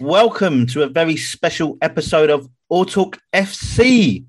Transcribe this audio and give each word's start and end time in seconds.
welcome 0.00 0.66
to 0.66 0.82
a 0.82 0.88
very 0.88 1.14
special 1.14 1.76
episode 1.82 2.30
of 2.30 2.48
Talk 2.70 3.18
FC. 3.34 4.24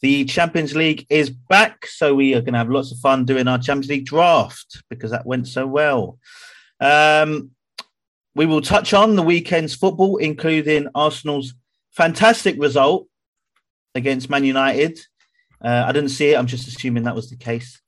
The 0.00 0.24
Champions 0.24 0.74
League 0.74 1.06
is 1.10 1.28
back, 1.28 1.84
so 1.84 2.14
we 2.14 2.34
are 2.34 2.40
going 2.40 2.54
to 2.54 2.58
have 2.58 2.70
lots 2.70 2.90
of 2.90 2.98
fun 2.98 3.26
doing 3.26 3.46
our 3.46 3.58
Champions 3.58 3.90
League 3.90 4.06
draft 4.06 4.82
because 4.88 5.10
that 5.10 5.26
went 5.26 5.48
so 5.48 5.66
well. 5.66 6.18
Um, 6.80 7.50
we 8.34 8.46
will 8.46 8.62
touch 8.62 8.94
on 8.94 9.16
the 9.16 9.22
weekend's 9.22 9.74
football, 9.74 10.16
including 10.16 10.88
Arsenal's 10.94 11.52
fantastic 11.90 12.58
result 12.58 13.06
against 13.94 14.30
Man 14.30 14.44
United. 14.44 14.98
Uh, 15.62 15.84
I 15.86 15.92
didn't 15.92 16.10
see 16.10 16.30
it. 16.30 16.38
I'm 16.38 16.46
just 16.46 16.68
assuming 16.68 17.02
that 17.02 17.14
was 17.14 17.28
the 17.28 17.36
case. 17.36 17.82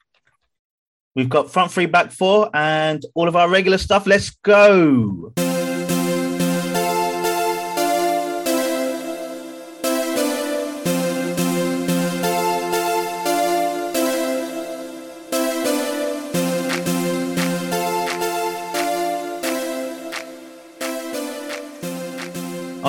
We've 1.14 1.30
got 1.30 1.50
front 1.50 1.72
three, 1.72 1.86
back 1.86 2.10
four, 2.10 2.50
and 2.52 3.02
all 3.14 3.28
of 3.28 3.36
our 3.36 3.48
regular 3.48 3.78
stuff. 3.78 4.06
Let's 4.06 4.30
go. 4.42 5.32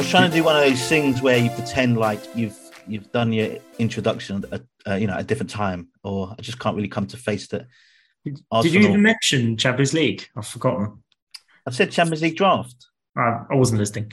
Was 0.03 0.12
trying 0.12 0.30
to 0.30 0.35
do 0.35 0.43
one 0.43 0.55
of 0.57 0.62
those 0.62 0.85
things 0.89 1.21
where 1.21 1.38
you 1.38 1.49
pretend 1.52 1.98
like 1.98 2.20
you've 2.35 2.57
you've 2.88 3.09
done 3.13 3.31
your 3.31 3.57
introduction 3.80 4.44
at 4.52 4.61
uh, 4.85 4.95
you 4.95 5.07
know 5.07 5.16
a 5.16 5.23
different 5.23 5.49
time, 5.49 5.88
or 6.03 6.35
I 6.38 6.41
just 6.41 6.59
can't 6.59 6.75
really 6.75 6.89
come 6.89 7.07
to 7.07 7.17
face 7.17 7.48
that. 7.48 7.67
Did 8.25 8.73
you 8.73 8.81
even 8.81 9.02
mention 9.02 9.55
Champions 9.55 9.94
League? 9.94 10.27
I've 10.35 10.45
forgotten. 10.45 11.03
I've 11.66 11.75
said 11.75 11.91
Champions 11.91 12.21
League 12.21 12.35
draft. 12.35 12.75
Uh, 13.17 13.45
I 13.49 13.55
wasn't 13.55 13.80
listening. 13.80 14.11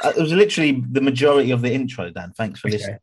Uh, 0.00 0.12
it 0.16 0.20
was 0.20 0.32
literally 0.32 0.82
the 0.90 1.00
majority 1.00 1.50
of 1.50 1.60
the 1.60 1.72
intro, 1.72 2.10
Dan. 2.10 2.32
Thanks 2.36 2.60
for 2.60 2.68
okay. 2.68 2.76
listening. 2.76 2.98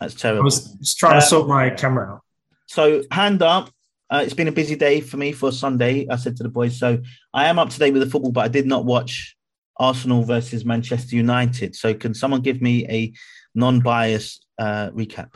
That's 0.00 0.14
terrible. 0.14 0.42
I 0.42 0.44
was 0.44 0.72
just 0.74 0.98
trying 0.98 1.20
to 1.20 1.26
sort 1.26 1.48
my 1.48 1.70
camera 1.70 2.14
out. 2.14 2.20
So, 2.66 3.02
hand 3.10 3.42
up. 3.42 3.70
Uh, 4.08 4.22
it's 4.24 4.34
been 4.34 4.48
a 4.48 4.52
busy 4.52 4.76
day 4.76 5.00
for 5.00 5.16
me 5.16 5.32
for 5.32 5.50
Sunday. 5.50 6.06
I 6.08 6.16
said 6.16 6.36
to 6.36 6.42
the 6.42 6.48
boys, 6.48 6.78
so 6.78 7.00
I 7.32 7.46
am 7.46 7.58
up 7.58 7.70
to 7.70 7.78
date 7.78 7.92
with 7.92 8.02
the 8.02 8.10
football, 8.10 8.32
but 8.32 8.44
I 8.44 8.48
did 8.48 8.66
not 8.66 8.84
watch 8.84 9.36
Arsenal 9.80 10.22
versus 10.22 10.64
Manchester 10.64 11.16
United. 11.16 11.74
So, 11.74 11.94
can 11.94 12.14
someone 12.14 12.42
give 12.42 12.62
me 12.62 12.86
a 12.88 13.12
non-biased 13.54 14.46
uh, 14.58 14.90
recap? 14.90 15.34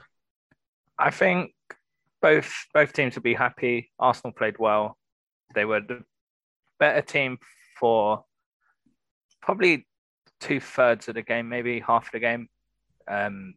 I 0.99 1.11
think 1.11 1.53
both 2.23 2.53
both 2.73 2.93
teams 2.93 3.17
will 3.17 3.23
be 3.23 3.35
happy. 3.35 3.91
Arsenal 3.99 4.33
played 4.33 4.59
well. 4.59 4.97
They 5.55 5.65
were 5.65 5.81
the 5.81 6.05
better 6.79 7.03
team 7.03 7.39
for 7.81 8.25
probably 9.41 9.87
two 10.41 10.61
thirds 10.61 11.09
of 11.09 11.15
the 11.15 11.23
game, 11.23 11.49
maybe 11.49 11.81
half 11.81 12.07
of 12.07 12.13
the 12.13 12.21
game. 12.21 12.49
Um, 13.09 13.55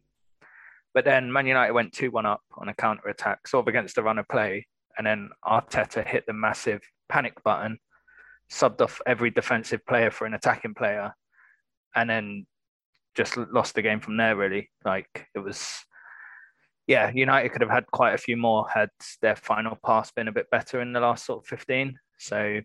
but 0.94 1.04
then 1.04 1.32
Man 1.32 1.46
United 1.46 1.72
went 1.72 1.92
2 1.92 2.10
1 2.10 2.26
up 2.26 2.40
on 2.56 2.68
a 2.68 2.74
counter 2.74 3.08
attack, 3.08 3.46
sort 3.46 3.64
of 3.64 3.68
against 3.68 3.94
the 3.94 4.02
run 4.02 4.18
of 4.18 4.26
play. 4.28 4.66
And 4.96 5.06
then 5.06 5.30
Arteta 5.44 6.06
hit 6.06 6.24
the 6.26 6.32
massive 6.32 6.80
panic 7.08 7.42
button 7.44 7.78
subbed 8.50 8.80
off 8.80 9.00
every 9.06 9.30
defensive 9.30 9.84
player 9.86 10.10
for 10.10 10.26
an 10.26 10.34
attacking 10.34 10.74
player, 10.74 11.14
and 11.94 12.08
then 12.08 12.46
just 13.14 13.36
lost 13.36 13.74
the 13.74 13.82
game 13.82 14.00
from 14.00 14.16
there. 14.16 14.36
Really, 14.36 14.70
like 14.84 15.26
it 15.34 15.40
was. 15.40 15.84
Yeah, 16.86 17.10
United 17.14 17.50
could 17.50 17.60
have 17.60 17.70
had 17.70 17.86
quite 17.88 18.14
a 18.14 18.18
few 18.18 18.38
more 18.38 18.66
had 18.66 18.88
their 19.20 19.36
final 19.36 19.76
pass 19.84 20.10
been 20.10 20.28
a 20.28 20.32
bit 20.32 20.50
better 20.50 20.80
in 20.80 20.94
the 20.94 21.00
last 21.00 21.26
sort 21.26 21.40
of 21.40 21.46
fifteen. 21.46 21.98
So, 22.18 22.60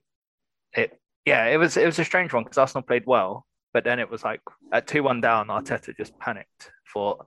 it 0.74 0.98
yeah, 1.26 1.48
it 1.48 1.58
was 1.58 1.76
it 1.78 1.86
was 1.86 2.00
a 2.00 2.06
strange 2.06 2.34
one 2.34 2.44
because 2.44 2.58
Arsenal 2.58 2.84
played 2.84 3.04
well, 3.06 3.46
but 3.74 3.84
then 3.84 4.00
it 4.00 4.10
was 4.10 4.24
like 4.24 4.40
at 4.72 4.88
two 4.88 5.04
one 5.04 5.20
down, 5.20 5.48
Arteta 5.48 5.96
just 5.98 6.18
panicked. 6.20 6.72
For 6.86 7.26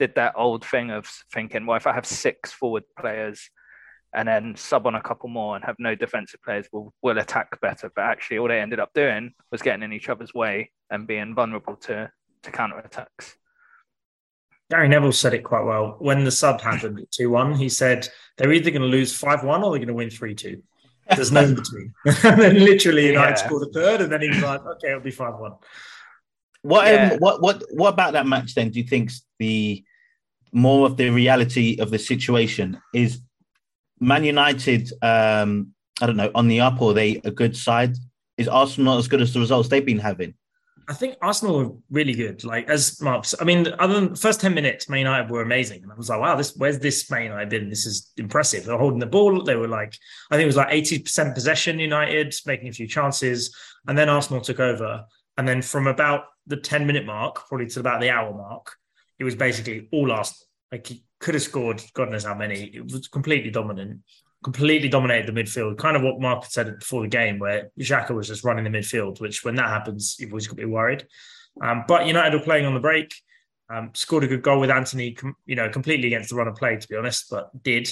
did 0.00 0.14
that 0.16 0.34
old 0.36 0.64
thing 0.64 0.90
of 0.90 1.08
thinking, 1.32 1.66
well, 1.66 1.76
if 1.76 1.86
I 1.86 1.92
have 1.92 2.06
six 2.06 2.50
forward 2.50 2.84
players 2.98 3.48
and 4.14 4.28
then 4.28 4.54
sub 4.56 4.86
on 4.86 4.94
a 4.94 5.02
couple 5.02 5.28
more 5.28 5.56
and 5.56 5.64
have 5.64 5.76
no 5.78 5.94
defensive 5.94 6.42
players 6.42 6.66
will 6.72 6.94
will 7.02 7.18
attack 7.18 7.60
better. 7.60 7.90
But 7.94 8.04
actually, 8.04 8.38
all 8.38 8.48
they 8.48 8.60
ended 8.60 8.80
up 8.80 8.92
doing 8.94 9.34
was 9.50 9.62
getting 9.62 9.82
in 9.82 9.92
each 9.92 10.08
other's 10.08 10.32
way 10.32 10.70
and 10.90 11.06
being 11.06 11.34
vulnerable 11.34 11.76
to 11.76 12.10
to 12.42 12.50
counter 12.50 12.78
attacks. 12.78 13.36
Gary 14.70 14.88
Neville 14.88 15.12
said 15.12 15.34
it 15.34 15.44
quite 15.44 15.64
well 15.64 15.96
when 15.98 16.24
the 16.24 16.30
sub 16.30 16.60
happened 16.60 16.98
at 17.00 17.10
two 17.10 17.30
one. 17.30 17.54
He 17.54 17.68
said 17.68 18.08
they're 18.36 18.52
either 18.52 18.70
going 18.70 18.82
to 18.82 18.88
lose 18.88 19.14
five 19.14 19.44
one 19.44 19.62
or 19.62 19.70
they're 19.70 19.78
going 19.78 19.88
to 19.88 19.94
win 19.94 20.10
three 20.10 20.34
two. 20.34 20.62
There's 21.14 21.32
no 21.32 21.42
in 21.44 21.54
between. 21.54 21.92
and 22.06 22.40
then 22.40 22.58
literally 22.60 23.08
United 23.08 23.38
yeah. 23.38 23.46
scored 23.46 23.68
a 23.68 23.72
third, 23.72 24.00
and 24.00 24.12
then 24.12 24.22
he 24.22 24.28
was 24.28 24.42
like, 24.42 24.64
"Okay, 24.64 24.88
it'll 24.88 25.00
be 25.00 25.10
five 25.10 25.38
one." 25.38 25.52
What 26.62 26.86
um, 26.86 26.94
yeah. 26.94 27.10
um, 27.12 27.18
what 27.18 27.42
what 27.42 27.62
what 27.72 27.88
about 27.92 28.14
that 28.14 28.26
match 28.26 28.54
then? 28.54 28.70
Do 28.70 28.78
you 28.78 28.86
think 28.86 29.10
the 29.38 29.84
more 30.52 30.86
of 30.86 30.96
the 30.96 31.10
reality 31.10 31.76
of 31.80 31.90
the 31.90 31.98
situation 31.98 32.80
is 32.94 33.20
Man 34.04 34.24
United, 34.24 34.92
um, 35.02 35.72
I 36.00 36.06
don't 36.06 36.16
know, 36.16 36.30
on 36.34 36.48
the 36.48 36.60
up, 36.60 36.80
or 36.80 36.94
they 36.94 37.20
a 37.24 37.30
good 37.30 37.56
side? 37.56 37.96
Is 38.36 38.48
Arsenal 38.48 38.92
not 38.92 38.98
as 38.98 39.08
good 39.08 39.20
as 39.20 39.32
the 39.32 39.40
results 39.40 39.68
they've 39.68 39.84
been 39.84 39.98
having? 39.98 40.34
I 40.86 40.92
think 40.92 41.16
Arsenal 41.22 41.58
were 41.58 41.76
really 41.90 42.12
good. 42.12 42.44
Like 42.44 42.68
as 42.68 43.00
Marks, 43.00 43.34
I 43.40 43.44
mean, 43.44 43.66
other 43.78 43.94
than 43.94 44.10
the 44.10 44.16
first 44.16 44.40
ten 44.40 44.52
minutes, 44.52 44.88
Man 44.88 44.98
United 44.98 45.30
were 45.30 45.40
amazing, 45.40 45.82
and 45.82 45.90
I 45.90 45.94
was 45.94 46.10
like, 46.10 46.20
wow, 46.20 46.36
this 46.36 46.54
where's 46.56 46.78
this 46.78 47.10
Man 47.10 47.22
United 47.24 47.48
been? 47.48 47.70
This 47.70 47.86
is 47.86 48.12
impressive. 48.16 48.64
They're 48.64 48.76
holding 48.76 48.98
the 48.98 49.06
ball. 49.06 49.42
They 49.42 49.56
were 49.56 49.68
like, 49.68 49.96
I 50.30 50.36
think 50.36 50.44
it 50.44 50.46
was 50.54 50.56
like 50.56 50.72
eighty 50.72 50.98
percent 50.98 51.34
possession. 51.34 51.78
United 51.78 52.34
making 52.44 52.68
a 52.68 52.72
few 52.72 52.86
chances, 52.86 53.56
and 53.88 53.96
then 53.96 54.08
Arsenal 54.08 54.42
took 54.42 54.60
over. 54.60 55.04
And 55.36 55.48
then 55.48 55.62
from 55.62 55.86
about 55.86 56.26
the 56.46 56.56
ten 56.56 56.86
minute 56.86 57.06
mark, 57.06 57.48
probably 57.48 57.66
to 57.66 57.80
about 57.80 58.00
the 58.00 58.10
hour 58.10 58.32
mark, 58.34 58.76
it 59.18 59.24
was 59.24 59.34
basically 59.34 59.88
all 59.92 60.12
Arsenal. 60.12 60.46
Like 60.70 60.90
could 61.24 61.34
have 61.34 61.42
scored 61.42 61.82
God 61.94 62.10
knows 62.10 62.24
how 62.24 62.34
many. 62.34 62.64
It 62.74 62.92
was 62.92 63.08
completely 63.08 63.50
dominant, 63.50 64.02
completely 64.44 64.90
dominated 64.90 65.34
the 65.34 65.40
midfield. 65.40 65.78
Kind 65.78 65.96
of 65.96 66.02
what 66.02 66.20
Mark 66.20 66.44
said 66.44 66.78
before 66.78 67.00
the 67.00 67.08
game, 67.08 67.38
where 67.38 67.70
Xhaka 67.80 68.10
was 68.10 68.28
just 68.28 68.44
running 68.44 68.64
the 68.64 68.78
midfield. 68.78 69.20
Which 69.20 69.42
when 69.42 69.54
that 69.54 69.70
happens, 69.70 70.16
you've 70.20 70.32
always 70.32 70.46
got 70.46 70.56
to 70.56 70.62
be 70.62 70.70
worried. 70.70 71.06
Um, 71.62 71.84
but 71.88 72.06
United 72.06 72.36
were 72.36 72.44
playing 72.44 72.66
on 72.66 72.74
the 72.74 72.80
break. 72.80 73.14
Um, 73.70 73.90
scored 73.94 74.24
a 74.24 74.26
good 74.26 74.42
goal 74.42 74.60
with 74.60 74.70
Antony, 74.70 75.16
you 75.46 75.56
know, 75.56 75.70
completely 75.70 76.08
against 76.08 76.28
the 76.28 76.36
run 76.36 76.46
of 76.46 76.56
play, 76.56 76.76
to 76.76 76.88
be 76.88 76.96
honest, 76.96 77.30
but 77.30 77.50
did. 77.62 77.88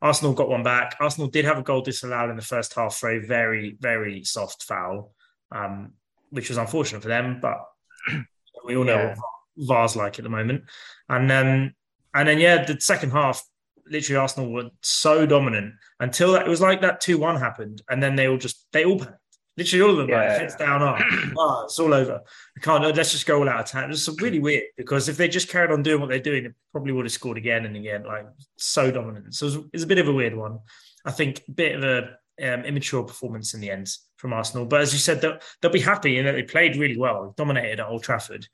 Arsenal 0.00 0.34
got 0.34 0.48
one 0.48 0.62
back. 0.62 0.96
Arsenal 1.00 1.28
did 1.28 1.44
have 1.44 1.58
a 1.58 1.64
goal 1.64 1.80
disallowed 1.80 2.30
in 2.30 2.36
the 2.36 2.42
first 2.42 2.72
half 2.74 2.96
for 2.96 3.10
a 3.10 3.18
very, 3.18 3.76
very 3.80 4.22
soft 4.22 4.62
foul, 4.62 5.12
um, 5.50 5.94
which 6.30 6.50
was 6.50 6.58
unfortunate 6.58 7.02
for 7.02 7.08
them. 7.08 7.40
But 7.42 7.58
we 8.64 8.76
all 8.76 8.84
know 8.84 8.94
yeah. 8.94 9.14
what 9.16 9.66
VAR's 9.66 9.96
like 9.96 10.20
at 10.20 10.22
the 10.22 10.30
moment. 10.30 10.64
And 11.08 11.28
then 11.28 11.74
and 12.16 12.28
then 12.28 12.38
yeah, 12.38 12.64
the 12.64 12.80
second 12.80 13.10
half, 13.10 13.44
literally 13.88 14.18
Arsenal 14.18 14.50
were 14.50 14.70
so 14.82 15.26
dominant 15.26 15.74
until 16.00 16.32
that 16.32 16.46
it 16.46 16.48
was 16.48 16.60
like 16.60 16.80
that 16.80 17.00
two 17.00 17.18
one 17.18 17.36
happened, 17.36 17.82
and 17.88 18.02
then 18.02 18.16
they 18.16 18.26
all 18.28 18.38
just 18.38 18.66
they 18.72 18.84
all 18.84 18.98
panicked. 18.98 19.20
Literally 19.58 19.82
all 19.82 19.90
of 19.92 19.96
them, 19.96 20.08
yeah. 20.10 20.16
like, 20.16 20.40
heads 20.40 20.54
down, 20.56 20.82
up. 20.82 21.00
oh, 21.38 21.62
it's 21.64 21.78
all 21.78 21.94
over. 21.94 22.20
We 22.54 22.60
can't. 22.60 22.84
Let's 22.94 23.12
just 23.12 23.26
go 23.26 23.38
all 23.38 23.48
out 23.48 23.60
of 23.60 23.66
time. 23.66 23.90
It's 23.90 24.06
really 24.20 24.38
weird 24.38 24.64
because 24.76 25.08
if 25.08 25.16
they 25.16 25.28
just 25.28 25.48
carried 25.48 25.70
on 25.70 25.82
doing 25.82 25.98
what 26.00 26.10
they're 26.10 26.18
doing, 26.18 26.44
they 26.44 26.50
probably 26.72 26.92
would 26.92 27.06
have 27.06 27.12
scored 27.12 27.38
again 27.38 27.64
and 27.64 27.74
again. 27.74 28.04
Like 28.04 28.26
so 28.58 28.90
dominant. 28.90 29.34
So 29.34 29.46
it's, 29.46 29.56
it's 29.72 29.84
a 29.84 29.86
bit 29.86 29.98
of 29.98 30.08
a 30.08 30.12
weird 30.12 30.36
one. 30.36 30.58
I 31.06 31.10
think 31.10 31.42
a 31.48 31.52
bit 31.52 31.74
of 31.74 31.84
a 31.84 32.18
um, 32.42 32.64
immature 32.64 33.02
performance 33.02 33.54
in 33.54 33.60
the 33.60 33.70
end 33.70 33.88
from 34.16 34.32
Arsenal. 34.32 34.66
But 34.66 34.82
as 34.82 34.92
you 34.92 34.98
said, 34.98 35.20
they'll, 35.20 35.38
they'll 35.60 35.72
be 35.72 35.80
happy 35.80 36.18
in 36.18 36.26
that 36.26 36.32
they 36.32 36.42
played 36.42 36.76
really 36.76 36.98
well, 36.98 37.34
dominated 37.36 37.80
at 37.80 37.88
Old 37.88 38.02
Trafford. 38.02 38.46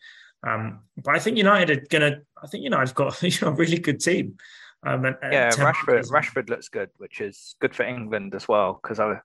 Um, 0.46 0.80
but 1.02 1.14
I 1.14 1.18
think 1.18 1.36
United 1.36 1.70
are 1.70 1.86
going 1.88 2.12
to. 2.12 2.22
I 2.42 2.46
think 2.46 2.64
United's 2.64 2.92
got 2.92 3.22
you 3.22 3.30
know, 3.42 3.48
a 3.48 3.52
really 3.52 3.78
good 3.78 4.00
team. 4.00 4.36
Um, 4.84 5.04
and, 5.04 5.16
yeah, 5.30 5.50
Rashford. 5.50 6.10
Rashford 6.10 6.48
looks 6.48 6.68
good, 6.68 6.90
which 6.96 7.20
is 7.20 7.54
good 7.60 7.74
for 7.74 7.84
England 7.84 8.34
as 8.34 8.48
well. 8.48 8.80
Because 8.82 8.98
I, 8.98 9.20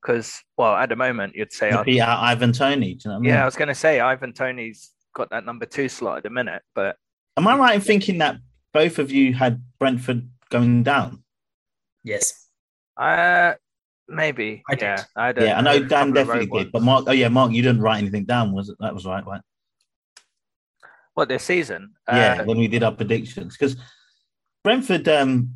because 0.00 0.40
well, 0.56 0.74
at 0.74 0.88
the 0.88 0.96
moment 0.96 1.34
you'd 1.34 1.52
say 1.52 1.70
I'd, 1.70 1.98
out 1.98 2.22
Ivan 2.22 2.52
Toney. 2.52 2.98
You 3.04 3.10
know 3.10 3.16
I 3.16 3.18
mean? 3.18 3.30
Yeah, 3.30 3.42
I 3.42 3.44
was 3.44 3.56
going 3.56 3.68
to 3.68 3.74
say 3.74 4.00
Ivan 4.00 4.32
Toney's 4.32 4.90
got 5.14 5.30
that 5.30 5.44
number 5.44 5.66
two 5.66 5.88
slot 5.88 6.18
at 6.18 6.22
the 6.22 6.30
minute. 6.30 6.62
But 6.74 6.96
am 7.36 7.46
I 7.46 7.56
right 7.56 7.74
in 7.74 7.80
thinking 7.80 8.18
that 8.18 8.36
both 8.72 8.98
of 8.98 9.10
you 9.10 9.34
had 9.34 9.62
Brentford 9.78 10.28
going 10.50 10.82
down? 10.82 11.24
Yes. 12.04 12.48
Uh 12.96 13.54
maybe. 14.08 14.62
I 14.70 14.76
yeah, 14.78 15.04
I 15.16 15.32
yeah, 15.36 15.58
I 15.58 15.60
know 15.62 15.82
Dan 15.82 16.12
definitely 16.12 16.46
did, 16.46 16.72
but 16.72 16.82
Mark. 16.82 17.04
Oh 17.06 17.12
yeah, 17.12 17.28
Mark, 17.28 17.52
you 17.52 17.62
didn't 17.62 17.80
write 17.80 17.98
anything 17.98 18.24
down, 18.24 18.52
was 18.52 18.68
it? 18.68 18.76
That 18.80 18.94
was 18.94 19.06
right, 19.06 19.24
right? 19.26 19.40
What 21.14 21.28
this 21.28 21.44
season? 21.44 21.92
Yeah, 22.08 22.38
uh, 22.40 22.44
when 22.44 22.58
we 22.58 22.68
did 22.68 22.82
our 22.82 22.92
predictions, 22.92 23.56
because 23.56 23.76
Brentford. 24.64 25.08
Um, 25.08 25.54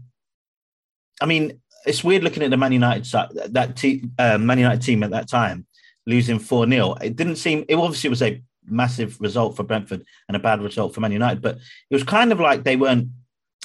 I 1.20 1.24
mean, 1.24 1.60
it's 1.86 2.04
weird 2.04 2.22
looking 2.22 2.42
at 2.42 2.50
the 2.50 2.58
Man 2.58 2.72
United 2.72 3.06
side, 3.06 3.30
that 3.48 3.76
team, 3.76 4.12
uh, 4.18 4.36
Man 4.36 4.58
United 4.58 4.82
team 4.82 5.02
at 5.02 5.12
that 5.12 5.28
time 5.28 5.66
losing 6.06 6.38
four 6.38 6.66
0 6.66 6.94
It 7.02 7.16
didn't 7.16 7.36
seem. 7.36 7.64
It 7.68 7.76
obviously 7.76 8.10
was 8.10 8.22
a 8.22 8.42
massive 8.64 9.20
result 9.20 9.56
for 9.56 9.62
Brentford 9.62 10.04
and 10.28 10.36
a 10.36 10.40
bad 10.40 10.60
result 10.60 10.94
for 10.94 11.00
Man 11.00 11.12
United, 11.12 11.42
but 11.42 11.56
it 11.56 11.94
was 11.94 12.02
kind 12.02 12.32
of 12.32 12.40
like 12.40 12.64
they 12.64 12.76
weren't. 12.76 13.08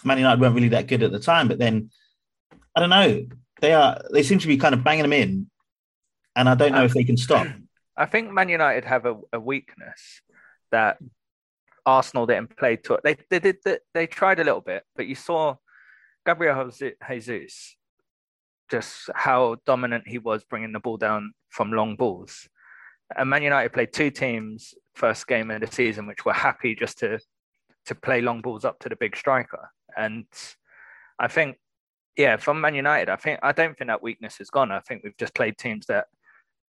Man 0.04 0.18
United 0.18 0.42
weren't 0.42 0.56
really 0.56 0.70
that 0.70 0.88
good 0.88 1.04
at 1.04 1.12
the 1.12 1.20
time, 1.20 1.48
but 1.48 1.60
then 1.60 1.92
I 2.76 2.80
don't 2.80 2.90
know. 2.90 3.28
They 3.60 3.74
are. 3.74 4.02
They 4.12 4.24
seem 4.24 4.40
to 4.40 4.48
be 4.48 4.58
kind 4.58 4.74
of 4.74 4.84
banging 4.84 5.04
them 5.04 5.14
in, 5.14 5.50
and 6.36 6.50
I 6.50 6.56
don't 6.56 6.72
know 6.72 6.82
I, 6.82 6.86
if 6.86 6.94
they 6.94 7.04
can 7.04 7.18
stop. 7.18 7.48
I 7.98 8.06
think 8.06 8.32
Man 8.32 8.50
United 8.50 8.86
have 8.86 9.06
a, 9.06 9.20
a 9.34 9.40
weakness 9.40 10.22
that 10.72 10.98
Arsenal 11.86 12.26
didn't 12.26 12.56
play 12.58 12.76
to. 12.78 12.96
it. 12.96 13.02
They 13.04 13.18
they 13.30 13.40
did 13.40 13.58
they, 13.64 13.80
they 13.94 14.08
tried 14.08 14.40
a 14.40 14.44
little 14.44 14.62
bit, 14.62 14.84
but 14.96 15.08
you 15.08 15.16
saw 15.16 15.56
Gabriel 16.26 16.72
Jesus 17.08 17.76
just 18.70 19.10
how 19.14 19.58
dominant 19.66 20.08
he 20.08 20.18
was 20.18 20.44
bringing 20.46 20.72
the 20.72 20.80
ball 20.80 20.98
down 20.98 21.34
from 21.50 21.72
long 21.72 21.96
balls. 21.96 22.48
And 23.18 23.30
Man 23.30 23.44
United 23.44 23.74
played 23.74 23.92
two 23.92 24.10
teams 24.10 24.74
first 24.96 25.28
game 25.28 25.52
of 25.52 25.62
the 25.62 25.68
season, 25.68 26.08
which 26.08 26.26
were 26.26 26.34
happy 26.34 26.76
just 26.76 27.00
to 27.00 27.20
to 27.86 27.96
play 27.96 28.22
long 28.22 28.42
balls 28.42 28.64
up 28.64 28.80
to 28.80 28.90
the 28.90 28.96
big 28.96 29.16
striker. 29.18 29.72
And 29.98 30.26
I 31.20 31.28
think, 31.28 31.58
yeah, 32.16 32.38
from 32.38 32.62
Man 32.62 32.76
United, 32.76 33.10
I 33.10 33.16
think 33.16 33.40
I 33.44 33.52
don't 33.52 33.78
think 33.78 33.90
that 33.90 34.04
weakness 34.04 34.40
is 34.40 34.50
gone. 34.50 34.72
I 34.72 34.80
think 34.80 35.04
we've 35.04 35.18
just 35.18 35.36
played 35.36 35.58
teams 35.58 35.88
that 35.88 36.06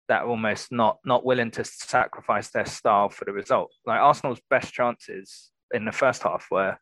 that 0.10 0.24
are 0.24 0.28
almost 0.28 0.72
not 0.72 1.00
not 1.06 1.24
willing 1.24 1.52
to 1.52 1.64
sacrifice 1.64 2.50
their 2.50 2.66
style 2.66 3.10
for 3.10 3.26
the 3.26 3.32
result. 3.32 3.72
Like 3.86 4.02
Arsenal's 4.02 4.42
best 4.50 4.74
chances 4.74 5.52
in 5.74 5.86
the 5.86 5.92
first 5.92 6.24
half 6.24 6.48
were, 6.52 6.78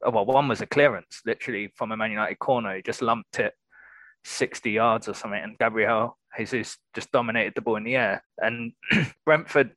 well, 0.00 0.24
one 0.24 0.48
was 0.48 0.60
a 0.62 0.66
clearance, 0.66 1.20
literally 1.26 1.72
from 1.74 1.92
a 1.92 1.96
Man 1.96 2.12
United 2.12 2.38
corner. 2.38 2.76
He 2.76 2.82
just 2.82 3.02
lumped 3.02 3.38
it 3.40 3.52
60 4.24 4.70
yards 4.70 5.08
or 5.08 5.14
something, 5.14 5.42
and 5.42 5.58
Gabriel 5.58 6.16
Jesus 6.36 6.78
just 6.94 7.12
dominated 7.12 7.54
the 7.54 7.60
ball 7.60 7.76
in 7.76 7.84
the 7.84 7.96
air. 7.96 8.24
And 8.38 8.72
Brentford 9.24 9.74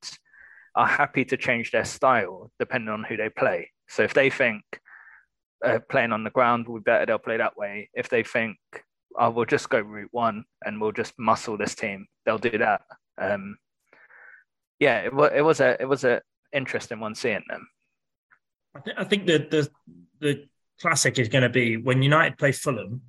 are 0.75 0.87
happy 0.87 1.25
to 1.25 1.37
change 1.37 1.71
their 1.71 1.85
style 1.85 2.51
depending 2.59 2.89
on 2.89 3.03
who 3.03 3.17
they 3.17 3.29
play. 3.29 3.71
So 3.87 4.03
if 4.03 4.13
they 4.13 4.29
think 4.29 4.63
uh, 5.65 5.79
playing 5.89 6.11
on 6.11 6.23
the 6.23 6.29
ground 6.29 6.67
will 6.67 6.79
be 6.79 6.83
better, 6.83 7.05
they'll 7.05 7.17
play 7.17 7.37
that 7.37 7.57
way. 7.57 7.89
If 7.93 8.09
they 8.09 8.23
think, 8.23 8.57
oh, 9.17 9.29
we'll 9.29 9.45
just 9.45 9.69
go 9.69 9.79
route 9.79 10.09
one 10.11 10.45
and 10.65 10.79
we'll 10.79 10.91
just 10.91 11.13
muscle 11.17 11.57
this 11.57 11.75
team, 11.75 12.07
they'll 12.25 12.37
do 12.37 12.57
that. 12.57 12.81
Um, 13.17 13.57
yeah, 14.79 15.01
it, 15.01 15.13
was 15.13 15.31
it 15.33 15.41
was 15.41 15.59
a 15.59 15.77
it 15.81 15.85
was 15.85 16.03
a 16.03 16.21
interesting 16.53 16.99
one 16.99 17.15
seeing 17.15 17.43
them. 17.47 17.67
I, 18.75 18.79
th- 18.79 18.97
I 18.99 19.03
think 19.03 19.25
the 19.25 19.39
the 19.39 19.69
the 20.19 20.45
classic 20.79 21.17
is 21.19 21.29
going 21.29 21.41
to 21.41 21.49
be 21.49 21.77
when 21.77 22.01
United 22.01 22.37
play 22.37 22.51
Fulham 22.51 23.01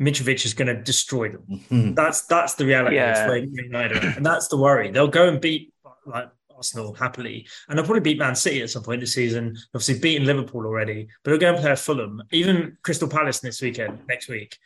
Mitrovic 0.00 0.44
is 0.44 0.54
going 0.54 0.74
to 0.74 0.82
destroy 0.82 1.30
them. 1.30 1.44
Mm-hmm. 1.48 1.94
That's 1.94 2.26
that's 2.26 2.54
the 2.54 2.66
reality 2.66 2.96
yeah. 2.96 3.26
of 3.26 3.44
United, 3.52 4.04
and 4.04 4.26
that's 4.26 4.48
the 4.48 4.56
worry. 4.56 4.90
They'll 4.90 5.08
go 5.08 5.28
and 5.28 5.40
beat 5.40 5.72
like 6.04 6.30
Arsenal 6.54 6.94
happily, 6.94 7.46
and 7.68 7.78
they'll 7.78 7.84
probably 7.84 8.00
beat 8.00 8.18
Man 8.18 8.34
City 8.34 8.62
at 8.62 8.70
some 8.70 8.82
point 8.82 9.00
this 9.00 9.14
season. 9.14 9.56
Obviously, 9.74 10.00
beaten 10.00 10.26
Liverpool 10.26 10.66
already, 10.66 11.08
but 11.22 11.30
they'll 11.30 11.40
go 11.40 11.54
and 11.54 11.62
play 11.62 11.76
Fulham, 11.76 12.22
even 12.32 12.76
Crystal 12.82 13.08
Palace 13.08 13.40
this 13.40 13.62
weekend, 13.62 14.00
next 14.08 14.28
week. 14.28 14.58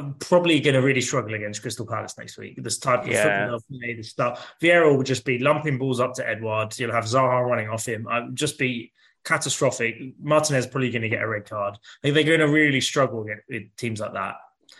I'm 0.00 0.14
probably 0.14 0.60
going 0.60 0.74
to 0.74 0.82
really 0.82 1.00
struggle 1.00 1.34
against 1.34 1.62
Crystal 1.62 1.86
Palace 1.86 2.16
next 2.18 2.38
week. 2.38 2.62
This 2.62 2.78
type 2.78 3.02
of 3.02 3.08
yeah. 3.08 3.22
football 3.22 3.60
they'll 3.68 3.78
play, 3.78 3.94
the 3.94 4.02
stuff. 4.02 4.54
Vieira 4.60 4.96
will 4.96 5.02
just 5.02 5.24
be 5.24 5.38
lumping 5.38 5.78
balls 5.78 6.00
up 6.00 6.14
to 6.14 6.28
Edouard. 6.28 6.78
You'll 6.78 6.92
have 6.92 7.04
Zaha 7.04 7.46
running 7.46 7.68
off 7.68 7.86
him. 7.86 8.08
I'll 8.08 8.30
just 8.30 8.58
be 8.58 8.92
catastrophic. 9.24 9.96
Martinez 10.20 10.66
probably 10.66 10.90
going 10.90 11.02
to 11.02 11.08
get 11.08 11.22
a 11.22 11.28
red 11.28 11.48
card. 11.48 11.74
I 11.74 12.10
think 12.10 12.14
they're 12.14 12.24
going 12.24 12.40
to 12.40 12.48
really 12.48 12.80
struggle 12.80 13.24
with 13.48 13.76
teams 13.76 14.00
like 14.00 14.14
that. 14.14 14.36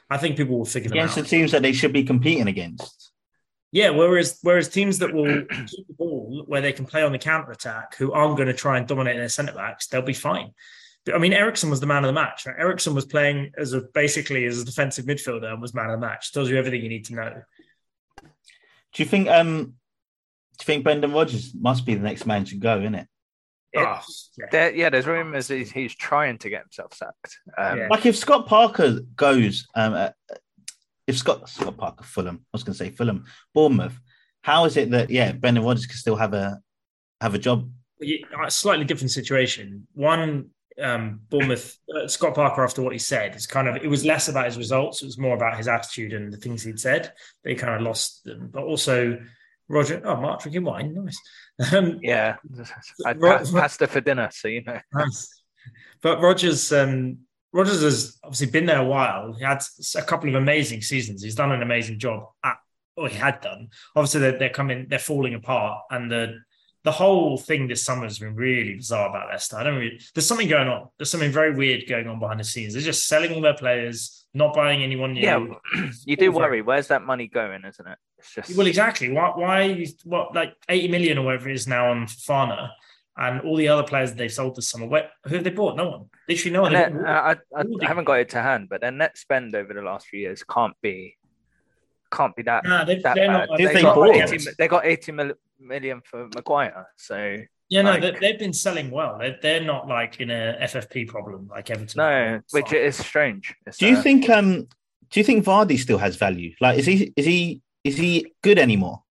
I 0.08 0.17
think 0.17 0.37
people 0.37 0.58
will 0.58 0.64
figure 0.64 0.90
against 0.90 1.14
the 1.14 1.23
teams 1.23 1.52
that 1.52 1.62
they 1.62 1.73
should 1.73 1.93
be 1.93 2.05
competing 2.05 2.49
against. 2.49 3.12
Yeah, 3.73 3.90
whereas 3.90 4.38
whereas 4.43 4.69
teams 4.69 4.99
that 4.99 5.12
will 5.12 5.44
keep 5.66 5.87
the 5.87 5.94
ball 5.96 6.44
where 6.46 6.61
they 6.61 6.73
can 6.73 6.87
play 6.87 7.02
on 7.02 7.12
the 7.12 7.19
counter 7.19 7.52
attack, 7.52 7.94
who 7.96 8.12
aren't 8.12 8.37
going 8.37 8.49
to 8.49 8.55
try 8.55 8.78
and 8.78 8.87
dominate 8.87 9.16
their 9.16 9.28
centre 9.28 9.52
backs, 9.52 9.87
they'll 9.87 10.02
be 10.02 10.12
fine. 10.12 10.52
But, 11.06 11.14
I 11.14 11.19
mean, 11.19 11.32
Eriksen 11.32 11.70
was 11.70 11.81
the 11.81 11.87
man 11.87 12.05
of 12.05 12.08
the 12.08 12.20
match. 12.20 12.47
Right? 12.47 12.56
Eriksen 12.58 12.94
was 12.94 13.06
playing 13.06 13.52
as 13.56 13.73
a 13.73 13.82
basically 13.94 14.44
as 14.44 14.61
a 14.61 14.64
defensive 14.64 15.06
midfielder 15.06 15.50
and 15.50 15.61
was 15.61 15.75
man 15.75 15.91
of 15.91 16.00
the 16.00 16.06
match. 16.06 16.32
Tells 16.32 16.50
you 16.50 16.58
everything 16.58 16.82
you 16.82 16.88
need 16.88 17.06
to 17.06 17.14
know. 17.14 17.43
Do 18.23 19.02
you 19.02 19.06
think 19.06 19.29
um 19.29 19.64
do 19.64 20.62
you 20.62 20.67
think 20.67 20.85
Brendan 20.85 21.12
Rodgers 21.12 21.55
must 21.55 21.87
be 21.87 21.94
the 21.94 22.02
next 22.02 22.26
man 22.26 22.44
to 22.44 22.56
go, 22.56 22.81
isn't 22.81 22.94
it? 22.94 23.08
Oh, 23.76 24.00
yeah. 24.37 24.47
There, 24.50 24.75
yeah, 24.75 24.91
there's 24.91 25.06
rumors 25.06 25.47
he's, 25.47 25.70
he's 25.70 25.94
trying 25.94 26.38
to 26.38 26.50
get 26.50 26.62
himself 26.62 26.93
sacked. 26.93 27.38
Um, 27.56 27.79
yeah. 27.79 27.88
Like 27.88 28.05
if 28.05 28.17
Scott 28.17 28.47
Parker 28.47 29.00
goes, 29.14 29.69
um, 29.76 29.94
uh, 29.94 30.11
if 31.06 31.17
Scott 31.17 31.49
Scott 31.49 31.76
Parker 31.76 32.05
Fulham, 32.05 32.41
I 32.44 32.49
was 32.52 32.64
going 32.64 32.75
to 32.75 32.79
say 32.79 32.91
Fulham, 32.91 33.25
Bournemouth, 33.55 33.99
how 34.43 34.64
is 34.64 34.76
it 34.76 34.91
that 34.91 35.11
yeah, 35.11 35.32
Brendan 35.32 35.64
Rodgers 35.64 35.87
can 35.87 35.97
still 35.97 36.17
have 36.17 36.35
a 36.35 36.61
have 37.20 37.35
a 37.35 37.38
job? 37.38 37.70
A 38.02 38.50
slightly 38.50 38.85
different 38.85 39.12
situation. 39.12 39.87
One, 39.93 40.50
um, 40.80 41.20
Bournemouth, 41.28 41.78
uh, 41.94 42.08
Scott 42.08 42.34
Parker, 42.34 42.64
after 42.64 42.82
what 42.82 42.92
he 42.92 42.98
said, 42.98 43.34
it's 43.34 43.46
kind 43.46 43.68
of 43.68 43.76
it 43.76 43.88
was 43.88 44.04
less 44.04 44.28
about 44.28 44.46
his 44.46 44.58
results; 44.58 45.02
it 45.02 45.06
was 45.06 45.18
more 45.18 45.34
about 45.34 45.56
his 45.56 45.68
attitude 45.68 46.12
and 46.12 46.32
the 46.32 46.36
things 46.36 46.62
he'd 46.62 46.80
said. 46.80 47.12
They 47.44 47.54
kind 47.54 47.74
of 47.74 47.82
lost 47.82 48.24
them, 48.24 48.50
but 48.52 48.62
also 48.62 49.18
Roger. 49.68 50.02
Oh, 50.04 50.16
Mark 50.16 50.42
drinking 50.42 50.64
wine, 50.64 50.94
nice. 50.94 51.20
Um, 51.72 51.98
yeah, 52.02 52.36
I 53.06 53.14
passed 53.14 53.52
pasta 53.52 53.86
for 53.86 54.00
dinner, 54.00 54.28
so 54.32 54.48
you 54.48 54.62
know. 54.64 54.80
but 56.02 56.20
Rodgers, 56.20 56.72
um, 56.72 57.18
Rodgers 57.52 57.82
has 57.82 58.18
obviously 58.24 58.50
been 58.50 58.66
there 58.66 58.80
a 58.80 58.84
while. 58.84 59.32
He 59.32 59.44
had 59.44 59.62
a 59.96 60.02
couple 60.02 60.28
of 60.28 60.34
amazing 60.34 60.82
seasons. 60.82 61.22
He's 61.22 61.34
done 61.34 61.52
an 61.52 61.62
amazing 61.62 61.98
job 61.98 62.24
at, 62.44 62.56
or 62.96 63.08
he 63.08 63.16
had 63.16 63.40
done. 63.40 63.68
Obviously, 63.94 64.20
they're, 64.20 64.38
they're 64.38 64.50
coming, 64.50 64.86
they're 64.88 64.98
falling 64.98 65.34
apart, 65.34 65.82
and 65.90 66.10
the 66.10 66.40
the 66.82 66.92
whole 66.92 67.36
thing 67.36 67.68
this 67.68 67.84
summer 67.84 68.04
has 68.04 68.18
been 68.18 68.34
really 68.34 68.74
bizarre 68.74 69.10
about 69.10 69.28
Leicester. 69.28 69.56
I 69.56 69.64
don't 69.64 69.76
really. 69.76 70.00
There's 70.14 70.26
something 70.26 70.48
going 70.48 70.68
on. 70.68 70.88
There's 70.96 71.10
something 71.10 71.30
very 71.30 71.54
weird 71.54 71.86
going 71.86 72.08
on 72.08 72.18
behind 72.18 72.40
the 72.40 72.44
scenes. 72.44 72.72
They're 72.72 72.82
just 72.82 73.06
selling 73.06 73.34
all 73.34 73.42
their 73.42 73.54
players, 73.54 74.26
not 74.32 74.54
buying 74.54 74.82
anyone 74.82 75.12
new. 75.12 75.20
Yeah, 75.20 75.46
you 76.04 76.16
do 76.16 76.32
worry. 76.32 76.62
Where's 76.62 76.88
that 76.88 77.02
money 77.02 77.26
going? 77.26 77.64
Isn't 77.64 77.86
it? 77.86 77.98
It's 78.18 78.34
just 78.34 78.56
well, 78.56 78.66
exactly. 78.66 79.10
Why? 79.10 79.32
Why? 79.34 79.86
What? 80.04 80.34
Like 80.34 80.54
80 80.68 80.88
million 80.88 81.18
or 81.18 81.26
whatever 81.26 81.50
it 81.50 81.54
is 81.54 81.66
now 81.66 81.90
on 81.90 82.06
Fana, 82.06 82.70
and 83.18 83.42
all 83.42 83.56
the 83.56 83.68
other 83.68 83.82
players 83.82 84.10
that 84.10 84.16
they've 84.16 84.32
sold 84.32 84.56
this 84.56 84.70
summer. 84.70 84.86
Where, 84.86 85.10
who 85.24 85.34
have 85.34 85.44
they 85.44 85.50
bought? 85.50 85.76
No 85.76 85.90
one. 85.90 86.06
Literally 86.28 86.52
no 86.52 86.62
one. 86.62 86.72
Net, 86.72 86.92
uh, 86.96 87.06
I, 87.06 87.36
I, 87.54 87.64
I 87.82 87.86
haven't 87.86 88.04
got 88.04 88.20
it 88.20 88.30
to 88.30 88.40
hand, 88.40 88.68
but 88.70 88.80
their 88.80 88.90
net 88.90 89.18
spend 89.18 89.54
over 89.54 89.74
the 89.74 89.82
last 89.82 90.06
few 90.06 90.20
years 90.20 90.42
can't 90.44 90.74
be 90.80 91.18
can't 92.10 92.34
be 92.34 92.42
that. 92.42 92.64
Nah, 92.64 92.84
that 92.84 93.02
bad. 93.02 93.16
Not, 93.16 93.48
they, 93.56 93.66
they, 93.66 93.82
got 93.82 94.16
80, 94.32 94.50
they 94.58 94.68
got 94.68 94.86
80 94.86 95.12
million 95.12 95.36
for 96.04 96.28
Maguire. 96.34 96.86
So 96.96 97.38
yeah, 97.68 97.82
no, 97.82 97.96
like, 97.96 98.20
they've 98.20 98.38
been 98.38 98.52
selling 98.52 98.90
well. 98.90 99.18
They're, 99.18 99.38
they're 99.40 99.62
not 99.62 99.86
like 99.86 100.20
in 100.20 100.30
a 100.30 100.58
FFP 100.62 101.08
problem 101.08 101.48
like 101.48 101.70
Everton. 101.70 101.98
No, 101.98 102.40
which 102.50 102.72
is 102.72 102.96
strange. 102.96 103.54
It's, 103.66 103.78
do 103.78 103.86
you 103.86 104.02
think 104.02 104.28
um 104.28 104.66
do 105.10 105.20
you 105.20 105.24
think 105.24 105.44
Vardy 105.44 105.78
still 105.78 105.98
has 105.98 106.16
value? 106.16 106.54
Like, 106.60 106.78
is 106.78 106.86
he 106.86 107.12
is 107.16 107.26
he 107.26 107.62
is 107.84 107.96
he 107.96 108.32
good 108.42 108.58
anymore? 108.58 109.02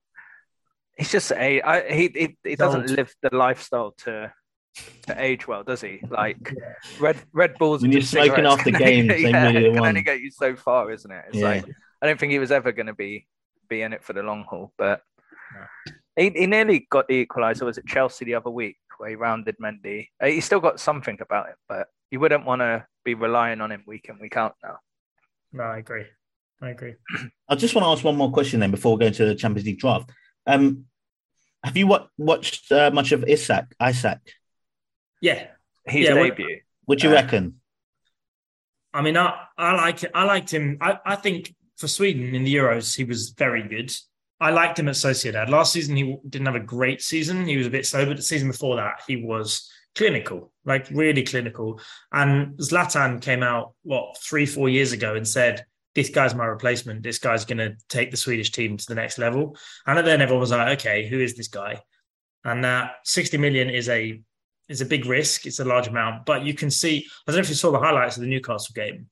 He's 0.97 1.11
just 1.11 1.31
a 1.31 1.61
I, 1.61 1.89
he 1.89 2.09
he, 2.13 2.37
he 2.43 2.55
doesn't 2.55 2.89
live 2.89 3.13
the 3.21 3.29
lifestyle 3.35 3.93
to 3.99 4.33
to 5.07 5.21
age 5.21 5.47
well, 5.47 5.63
does 5.63 5.81
he? 5.81 6.01
Like 6.09 6.53
Red 6.99 7.17
Red 7.31 7.57
Bulls. 7.57 7.81
When 7.81 7.91
you're 7.91 8.01
smoking 8.01 8.45
after 8.45 8.71
games, 8.85 9.07
yeah, 9.07 9.49
it 9.49 9.73
can 9.73 9.85
only 9.85 10.01
get 10.01 10.21
you 10.21 10.31
so 10.31 10.55
far, 10.55 10.91
isn't 10.91 11.11
it? 11.11 11.25
It's 11.29 11.37
yeah. 11.37 11.47
like 11.47 11.65
I 12.01 12.07
don't 12.07 12.19
think 12.19 12.31
he 12.31 12.39
was 12.39 12.51
ever 12.51 12.71
going 12.71 12.87
to 12.87 12.93
be 12.93 13.25
be 13.69 13.81
in 13.81 13.93
it 13.93 14.03
for 14.03 14.13
the 14.13 14.23
long 14.23 14.43
haul, 14.43 14.73
but 14.77 15.01
he, 16.19 16.29
he 16.31 16.47
nearly 16.47 16.87
got 16.89 17.07
the 17.07 17.25
equaliser. 17.25 17.65
Was 17.65 17.77
it 17.77 17.87
Chelsea 17.87 18.25
the 18.25 18.35
other 18.35 18.49
week 18.49 18.77
where 18.97 19.09
he 19.09 19.15
rounded 19.15 19.55
Mendy? 19.61 20.09
Uh, 20.21 20.27
he's 20.27 20.45
still 20.45 20.59
got 20.59 20.79
something 20.79 21.17
about 21.21 21.47
him, 21.47 21.55
but 21.67 21.87
you 22.11 22.19
wouldn't 22.19 22.45
want 22.45 22.61
to 22.61 22.85
be 23.05 23.13
relying 23.13 23.61
on 23.61 23.71
him 23.71 23.83
week 23.87 24.07
in 24.09 24.19
week 24.19 24.35
out 24.35 24.55
now. 24.63 24.77
No, 25.53 25.63
I 25.63 25.77
agree. 25.77 26.05
I 26.61 26.71
agree. 26.71 26.95
I 27.47 27.55
just 27.55 27.73
want 27.73 27.85
to 27.85 27.89
ask 27.89 28.03
one 28.03 28.17
more 28.17 28.31
question 28.31 28.59
then 28.59 28.71
before 28.71 28.97
we 28.97 29.05
go 29.05 29.09
to 29.09 29.25
the 29.25 29.35
Champions 29.35 29.65
League 29.65 29.79
draft. 29.79 30.09
Um, 30.45 30.85
have 31.63 31.77
you 31.77 31.87
what, 31.87 32.09
watched 32.17 32.71
uh, 32.71 32.91
much 32.91 33.11
of 33.11 33.23
Isak? 33.27 33.73
Isak? 33.81 34.19
Yeah, 35.21 35.47
his 35.85 36.07
yeah, 36.07 36.13
debut. 36.15 36.59
What 36.85 36.99
do 36.99 37.07
you 37.07 37.13
uh, 37.13 37.15
reckon? 37.15 37.55
I 38.93 39.01
mean, 39.01 39.17
I, 39.17 39.45
I 39.57 39.73
like 39.75 40.03
I 40.13 40.23
liked 40.23 40.51
him. 40.51 40.77
I, 40.81 40.97
I 41.05 41.15
think 41.15 41.53
for 41.77 41.87
Sweden 41.87 42.33
in 42.33 42.43
the 42.43 42.55
Euros, 42.55 42.95
he 42.95 43.03
was 43.03 43.29
very 43.29 43.63
good. 43.63 43.93
I 44.41 44.51
liked 44.51 44.79
him 44.79 44.87
at 44.87 44.95
Sociedad. 44.95 45.49
Last 45.49 45.73
season, 45.73 45.95
he 45.97 46.17
didn't 46.27 46.45
have 46.45 46.55
a 46.55 46.61
great 46.61 47.01
season. 47.01 47.45
He 47.45 47.57
was 47.57 47.67
a 47.67 47.71
bit 47.71 47.85
slow, 47.85 48.05
but 48.05 48.17
the 48.17 48.23
season 48.23 48.47
before 48.49 48.77
that, 48.77 49.01
he 49.05 49.17
was 49.17 49.69
clinical, 49.95 50.51
like 50.65 50.89
really 50.91 51.23
clinical. 51.23 51.79
And 52.13 52.57
Zlatan 52.57 53.21
came 53.21 53.43
out, 53.43 53.73
what, 53.83 54.17
three, 54.17 54.45
four 54.45 54.69
years 54.69 54.93
ago 54.93 55.15
and 55.15 55.27
said, 55.27 55.65
this 55.95 56.09
guy's 56.09 56.35
my 56.35 56.45
replacement. 56.45 57.03
This 57.03 57.19
guy's 57.19 57.45
going 57.45 57.57
to 57.57 57.75
take 57.89 58.11
the 58.11 58.17
Swedish 58.17 58.51
team 58.51 58.77
to 58.77 58.85
the 58.87 58.95
next 58.95 59.17
level. 59.17 59.57
And 59.85 59.97
then 60.05 60.21
everyone 60.21 60.41
was 60.41 60.51
like, 60.51 60.79
okay, 60.79 61.07
who 61.07 61.19
is 61.19 61.35
this 61.35 61.47
guy? 61.49 61.81
And 62.45 62.63
that 62.63 62.91
60 63.03 63.37
million 63.37 63.69
is 63.69 63.89
a 63.89 64.21
is 64.69 64.81
a 64.81 64.85
big 64.85 65.07
risk. 65.07 65.47
It's 65.47 65.59
a 65.59 65.65
large 65.65 65.87
amount, 65.87 66.25
but 66.25 66.43
you 66.43 66.53
can 66.53 66.69
see. 66.69 67.05
I 67.27 67.31
don't 67.31 67.37
know 67.37 67.41
if 67.41 67.49
you 67.49 67.55
saw 67.55 67.71
the 67.71 67.79
highlights 67.79 68.17
of 68.17 68.21
the 68.21 68.29
Newcastle 68.29 68.73
game. 68.75 69.07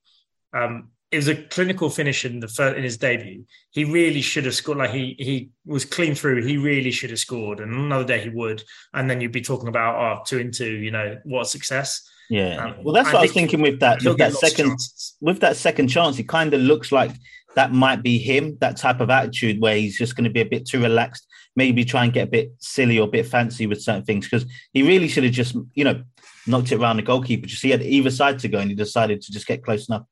Um, 0.54 0.92
it 1.10 1.16
was 1.16 1.28
a 1.30 1.36
clinical 1.36 1.90
finish 1.90 2.26
in 2.26 2.40
the 2.40 2.48
first, 2.48 2.76
in 2.76 2.84
his 2.84 2.98
debut. 2.98 3.46
He 3.72 3.86
really 3.86 4.22
should 4.22 4.46
have 4.46 4.56
scored. 4.56 4.80
Like 4.80 4.92
he 4.92 5.16
he 5.18 5.50
was 5.66 5.86
clean 5.86 6.16
through. 6.16 6.46
He 6.46 6.58
really 6.58 6.92
should 6.92 7.12
have 7.12 7.20
scored. 7.20 7.62
And 7.62 7.74
another 7.74 8.04
day 8.04 8.22
he 8.22 8.30
would. 8.30 8.64
And 8.94 9.10
then 9.10 9.22
you'd 9.22 9.32
be 9.32 9.42
talking 9.42 9.70
about 9.70 9.96
oh 9.96 10.24
two 10.26 10.40
and 10.40 10.54
two. 10.54 10.72
You 10.72 10.92
know 10.92 11.18
what 11.24 11.48
success. 11.48 12.08
Yeah. 12.30 12.58
Um, 12.58 12.76
well, 12.84 12.94
that's 12.94 13.08
what 13.08 13.18
I, 13.18 13.20
I 13.20 13.22
was 13.24 13.32
thinking 13.32 13.62
with 13.62 13.80
that 13.80 14.04
with 14.04 14.18
that 14.18 14.34
second 14.34 14.78
with 15.22 15.40
that 15.40 15.56
second 15.56 15.88
chance. 15.88 16.20
It 16.20 16.28
kind 16.28 16.54
of 16.54 16.60
looks 16.60 16.92
like 16.92 17.12
that 17.56 17.72
might 17.72 18.04
be 18.04 18.18
him, 18.18 18.58
that 18.60 18.76
type 18.76 19.00
of 19.00 19.10
attitude 19.10 19.62
where 19.62 19.78
he's 19.78 19.98
just 19.98 20.16
going 20.16 20.26
to 20.26 20.30
be 20.30 20.42
a 20.42 20.46
bit 20.46 20.68
too 20.68 20.82
relaxed, 20.82 21.26
maybe 21.56 21.86
try 21.86 22.04
and 22.04 22.14
get 22.14 22.28
a 22.28 22.32
bit 22.32 22.52
silly 22.60 23.00
or 23.00 23.08
a 23.08 23.12
bit 23.12 23.26
fancy 23.26 23.66
with 23.66 23.82
certain 23.82 24.04
things. 24.04 24.26
Because 24.30 24.46
he 24.74 24.84
really 24.84 25.08
should 25.08 25.24
have 25.24 25.34
just, 25.34 25.56
you 25.74 25.86
know, 25.86 26.04
knocked 26.46 26.74
it 26.74 26.80
around 26.80 26.98
the 26.98 27.02
goalkeeper. 27.02 27.48
Just 27.48 27.64
he 27.64 27.70
had 27.70 27.82
either 27.82 28.12
side 28.12 28.40
to 28.40 28.50
go 28.50 28.60
and 28.60 28.70
he 28.70 28.76
decided 28.76 29.22
to 29.22 29.32
just 29.32 29.48
get 29.48 29.64
close 29.64 29.88
enough 29.88 30.04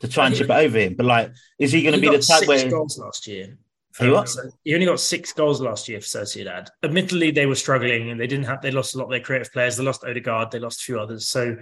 to 0.00 0.08
try 0.08 0.26
and 0.26 0.34
chip 0.34 0.50
it 0.50 0.52
over 0.52 0.78
him. 0.78 0.94
But 0.94 1.06
like, 1.06 1.32
is 1.58 1.72
he 1.72 1.82
going 1.82 1.94
to 1.94 2.00
be 2.00 2.08
the 2.08 2.18
type 2.18 2.44
six 2.44 2.46
where 2.46 2.70
goals 2.70 2.98
last 2.98 3.26
year? 3.26 3.58
He 3.98 4.10
what? 4.10 4.28
He 4.64 4.74
only 4.74 4.86
got 4.86 4.98
six 4.98 5.32
goals 5.32 5.60
last 5.60 5.88
year 5.88 6.00
for 6.00 6.06
Sociedad. 6.06 6.68
Admittedly, 6.82 7.30
they 7.30 7.46
were 7.46 7.54
struggling 7.54 8.10
and 8.10 8.20
they 8.20 8.26
didn't 8.26 8.46
have. 8.46 8.60
They 8.60 8.72
lost 8.72 8.94
a 8.94 8.98
lot 8.98 9.04
of 9.04 9.10
their 9.10 9.20
creative 9.20 9.52
players. 9.52 9.76
They 9.76 9.84
lost 9.84 10.04
Odegaard. 10.04 10.50
They 10.50 10.58
lost 10.58 10.80
a 10.80 10.84
few 10.84 10.98
others. 10.98 11.28
So 11.28 11.56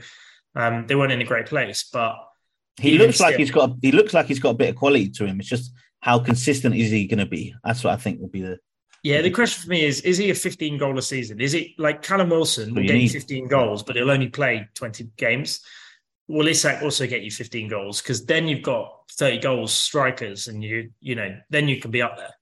um, 0.54 0.86
they 0.86 0.94
weren't 0.94 1.12
in 1.12 1.20
a 1.20 1.26
great 1.26 1.46
place. 1.46 1.88
But 1.92 2.16
he 2.78 2.96
looks 2.96 3.20
like 3.20 3.36
he's 3.36 3.50
got. 3.50 3.76
He 3.82 3.92
looks 3.92 4.14
like 4.14 4.26
he's 4.26 4.40
got 4.40 4.50
a 4.50 4.54
bit 4.54 4.70
of 4.70 4.76
quality 4.76 5.10
to 5.10 5.26
him. 5.26 5.40
It's 5.40 5.48
just 5.48 5.72
how 6.00 6.18
consistent 6.18 6.74
is 6.74 6.90
he 6.90 7.06
going 7.06 7.18
to 7.18 7.26
be? 7.26 7.54
That's 7.64 7.84
what 7.84 7.92
I 7.92 7.96
think 7.96 8.20
will 8.20 8.28
be 8.28 8.42
the. 8.42 8.58
Yeah, 9.02 9.20
the 9.20 9.30
question 9.30 9.64
for 9.64 9.70
me 9.70 9.84
is: 9.84 10.00
Is 10.00 10.16
he 10.16 10.30
a 10.30 10.34
15 10.34 10.78
goal 10.78 10.96
a 10.96 11.02
season? 11.02 11.40
Is 11.40 11.52
it 11.52 11.72
like 11.76 12.02
Callum 12.02 12.30
Wilson 12.30 12.74
will 12.74 12.84
get 12.84 12.96
you 12.96 13.10
15 13.10 13.48
goals, 13.48 13.82
but 13.82 13.96
he'll 13.96 14.10
only 14.10 14.28
play 14.28 14.68
20 14.74 15.10
games? 15.16 15.60
Will 16.28 16.48
Isak 16.48 16.82
also 16.82 17.06
get 17.06 17.22
you 17.22 17.30
15 17.30 17.68
goals? 17.68 18.00
Because 18.00 18.24
then 18.24 18.48
you've 18.48 18.62
got 18.62 18.92
30 19.12 19.38
goals 19.38 19.72
strikers, 19.72 20.48
and 20.48 20.62
you 20.62 20.90
you 21.00 21.14
know 21.14 21.36
then 21.50 21.68
you 21.68 21.80
can 21.80 21.90
be 21.90 22.02
up 22.02 22.16
there. 22.16 22.34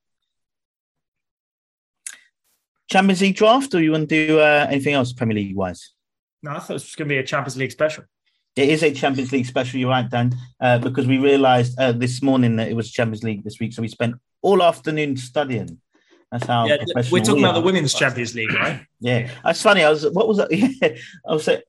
Champions 2.89 3.21
League 3.21 3.35
draft, 3.37 3.73
or 3.73 3.81
you 3.81 3.91
want 3.91 4.09
to 4.09 4.27
do 4.27 4.39
uh, 4.39 4.67
anything 4.69 4.93
else 4.93 5.13
Premier 5.13 5.35
League 5.35 5.55
wise? 5.55 5.93
No, 6.43 6.51
I 6.51 6.59
thought 6.59 6.71
it 6.71 6.73
was 6.73 6.95
going 6.95 7.07
to 7.07 7.13
be 7.13 7.19
a 7.19 7.23
Champions 7.23 7.57
League 7.57 7.71
special. 7.71 8.03
It 8.55 8.67
is 8.67 8.83
a 8.83 8.93
Champions 8.93 9.31
League 9.31 9.45
special, 9.45 9.79
you're 9.79 9.89
right, 9.89 10.09
Dan, 10.09 10.35
uh, 10.59 10.77
because 10.77 11.07
we 11.07 11.17
realised 11.17 11.79
uh, 11.79 11.93
this 11.93 12.21
morning 12.21 12.57
that 12.57 12.67
it 12.67 12.73
was 12.73 12.91
Champions 12.91 13.23
League 13.23 13.45
this 13.45 13.59
week, 13.61 13.71
so 13.71 13.81
we 13.81 13.87
spent 13.87 14.15
all 14.41 14.61
afternoon 14.61 15.15
studying. 15.15 15.79
That's 16.31 16.47
how 16.47 16.65
yeah, 16.65 16.77
we're 16.95 17.21
talking 17.21 17.35
we 17.35 17.43
about 17.43 17.55
the 17.55 17.61
Women's 17.61 17.93
Champions 17.93 18.35
League, 18.35 18.53
right? 18.53 18.85
yeah, 18.99 19.29
that's 19.43 19.61
funny. 19.61 19.83
I 19.83 19.89
was, 19.89 20.09
what 20.09 20.27
was 20.27 20.37
that? 20.37 20.51
Yeah, 20.51 20.95
I 21.27 21.33
was 21.33 21.45
saying. 21.45 21.61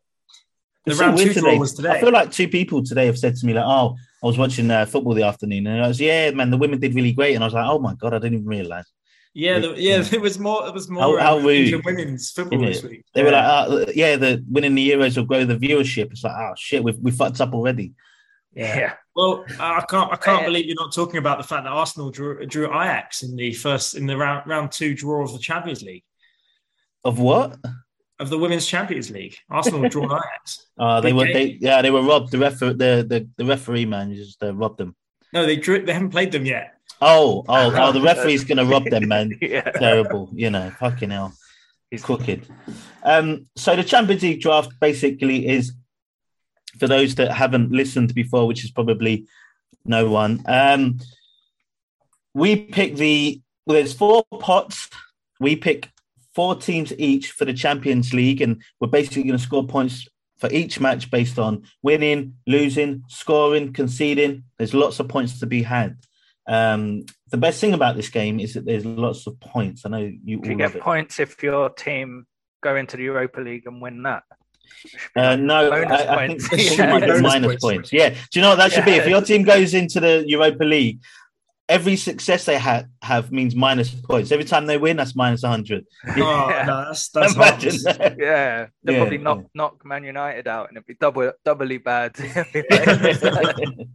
The 0.85 0.95
round 0.97 1.19
two 1.19 1.33
today. 1.33 1.59
was 1.59 1.75
today. 1.75 1.91
I 1.91 2.01
feel 2.01 2.11
like 2.11 2.33
two 2.33 2.49
people 2.49 2.83
today 2.83 3.07
have 3.07 3.19
said 3.19 3.37
to 3.37 3.47
me 3.47 3.55
like, 3.55 3.65
"Oh, 3.65 3.97
I 4.23 4.27
was 4.27 4.37
watching 4.37 4.71
uh, 4.71 4.85
football 4.85 5.15
the 5.15 5.23
afternoon, 5.23 5.67
and 5.67 5.85
I 5.85 5.89
was, 5.89 6.01
yeah, 6.01 6.33
man, 6.33 6.51
the 6.51 6.57
women 6.57 6.81
did 6.81 6.95
really 6.95 7.13
great," 7.13 7.35
and 7.35 7.45
I 7.45 7.47
was 7.47 7.55
like, 7.55 7.67
"Oh 7.69 7.79
my 7.79 7.95
god, 7.95 8.15
I 8.15 8.19
didn't 8.19 8.39
even 8.39 8.47
realise." 8.47 8.87
Yeah, 9.35 9.61
the, 9.61 9.75
yeah, 9.77 10.05
it 10.13 10.21
was 10.21 10.39
more. 10.39 10.67
It 10.67 10.75
was 10.75 10.91
more. 10.91 11.19
How, 11.19 11.25
how 11.25 11.39
um, 11.39 11.47
rude. 11.47 11.85
women's 11.85 12.33
football 12.33 12.61
this 12.61 12.83
week. 12.83 13.05
They 13.15 13.21
yeah. 13.21 13.27
were 13.27 13.33
like, 13.33 13.89
oh, 13.89 13.93
"Yeah, 13.95 14.17
the 14.17 14.45
winning 14.51 14.75
the 14.75 14.91
Euros 14.91 15.17
will 15.17 15.25
grow 15.25 15.45
the 15.45 15.57
viewership." 15.57 16.11
It's 16.11 16.25
like, 16.25 16.37
"Oh 16.37 16.55
shit, 16.57 16.83
we've 16.83 16.99
we 16.99 17.13
fucked 17.13 17.41
up 17.41 17.55
already." 17.55 17.93
Yeah. 18.53 18.79
yeah. 18.79 18.93
Well, 19.15 19.45
I 19.59 19.85
can't. 19.89 20.13
I 20.13 20.17
can't 20.17 20.45
believe 20.45 20.67
you're 20.67 20.75
not 20.79 20.93
talking 20.93 21.19
about 21.19 21.39
the 21.39 21.45
fact 21.45 21.65
that 21.65 21.73
Arsenal 21.73 22.11
drew, 22.11 22.45
drew 22.47 22.67
Ajax 22.67 23.23
in 23.23 23.37
the 23.37 23.53
first 23.53 23.95
in 23.95 24.07
the 24.07 24.17
round 24.17 24.47
round 24.47 24.73
two 24.73 24.95
draw 24.95 25.23
of 25.23 25.33
the 25.33 25.39
Champions 25.39 25.83
League. 25.83 26.05
Of 27.05 27.19
what? 27.19 27.57
Of 28.23 28.31
the 28.31 28.39
Women's 28.39 28.67
Champions 28.67 29.11
League. 29.11 29.37
Arsenal 29.51 29.81
were 29.83 29.89
drawn 29.89 30.11
Ajax. 30.11 30.67
Oh, 30.79 31.01
they 31.01 31.13
were 31.13 31.27
they 31.27 31.59
yeah 31.61 31.83
they 31.83 31.91
were 31.91 32.03
robbed. 32.03 32.31
The 32.31 32.39
referee 32.39 32.75
the, 32.75 33.05
the, 33.07 33.29
the 33.37 33.45
referee 33.45 33.85
man 33.85 34.15
just 34.15 34.43
uh, 34.43 34.55
robbed 34.55 34.79
them. 34.79 34.97
No, 35.33 35.45
they 35.45 35.57
drew. 35.57 35.85
They 35.85 35.93
haven't 35.93 36.11
played 36.11 36.33
them 36.33 36.47
yet. 36.47 36.75
Oh, 37.01 37.45
oh, 37.49 37.73
oh! 37.75 37.93
The 37.93 38.01
referee's 38.01 38.45
gonna 38.45 38.65
rob 38.65 38.85
them, 38.85 39.09
man. 39.09 39.37
yeah. 39.43 39.63
Terrible, 39.63 40.31
you 40.33 40.51
know. 40.51 40.71
Fucking 40.79 41.11
hell, 41.11 41.35
he's 41.91 42.05
crooked. 42.05 42.47
Um, 43.03 43.47
so 43.57 43.75
the 43.75 43.83
Champions 43.83 44.23
League 44.23 44.41
draft 44.41 44.73
basically 44.79 45.49
is 45.49 45.73
for 46.79 46.87
those 46.87 47.17
that 47.17 47.33
haven't 47.33 47.73
listened 47.73 48.15
before, 48.15 48.47
which 48.47 48.65
is 48.65 48.71
probably 48.71 49.27
no 49.85 50.09
one. 50.09 50.43
Um, 50.47 51.01
we 52.35 52.57
pick 52.57 52.97
the 52.97 53.41
well, 53.67 53.77
there's 53.77 53.93
four 53.93 54.25
pots. 54.39 54.89
We 55.41 55.57
pick 55.57 55.92
four 56.35 56.57
teams 56.57 56.93
each 56.99 57.33
for 57.33 57.45
the 57.45 57.53
Champions 57.53 58.13
League, 58.13 58.41
and 58.41 58.63
we're 58.81 58.89
basically 58.89 59.25
going 59.25 59.39
to 59.39 59.43
score 59.43 59.67
points 59.67 60.07
for 60.39 60.51
each 60.53 60.81
match 60.81 61.11
based 61.11 61.39
on 61.39 61.63
winning, 61.83 62.35
losing, 62.47 63.05
scoring, 63.09 63.73
conceding. 63.73 64.45
There's 64.59 64.75
lots 64.75 64.99
of 64.99 65.09
points 65.09 65.39
to 65.41 65.47
be 65.47 65.63
had. 65.63 65.97
Um, 66.49 67.05
the 67.31 67.37
best 67.37 67.61
thing 67.61 67.75
about 67.75 67.97
this 67.97 68.09
game 68.09 68.41
is 68.41 68.55
that 68.55 68.65
there's 68.65 68.85
lots 68.85 69.27
of 69.27 69.39
points. 69.39 69.87
I 69.87 69.91
know 69.91 69.99
you. 70.25 70.41
Do 70.41 70.51
you 70.51 70.57
get 70.57 70.81
points 70.81 71.21
if 71.21 71.43
your 71.43 71.71
team 71.71 72.27
go 72.63 72.77
into 72.77 72.97
the 72.97 73.05
Europa 73.05 73.41
League 73.41 73.67
and 73.67 73.81
win 73.81 74.03
that? 74.03 74.25
Uh, 75.15 75.37
no, 75.37 75.71
I, 75.71 76.25
I, 76.25 76.29
think 76.29 76.43
yeah. 76.79 76.99
minus 77.21 77.47
points. 77.47 77.65
points. 77.65 77.93
Yeah. 77.93 78.09
Do 78.11 78.17
you 78.33 78.43
know 78.43 78.51
what 78.51 78.57
that 78.57 78.73
should 78.73 78.87
yeah. 78.87 78.97
be? 78.97 79.03
If 79.03 79.09
your 79.09 79.21
team 79.21 79.45
goes 79.45 79.75
into 79.75 80.01
the 80.01 80.25
Europa 80.27 80.65
League 80.65 81.01
every 81.69 81.97
success 81.97 82.45
they 82.45 82.59
ha- 82.59 82.85
have 83.03 83.33
means 83.33 83.55
minus 83.55 83.91
points. 83.95 84.33
Every 84.33 84.45
time 84.45 84.67
they 84.67 84.79
win, 84.79 84.97
that's 84.97 85.15
minus 85.15 85.43
100. 85.43 85.87
Oh, 86.07 86.49
yeah. 86.51 86.65
no, 86.67 86.85
that's, 86.87 87.09
that's 87.11 87.35
Imagine 87.37 87.77
that. 87.85 88.17
Yeah, 88.19 88.67
they'll 88.83 88.95
yeah, 88.95 89.01
probably 89.01 89.19
knock, 89.19 89.39
yeah. 89.39 89.49
knock 89.55 89.85
Man 89.85 90.05
United 90.05 90.49
out 90.49 90.69
and 90.69 90.77
it'd 90.77 90.87
be 90.87 90.95
double, 90.95 91.33
doubly 91.45 91.79
bad. 91.79 92.15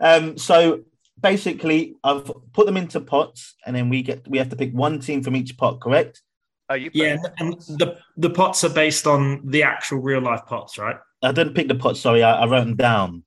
um, 0.00 0.38
so 0.38 0.82
basically, 1.20 1.96
I've 2.04 2.30
put 2.52 2.66
them 2.66 2.76
into 2.76 3.00
pots 3.00 3.54
and 3.66 3.74
then 3.74 3.88
we 3.88 4.02
get 4.02 4.26
we 4.28 4.38
have 4.38 4.50
to 4.50 4.56
pick 4.56 4.72
one 4.72 5.00
team 5.00 5.22
from 5.22 5.36
each 5.36 5.56
pot, 5.56 5.80
correct? 5.80 6.22
Oh, 6.68 6.74
you 6.74 6.90
yeah, 6.94 7.18
and 7.38 7.54
the, 7.54 7.98
the 8.16 8.30
pots 8.30 8.64
are 8.64 8.70
based 8.70 9.06
on 9.06 9.42
the 9.44 9.62
actual 9.62 9.98
real 9.98 10.20
life 10.20 10.46
pots, 10.46 10.78
right? 10.78 10.96
I 11.22 11.32
didn't 11.32 11.54
pick 11.54 11.68
the 11.68 11.74
pots, 11.74 12.00
sorry, 12.00 12.22
I, 12.22 12.42
I 12.42 12.46
wrote 12.46 12.64
them 12.64 12.76
down. 12.76 13.24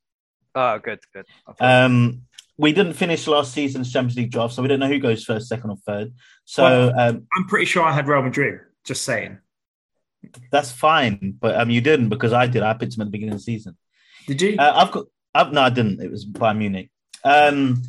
Oh, 0.55 0.79
good, 0.79 0.99
good. 1.13 1.25
Um, 1.59 2.23
we 2.57 2.71
didn't 2.71 2.93
finish 2.93 3.27
last 3.27 3.53
season's 3.53 3.91
Champions 3.91 4.17
League 4.17 4.31
draft, 4.31 4.53
so 4.53 4.61
we 4.61 4.67
don't 4.67 4.79
know 4.79 4.87
who 4.87 4.99
goes 4.99 5.23
first, 5.23 5.47
second, 5.47 5.69
or 5.69 5.77
third. 5.85 6.13
So 6.45 6.63
well, 6.63 6.99
um, 6.99 7.27
I'm 7.35 7.45
pretty 7.45 7.65
sure 7.65 7.83
I 7.83 7.91
had 7.91 8.07
Real 8.07 8.21
Madrid. 8.21 8.61
Just 8.85 9.03
saying. 9.03 9.39
That's 10.51 10.71
fine, 10.71 11.35
but 11.39 11.55
um, 11.55 11.69
you 11.69 11.81
didn't 11.81 12.09
because 12.09 12.33
I 12.33 12.47
did. 12.47 12.63
I 12.63 12.73
picked 12.73 12.93
them 12.93 13.01
at 13.01 13.05
the 13.05 13.11
beginning 13.11 13.33
of 13.33 13.39
the 13.39 13.43
season. 13.43 13.77
Did 14.27 14.41
you? 14.41 14.55
Uh, 14.57 14.71
I've 14.75 14.91
got. 14.91 15.05
I've, 15.33 15.51
no, 15.51 15.61
I 15.61 15.69
didn't. 15.69 16.01
It 16.01 16.09
was 16.09 16.25
Bayern 16.25 16.57
Munich. 16.57 16.89
Um, 17.23 17.81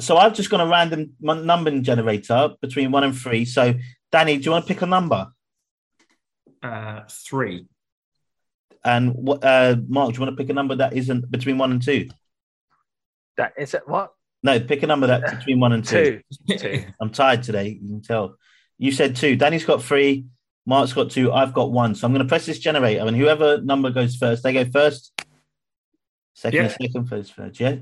so 0.00 0.16
I've 0.16 0.34
just 0.34 0.50
got 0.50 0.60
a 0.60 0.66
random 0.66 1.12
number 1.20 1.78
generator 1.80 2.50
between 2.60 2.90
one 2.90 3.04
and 3.04 3.16
three. 3.16 3.44
So, 3.44 3.74
Danny, 4.10 4.36
do 4.36 4.44
you 4.44 4.50
want 4.50 4.66
to 4.66 4.72
pick 4.72 4.82
a 4.82 4.86
number? 4.86 5.28
Uh, 6.62 7.02
three. 7.08 7.66
And 8.84 9.14
what, 9.14 9.44
uh, 9.44 9.76
Mark, 9.88 10.10
do 10.10 10.14
you 10.14 10.20
want 10.24 10.36
to 10.36 10.42
pick 10.42 10.50
a 10.50 10.54
number 10.54 10.76
that 10.76 10.92
isn't 10.92 11.30
between 11.30 11.58
one 11.58 11.72
and 11.72 11.82
two? 11.82 12.08
That 13.38 13.54
is 13.56 13.72
it. 13.72 13.82
What? 13.86 14.12
No, 14.42 14.60
pick 14.60 14.82
a 14.82 14.86
number 14.86 15.06
that's 15.06 15.34
between 15.34 15.60
one 15.60 15.72
and 15.72 15.84
two. 15.84 16.20
Two. 16.48 16.58
two. 16.58 16.84
I'm 17.00 17.10
tired 17.10 17.42
today. 17.42 17.78
You 17.80 17.88
can 17.88 18.02
tell. 18.02 18.36
You 18.76 18.92
said 18.92 19.16
two. 19.16 19.36
Danny's 19.36 19.64
got 19.64 19.82
three. 19.82 20.26
Mark's 20.66 20.92
got 20.92 21.10
two. 21.10 21.32
I've 21.32 21.54
got 21.54 21.72
one. 21.72 21.94
So 21.94 22.06
I'm 22.06 22.12
going 22.12 22.24
to 22.24 22.28
press 22.28 22.44
this 22.44 22.58
generator, 22.58 23.06
and 23.06 23.16
whoever 23.16 23.60
number 23.62 23.90
goes 23.90 24.16
first, 24.16 24.42
they 24.42 24.52
go 24.52 24.64
first. 24.66 25.12
Second, 26.34 26.64
yeah. 26.64 26.68
second, 26.68 27.06
first, 27.06 27.32
third. 27.34 27.58
Yeah. 27.58 27.76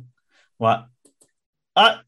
Right. 0.58 0.84
Ah, 1.74 2.02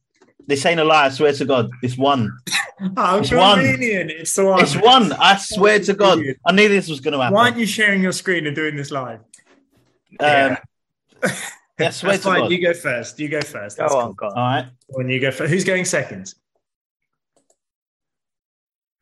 this 0.46 0.64
ain't 0.64 0.80
a 0.80 0.84
lie. 0.84 1.06
I 1.06 1.08
swear 1.10 1.32
to 1.32 1.44
God, 1.44 1.70
it's 1.82 1.98
one. 1.98 2.30
How 2.96 3.18
it's 3.18 3.30
convenient! 3.30 4.10
One. 4.10 4.20
It's 4.20 4.34
the 4.34 4.44
one. 4.44 4.62
It's 4.62 4.76
one. 4.76 5.12
I 5.14 5.36
swear 5.36 5.80
to 5.80 5.94
God, 5.94 6.20
I 6.46 6.52
knew 6.52 6.68
this 6.68 6.88
was 6.88 7.00
going 7.00 7.12
to 7.12 7.18
happen. 7.18 7.34
Why 7.34 7.46
aren't 7.46 7.58
you 7.58 7.66
sharing 7.66 8.02
your 8.02 8.12
screen 8.12 8.46
and 8.46 8.54
doing 8.54 8.76
this 8.76 8.90
live? 8.90 9.20
Um, 10.20 10.56
yeah. 11.22 11.38
Yes, 11.78 12.00
That's 12.00 12.24
fine. 12.24 12.50
You 12.50 12.60
go 12.60 12.74
first. 12.74 13.18
You 13.20 13.28
go 13.28 13.40
first. 13.40 13.76
That's 13.76 13.92
go 13.92 14.00
on, 14.00 14.14
cool. 14.14 14.28
All 14.28 14.34
right. 14.34 14.66
When 14.88 15.08
you 15.08 15.20
go 15.20 15.30
first, 15.30 15.52
who's 15.52 15.64
going 15.64 15.84
second? 15.84 16.34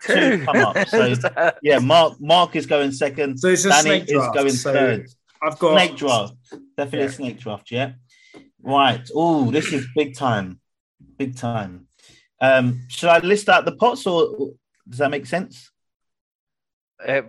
Two. 0.02 0.44
Come 0.44 0.56
up. 0.56 0.88
So 0.88 1.14
yeah, 1.62 1.78
Mark. 1.78 2.20
Mark 2.20 2.54
is 2.54 2.66
going 2.66 2.92
second. 2.92 3.38
So 3.38 3.48
it's 3.48 3.64
a 3.64 3.70
Danny 3.70 3.82
snake 3.82 4.06
draft. 4.08 4.36
is 4.36 4.42
going 4.42 4.52
so 4.52 4.72
third. 4.72 5.08
I've 5.42 5.58
got 5.58 5.72
snake 5.72 5.96
draft. 5.96 6.34
Definitely 6.76 7.06
yeah. 7.06 7.10
snake 7.10 7.38
draft. 7.38 7.70
Yeah. 7.70 7.92
Right. 8.62 9.08
Oh, 9.14 9.50
this 9.50 9.72
is 9.72 9.86
big 9.94 10.14
time. 10.14 10.60
Big 11.16 11.36
time. 11.36 11.88
Um, 12.40 12.82
should 12.88 13.08
I 13.08 13.18
list 13.20 13.48
out 13.48 13.64
the 13.64 13.72
pots, 13.72 14.06
or 14.06 14.52
does 14.88 14.98
that 14.98 15.10
make 15.10 15.24
sense? 15.24 15.70
Uh, 17.06 17.22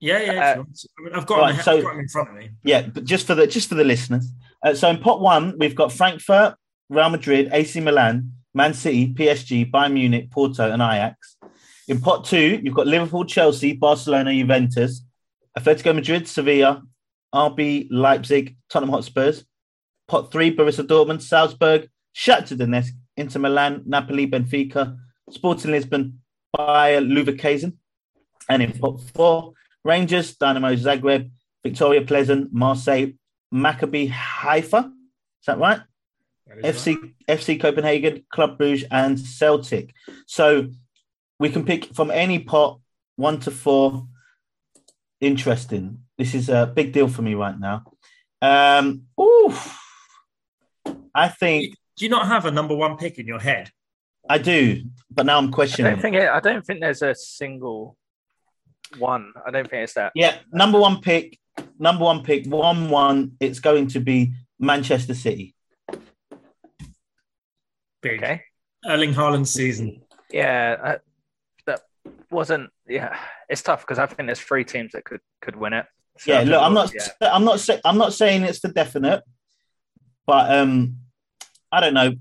yeah, 0.00 0.20
yeah. 0.20 0.32
Uh, 0.32 0.64
I 0.98 1.02
mean, 1.02 1.14
I've 1.14 1.26
got, 1.26 1.38
right, 1.38 1.54
them, 1.54 1.62
so, 1.62 1.82
got 1.82 1.90
them 1.90 2.00
in 2.00 2.08
front 2.08 2.30
of 2.30 2.34
me. 2.34 2.50
Yeah, 2.64 2.88
but 2.88 3.04
just 3.04 3.26
for 3.26 3.36
the 3.36 3.46
just 3.46 3.68
for 3.68 3.76
the 3.76 3.84
listeners, 3.84 4.28
uh, 4.64 4.74
so 4.74 4.88
in 4.88 4.98
pot 4.98 5.20
one, 5.20 5.56
we've 5.58 5.74
got 5.74 5.92
Frankfurt, 5.92 6.54
Real 6.88 7.10
Madrid, 7.10 7.48
AC 7.52 7.80
Milan, 7.80 8.32
Man 8.54 8.74
City, 8.74 9.12
PSG, 9.12 9.70
Bayern 9.70 9.94
Munich, 9.94 10.30
Porto, 10.30 10.70
and 10.70 10.82
Ajax. 10.82 11.36
In 11.88 12.00
pot 12.00 12.24
two, 12.24 12.60
you've 12.62 12.74
got 12.74 12.86
Liverpool, 12.86 13.24
Chelsea, 13.24 13.72
Barcelona, 13.72 14.32
Juventus, 14.32 15.04
Atletico 15.58 15.94
Madrid, 15.94 16.28
Sevilla, 16.28 16.82
RB 17.34 17.88
Leipzig, 17.90 18.56
Tottenham 18.68 18.94
Hotspurs. 18.94 19.44
Pot 20.08 20.30
three, 20.30 20.54
Borussia 20.54 20.86
Dortmund, 20.86 21.22
Salzburg, 21.22 21.88
Shakhtar 22.14 22.58
Donetsk, 22.58 22.92
Inter 23.16 23.38
Milan, 23.40 23.82
Napoli, 23.86 24.26
Benfica, 24.26 24.98
Sporting 25.30 25.70
Lisbon, 25.70 26.20
Bayer 26.56 27.00
Leverkusen. 27.00 27.74
And 28.48 28.62
in 28.62 28.72
pot 28.72 29.00
four, 29.14 29.52
Rangers, 29.84 30.36
Dynamo 30.36 30.74
Zagreb, 30.74 31.30
Viktoria 31.64 32.06
Plzeň, 32.06 32.48
Marseille, 32.52 33.14
Maccabi 33.52 34.10
Haifa. 34.10 34.90
Is 35.40 35.46
that 35.46 35.58
right? 35.58 35.80
FC 36.62 37.14
FC 37.28 37.58
Copenhagen, 37.60 38.24
Club 38.30 38.58
Brugge, 38.58 38.84
and 38.90 39.18
Celtic. 39.18 39.94
So 40.26 40.68
we 41.38 41.48
can 41.50 41.64
pick 41.64 41.94
from 41.94 42.10
any 42.10 42.38
pot 42.40 42.80
one 43.16 43.40
to 43.40 43.50
four. 43.50 44.06
Interesting. 45.20 46.00
This 46.18 46.34
is 46.34 46.48
a 46.48 46.66
big 46.66 46.92
deal 46.92 47.08
for 47.08 47.22
me 47.22 47.34
right 47.34 47.58
now. 47.58 47.84
Um, 48.40 49.02
oof. 49.20 49.78
I 51.14 51.28
think 51.28 51.74
Do 51.96 52.04
you 52.04 52.10
not 52.10 52.26
have 52.26 52.44
a 52.46 52.50
number 52.50 52.74
one 52.74 52.96
pick 52.96 53.18
in 53.18 53.26
your 53.26 53.38
head? 53.40 53.70
I 54.28 54.38
do, 54.38 54.82
but 55.10 55.26
now 55.26 55.38
I'm 55.38 55.48
I 55.48 55.50
questioning. 55.50 55.92
don't 55.92 56.00
think 56.02 56.16
it, 56.16 56.28
I 56.28 56.40
don't 56.40 56.64
think 56.64 56.80
there's 56.80 57.02
a 57.02 57.14
single 57.14 57.96
one. 58.98 59.32
I 59.46 59.50
don't 59.50 59.68
think 59.68 59.82
it's 59.84 59.94
that. 59.94 60.12
Yeah, 60.14 60.36
number 60.52 60.78
one 60.78 61.00
pick, 61.00 61.38
number 61.78 62.04
one 62.04 62.22
pick, 62.22 62.46
one 62.46 62.90
one. 62.90 63.32
It's 63.40 63.60
going 63.60 63.88
to 63.88 64.00
be 64.00 64.32
Manchester 64.58 65.14
City. 65.14 65.54
Big. 68.00 68.22
Okay. 68.22 68.42
Erling 68.84 69.14
Haaland's 69.14 69.50
season. 69.50 70.02
Yeah, 70.32 70.76
uh, 70.82 70.98
that 71.66 71.82
wasn't. 72.30 72.70
Yeah, 72.88 73.16
it's 73.48 73.62
tough 73.62 73.82
because 73.82 73.98
I 73.98 74.06
think 74.06 74.26
there's 74.26 74.40
three 74.40 74.64
teams 74.64 74.92
that 74.92 75.04
could 75.04 75.20
could 75.40 75.54
win 75.56 75.72
it. 75.72 75.86
So 76.18 76.32
yeah, 76.32 76.40
I 76.40 76.42
look, 76.42 76.52
think- 76.52 76.62
I'm 76.62 76.74
not, 76.74 76.94
yeah. 76.94 77.34
I'm 77.34 77.44
not, 77.44 77.60
say, 77.60 77.80
I'm 77.84 77.98
not 77.98 78.12
saying 78.12 78.42
it's 78.42 78.60
the 78.60 78.68
definite, 78.68 79.22
but 80.26 80.52
um, 80.52 80.96
I 81.70 81.80
don't 81.80 81.94
know. 81.94 82.14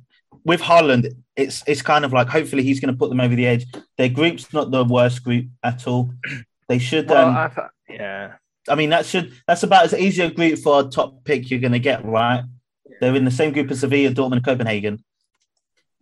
With 0.45 0.61
Haaland, 0.61 1.13
it's 1.35 1.63
it's 1.67 1.81
kind 1.81 2.05
of 2.05 2.13
like 2.13 2.27
hopefully 2.29 2.63
he's 2.63 2.79
going 2.79 2.93
to 2.93 2.97
put 2.97 3.09
them 3.09 3.19
over 3.19 3.35
the 3.35 3.47
edge. 3.47 3.65
Their 3.97 4.09
group's 4.09 4.53
not 4.53 4.71
the 4.71 4.83
worst 4.85 5.23
group 5.23 5.47
at 5.63 5.88
all. 5.88 6.11
They 6.67 6.79
should. 6.79 7.09
Well, 7.09 7.27
um, 7.29 7.35
I 7.35 7.47
thought- 7.50 7.71
yeah, 7.89 8.33
I 8.70 8.75
mean, 8.75 8.89
that 8.91 9.06
should 9.06 9.34
that's 9.48 9.63
about 9.63 9.86
as 9.86 9.94
easy 9.94 10.22
a 10.24 10.30
group 10.32 10.60
for 10.60 10.82
a 10.82 10.84
top 10.84 11.24
pick 11.24 11.50
you're 11.50 11.60
going 11.60 11.72
to 11.74 11.80
get, 11.80 12.06
right? 12.06 12.44
They're 13.00 13.15
in 13.15 13.25
the 13.25 13.32
same 13.32 13.51
group 13.53 13.72
as 13.72 13.80
Sevilla, 13.80 14.13
Dortmund, 14.13 14.34
and 14.34 14.46
Copenhagen. 14.46 15.03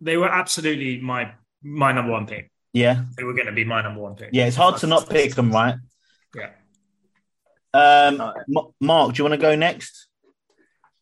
They 0.00 0.16
were 0.16 0.28
absolutely 0.28 1.00
my 1.00 1.32
my 1.62 1.92
number 1.92 2.12
one 2.12 2.26
pick. 2.26 2.50
Yeah, 2.72 3.04
They 3.16 3.24
were 3.24 3.34
going 3.34 3.46
to 3.46 3.52
be 3.52 3.64
my 3.64 3.82
number 3.82 4.00
one 4.00 4.14
pick. 4.14 4.30
yeah. 4.32 4.46
It's 4.46 4.56
hard 4.56 4.76
to 4.78 4.86
not 4.86 5.08
pick 5.10 5.34
them, 5.34 5.50
right? 5.50 5.74
Yeah. 6.36 6.50
Um, 7.74 8.16
No. 8.18 8.34
Ma- 8.48 8.68
Mark, 8.80 9.14
do 9.14 9.18
you 9.22 9.28
want 9.28 9.40
to 9.40 9.44
go 9.44 9.56
next? 9.56 10.06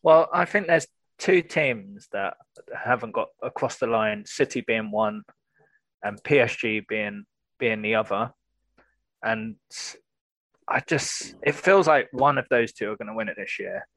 Well, 0.01 0.29
I 0.33 0.45
think 0.45 0.67
there's 0.67 0.87
two 1.19 1.41
teams 1.41 2.07
that 2.11 2.37
haven't 2.75 3.11
got 3.11 3.27
across 3.43 3.77
the 3.77 3.87
line. 3.87 4.23
City 4.25 4.61
being 4.61 4.89
one, 4.91 5.21
and 6.01 6.21
PSG 6.23 6.87
being 6.87 7.25
being 7.59 7.81
the 7.81 7.95
other. 7.95 8.31
And 9.21 9.55
I 10.69 10.81
just 10.85 11.35
it 11.43 11.55
feels 11.55 11.87
like 11.87 12.07
one 12.11 12.37
of 12.37 12.45
those 12.49 12.71
two 12.73 12.91
are 12.91 12.97
going 12.97 13.07
to 13.07 13.13
win 13.13 13.27
it 13.29 13.35
this 13.37 13.59
year. 13.59 13.87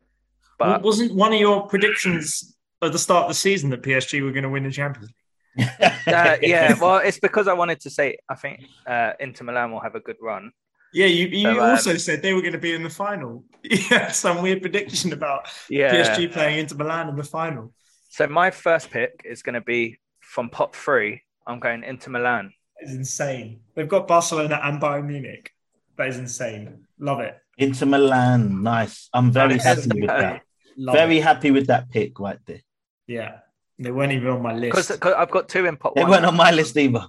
Well, 0.59 0.75
But 0.75 0.83
wasn't 0.83 1.15
one 1.15 1.33
of 1.33 1.41
your 1.41 1.67
predictions 1.67 2.57
at 2.83 2.93
the 2.93 2.99
start 2.99 3.25
of 3.25 3.29
the 3.31 3.35
season 3.35 3.71
that 3.71 3.83
PSG 3.83 4.23
were 4.23 4.33
going 4.33 4.43
to 4.45 4.49
win 4.49 4.65
the 4.65 4.71
Champions 4.71 5.09
League? 5.11 5.69
uh, 6.07 6.37
yeah, 6.41 6.75
well, 6.81 6.97
it's 6.99 7.19
because 7.19 7.47
I 7.47 7.53
wanted 7.53 7.81
to 7.81 7.91
say 7.91 8.17
I 8.29 8.35
think 8.35 8.61
uh, 8.87 9.13
Inter 9.21 9.45
Milan 9.45 9.71
will 9.71 9.81
have 9.81 9.95
a 9.95 10.01
good 10.01 10.17
run. 10.21 10.51
Yeah, 10.95 11.07
you, 11.07 11.27
you 11.29 11.45
So, 11.45 11.61
um, 11.61 11.71
also 11.71 11.97
said 11.97 12.23
they 12.23 12.35
were 12.35 12.41
going 12.43 12.53
to 12.53 12.59
be 12.59 12.75
in 12.75 12.83
the 12.83 12.91
final. 12.91 13.45
Yeah, 13.65 14.11
some 14.11 14.43
weird 14.43 14.61
prediction 14.61 15.13
about 15.13 15.47
Yeah. 15.71 15.95
PSG 15.95 16.33
playing 16.33 16.59
Inter 16.59 16.77
Milan 16.77 17.09
in 17.09 17.17
the 17.17 17.25
final. 17.25 17.73
So 18.11 18.27
my 18.27 18.51
first 18.51 18.91
pick 18.91 19.23
is 19.25 19.43
going 19.43 19.55
to 19.55 19.61
be 19.61 19.99
from 20.21 20.51
pot 20.51 20.75
three. 20.75 21.23
I'm 21.47 21.61
going 21.61 21.83
Inter 21.85 22.11
Milan. 22.11 22.53
It's 22.79 22.93
insane. 22.93 23.61
They've 23.75 23.89
got 23.89 24.07
Barcelona 24.09 24.61
and 24.63 24.81
Bayern 24.83 25.07
Munich. 25.07 25.51
That 25.97 26.09
is 26.09 26.19
insane. 26.19 26.87
Love 26.99 27.21
it. 27.21 27.37
Inter 27.59 27.87
Milan, 27.87 28.63
nice. 28.63 29.09
I'm 29.13 29.31
very 29.31 29.55
Nice. 29.57 29.65
happy 29.65 30.01
with 30.01 30.09
that. 30.09 30.43
Love 30.77 30.95
Very 30.97 31.19
it. 31.19 31.23
happy 31.23 31.51
with 31.51 31.67
that 31.67 31.91
pick 31.91 32.19
right 32.19 32.39
there. 32.47 32.63
Yeah. 33.07 33.39
They 33.79 33.91
weren't 33.91 34.13
even 34.13 34.29
on 34.29 34.43
my 34.43 34.55
list. 34.55 34.89
Because. 34.89 35.15
I've 35.15 35.31
got 35.31 35.49
two 35.49 35.67
in 35.67 35.77
pot 35.77 35.95
They 35.95 36.01
one. 36.03 36.11
weren't 36.13 36.25
on 36.25 36.37
my 36.37 36.51
list 36.51 36.77
either. 36.79 37.05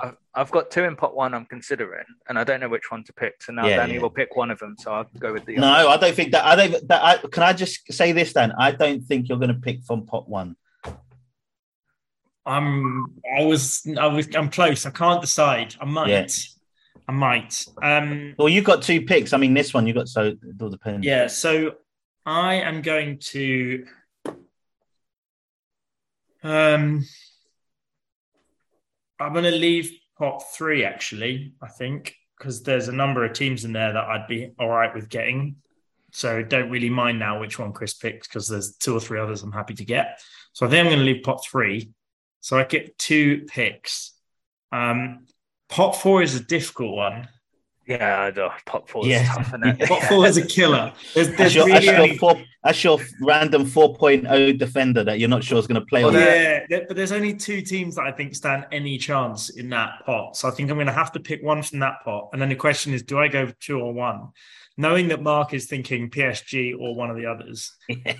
I've, 0.00 0.16
I've 0.32 0.50
got 0.52 0.70
two 0.70 0.84
in 0.84 0.94
pot 0.94 1.16
one 1.16 1.34
I'm 1.34 1.46
considering, 1.46 2.04
and 2.28 2.38
I 2.38 2.44
don't 2.44 2.60
know 2.60 2.68
which 2.68 2.92
one 2.92 3.02
to 3.04 3.12
pick. 3.12 3.42
So 3.42 3.52
now 3.52 3.66
Yeah, 3.66 3.78
Danny 3.78 3.94
yeah. 3.94 4.00
will 4.00 4.10
pick 4.10 4.36
one 4.36 4.52
of 4.52 4.60
them. 4.60 4.76
So 4.78 4.92
I'll 4.92 5.10
go 5.18 5.32
with 5.32 5.44
the 5.46 5.56
No, 5.56 5.66
other. 5.66 5.88
I 5.88 5.96
don't 5.96 6.14
think 6.14 6.30
that. 6.30 6.44
I 6.44 6.54
don't. 6.54 6.86
That 6.88 7.02
I, 7.02 7.16
can 7.26 7.42
I 7.42 7.52
just 7.52 7.92
say 7.92 8.12
this, 8.12 8.32
Dan? 8.32 8.52
I 8.56 8.70
don't 8.70 9.02
think 9.02 9.28
you're 9.28 9.38
going 9.38 9.48
to 9.52 9.60
pick 9.60 9.82
from 9.82 10.06
pot 10.06 10.28
one. 10.28 10.54
I'm 12.46 13.06
I 13.36 13.44
was 13.44 13.84
I 13.98 14.06
was 14.06 14.28
I'm 14.36 14.50
close. 14.50 14.86
I 14.86 14.90
can't 14.90 15.20
decide. 15.20 15.74
I 15.80 15.84
might. 15.86 16.08
Yeah. 16.08 16.26
I 17.08 17.12
might. 17.12 17.66
Um 17.82 18.34
Well, 18.38 18.48
you've 18.48 18.64
got 18.64 18.82
two 18.82 19.02
picks. 19.02 19.32
I 19.32 19.36
mean, 19.36 19.54
this 19.54 19.74
one 19.74 19.86
you've 19.86 19.96
got 19.96 20.08
so 20.08 20.26
it 20.28 20.38
all 20.60 20.70
depends. 20.70 21.06
yeah, 21.06 21.26
so 21.26 21.74
I 22.26 22.54
am 22.54 22.82
going 22.82 23.18
to 23.18 23.86
um 26.42 27.04
I'm 29.20 29.32
gonna 29.32 29.50
leave 29.50 29.92
pot 30.18 30.42
three 30.54 30.84
actually, 30.84 31.54
I 31.62 31.68
think, 31.68 32.14
because 32.38 32.62
there's 32.62 32.88
a 32.88 32.92
number 32.92 33.24
of 33.24 33.32
teams 33.32 33.64
in 33.64 33.72
there 33.72 33.92
that 33.92 34.04
I'd 34.04 34.28
be 34.28 34.52
all 34.58 34.68
right 34.68 34.94
with 34.94 35.08
getting. 35.08 35.56
So 36.12 36.42
don't 36.42 36.70
really 36.70 36.90
mind 36.90 37.18
now 37.18 37.40
which 37.40 37.58
one 37.58 37.72
Chris 37.72 37.94
picks 37.94 38.28
because 38.28 38.46
there's 38.48 38.76
two 38.76 38.94
or 38.96 39.00
three 39.00 39.18
others 39.18 39.42
I'm 39.42 39.50
happy 39.50 39.74
to 39.74 39.84
get. 39.84 40.20
So 40.52 40.64
I 40.64 40.70
think 40.70 40.80
I'm 40.84 40.92
going 40.92 41.04
to 41.04 41.12
leave 41.12 41.24
pot 41.24 41.44
three. 41.44 41.90
So 42.40 42.56
I 42.56 42.62
get 42.62 42.96
two 42.98 43.46
picks. 43.48 44.12
Um, 44.70 45.26
pot 45.68 45.92
four 45.92 46.22
is 46.22 46.34
a 46.34 46.40
difficult 46.40 46.96
one. 46.96 47.28
Yeah, 47.86 48.18
I 48.18 48.30
know. 48.30 48.50
pot 48.64 48.88
four 48.88 49.02
is 49.04 49.08
Yeah. 49.10 49.24
tough, 49.30 49.48
isn't 49.48 49.66
it? 49.82 49.88
Pot 49.88 50.02
four 50.04 50.26
is 50.26 50.38
a 50.38 50.46
killer. 50.46 50.90
There's, 51.14 51.26
That's 51.28 51.38
there's 51.38 51.54
your, 51.54 51.68
that's, 51.68 51.84
your 51.84 52.14
four, 52.16 52.40
that's 52.62 52.82
your 52.82 52.98
random 53.20 53.66
4.0 53.66 54.58
defender 54.58 55.04
that 55.04 55.18
you're 55.18 55.28
not 55.28 55.44
sure 55.44 55.58
is 55.58 55.66
going 55.66 55.78
to 55.82 55.86
play 55.86 56.02
Well, 56.02 56.14
yeah, 56.14 56.64
there- 56.70 56.86
but 56.88 56.96
there's 56.96 57.12
only 57.12 57.34
two 57.34 57.60
teams 57.60 57.96
that 57.96 58.06
I 58.06 58.10
think 58.12 58.34
stand 58.34 58.64
any 58.72 58.96
chance 58.96 59.50
in 59.50 59.68
that 59.68 60.02
pot. 60.06 60.34
So 60.34 60.48
I 60.48 60.50
think 60.52 60.70
I'm 60.70 60.78
going 60.78 60.86
to 60.86 60.94
have 60.94 61.12
to 61.12 61.20
pick 61.20 61.42
one 61.42 61.62
from 61.62 61.80
that 61.80 61.96
pot. 62.06 62.30
And 62.32 62.40
then 62.40 62.48
the 62.48 62.54
question 62.56 62.94
is, 62.94 63.02
do 63.02 63.18
I 63.18 63.28
go 63.28 63.50
two 63.60 63.78
or 63.78 63.92
one? 63.92 64.28
Knowing 64.78 65.08
that 65.08 65.20
Mark 65.22 65.52
is 65.52 65.66
thinking 65.66 66.08
PSG 66.08 66.72
or 66.80 66.94
one 66.94 67.10
of 67.10 67.16
the 67.18 67.26
others, 67.26 67.70
uh, 67.90 68.14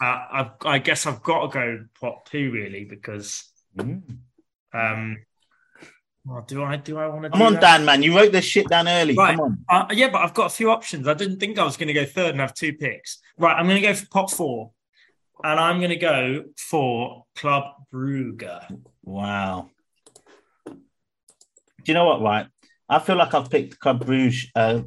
I, 0.00 0.50
I 0.64 0.78
guess 0.78 1.06
I've 1.06 1.24
got 1.24 1.42
to 1.42 1.48
go 1.52 1.84
pot 2.00 2.24
two 2.26 2.52
really 2.52 2.84
because 2.84 3.44
Mm. 3.76 4.02
um, 4.72 5.18
well, 6.28 6.44
do 6.46 6.62
I 6.62 6.76
do 6.76 6.98
I 6.98 7.06
want 7.08 7.22
to? 7.24 7.30
Come 7.30 7.42
on, 7.42 7.54
Dan, 7.54 7.84
man. 7.84 8.02
You 8.02 8.16
wrote 8.16 8.32
this 8.32 8.44
shit 8.44 8.68
down 8.68 8.86
early. 8.86 9.14
Right. 9.14 9.36
Come 9.36 9.64
on. 9.68 9.88
Uh, 9.90 9.94
yeah, 9.94 10.10
but 10.10 10.22
I've 10.22 10.34
got 10.34 10.46
a 10.46 10.54
few 10.54 10.70
options. 10.70 11.08
I 11.08 11.14
didn't 11.14 11.38
think 11.38 11.58
I 11.58 11.64
was 11.64 11.76
going 11.76 11.88
to 11.88 11.94
go 11.94 12.04
third 12.04 12.30
and 12.30 12.40
have 12.40 12.54
two 12.54 12.74
picks. 12.74 13.18
Right, 13.38 13.56
I'm 13.56 13.66
going 13.66 13.80
to 13.80 13.88
go 13.88 13.94
for 13.94 14.06
pot 14.06 14.30
four, 14.30 14.70
and 15.42 15.58
I'm 15.58 15.78
going 15.78 15.90
to 15.90 15.96
go 15.96 16.44
for 16.56 17.24
Club 17.34 17.64
Brugge. 17.92 18.82
Wow. 19.02 19.70
Do 20.66 20.74
you 21.86 21.94
know 21.94 22.04
what, 22.04 22.20
right? 22.20 22.46
I 22.88 22.98
feel 22.98 23.16
like 23.16 23.32
I've 23.32 23.50
picked 23.50 23.78
Club 23.78 24.04
Bruges 24.04 24.50
uh, 24.54 24.80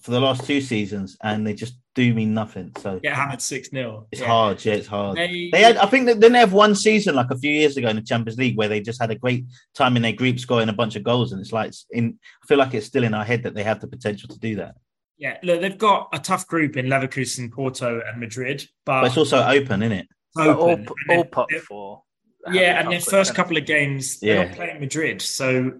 for 0.00 0.10
the 0.10 0.20
last 0.20 0.44
two 0.44 0.60
seasons 0.60 1.16
and 1.22 1.46
they 1.46 1.54
just 1.54 1.74
do 2.00 2.14
me 2.14 2.24
nothing. 2.24 2.72
So 2.78 2.98
Get 2.98 3.14
hammered 3.14 3.42
six 3.42 3.70
0 3.70 4.06
it's 4.10 4.22
hard. 4.22 4.64
Yeah, 4.64 4.74
it's 4.74 4.86
hard. 4.86 5.16
They, 5.18 5.50
They 5.52 5.62
had, 5.62 5.76
I 5.76 5.86
think, 5.86 6.06
that 6.06 6.14
didn't 6.20 6.32
they 6.32 6.38
have 6.38 6.52
one 6.52 6.74
season 6.74 7.14
like 7.14 7.30
a 7.30 7.36
few 7.36 7.50
years 7.50 7.76
ago 7.76 7.88
in 7.88 7.96
the 7.96 8.02
Champions 8.02 8.38
League 8.38 8.56
where 8.56 8.68
they 8.68 8.80
just 8.80 9.00
had 9.00 9.10
a 9.10 9.14
great 9.14 9.44
time 9.74 9.96
in 9.96 10.02
their 10.02 10.12
group, 10.12 10.38
scoring 10.38 10.68
a 10.68 10.72
bunch 10.72 10.96
of 10.96 11.02
goals, 11.02 11.32
and 11.32 11.40
it's 11.40 11.52
like 11.52 11.68
it's 11.68 11.86
in. 11.90 12.18
I 12.42 12.46
feel 12.46 12.58
like 12.58 12.74
it's 12.74 12.86
still 12.86 13.04
in 13.04 13.14
our 13.14 13.24
head 13.24 13.42
that 13.42 13.54
they 13.54 13.64
have 13.64 13.80
the 13.80 13.86
potential 13.86 14.28
to 14.28 14.38
do 14.38 14.56
that, 14.56 14.74
yeah, 15.20 15.36
look, 15.42 15.60
they've 15.60 15.76
got 15.76 16.08
a 16.14 16.18
tough 16.18 16.46
group 16.46 16.78
in 16.78 16.86
Leverkusen, 16.86 17.52
Porto, 17.52 18.00
and 18.06 18.18
Madrid, 18.18 18.66
but, 18.86 19.02
but 19.02 19.08
it's 19.08 19.18
also 19.18 19.46
open, 19.46 19.82
isn't 19.82 19.92
it? 19.92 20.06
it's 20.08 20.16
But 20.34 20.56
all, 20.56 20.70
open. 20.70 20.86
And 21.08 21.10
all 21.10 21.22
then- 21.24 21.30
pot 21.30 21.52
four. 21.68 22.02
Yeah, 22.50 22.80
and 22.80 22.90
their 22.90 23.00
first 23.00 23.34
couple 23.34 23.58
of 23.58 23.66
games, 23.66 24.18
they're 24.18 24.46
not 24.46 24.56
playing 24.56 24.80
Madrid. 24.80 25.20
So 25.20 25.74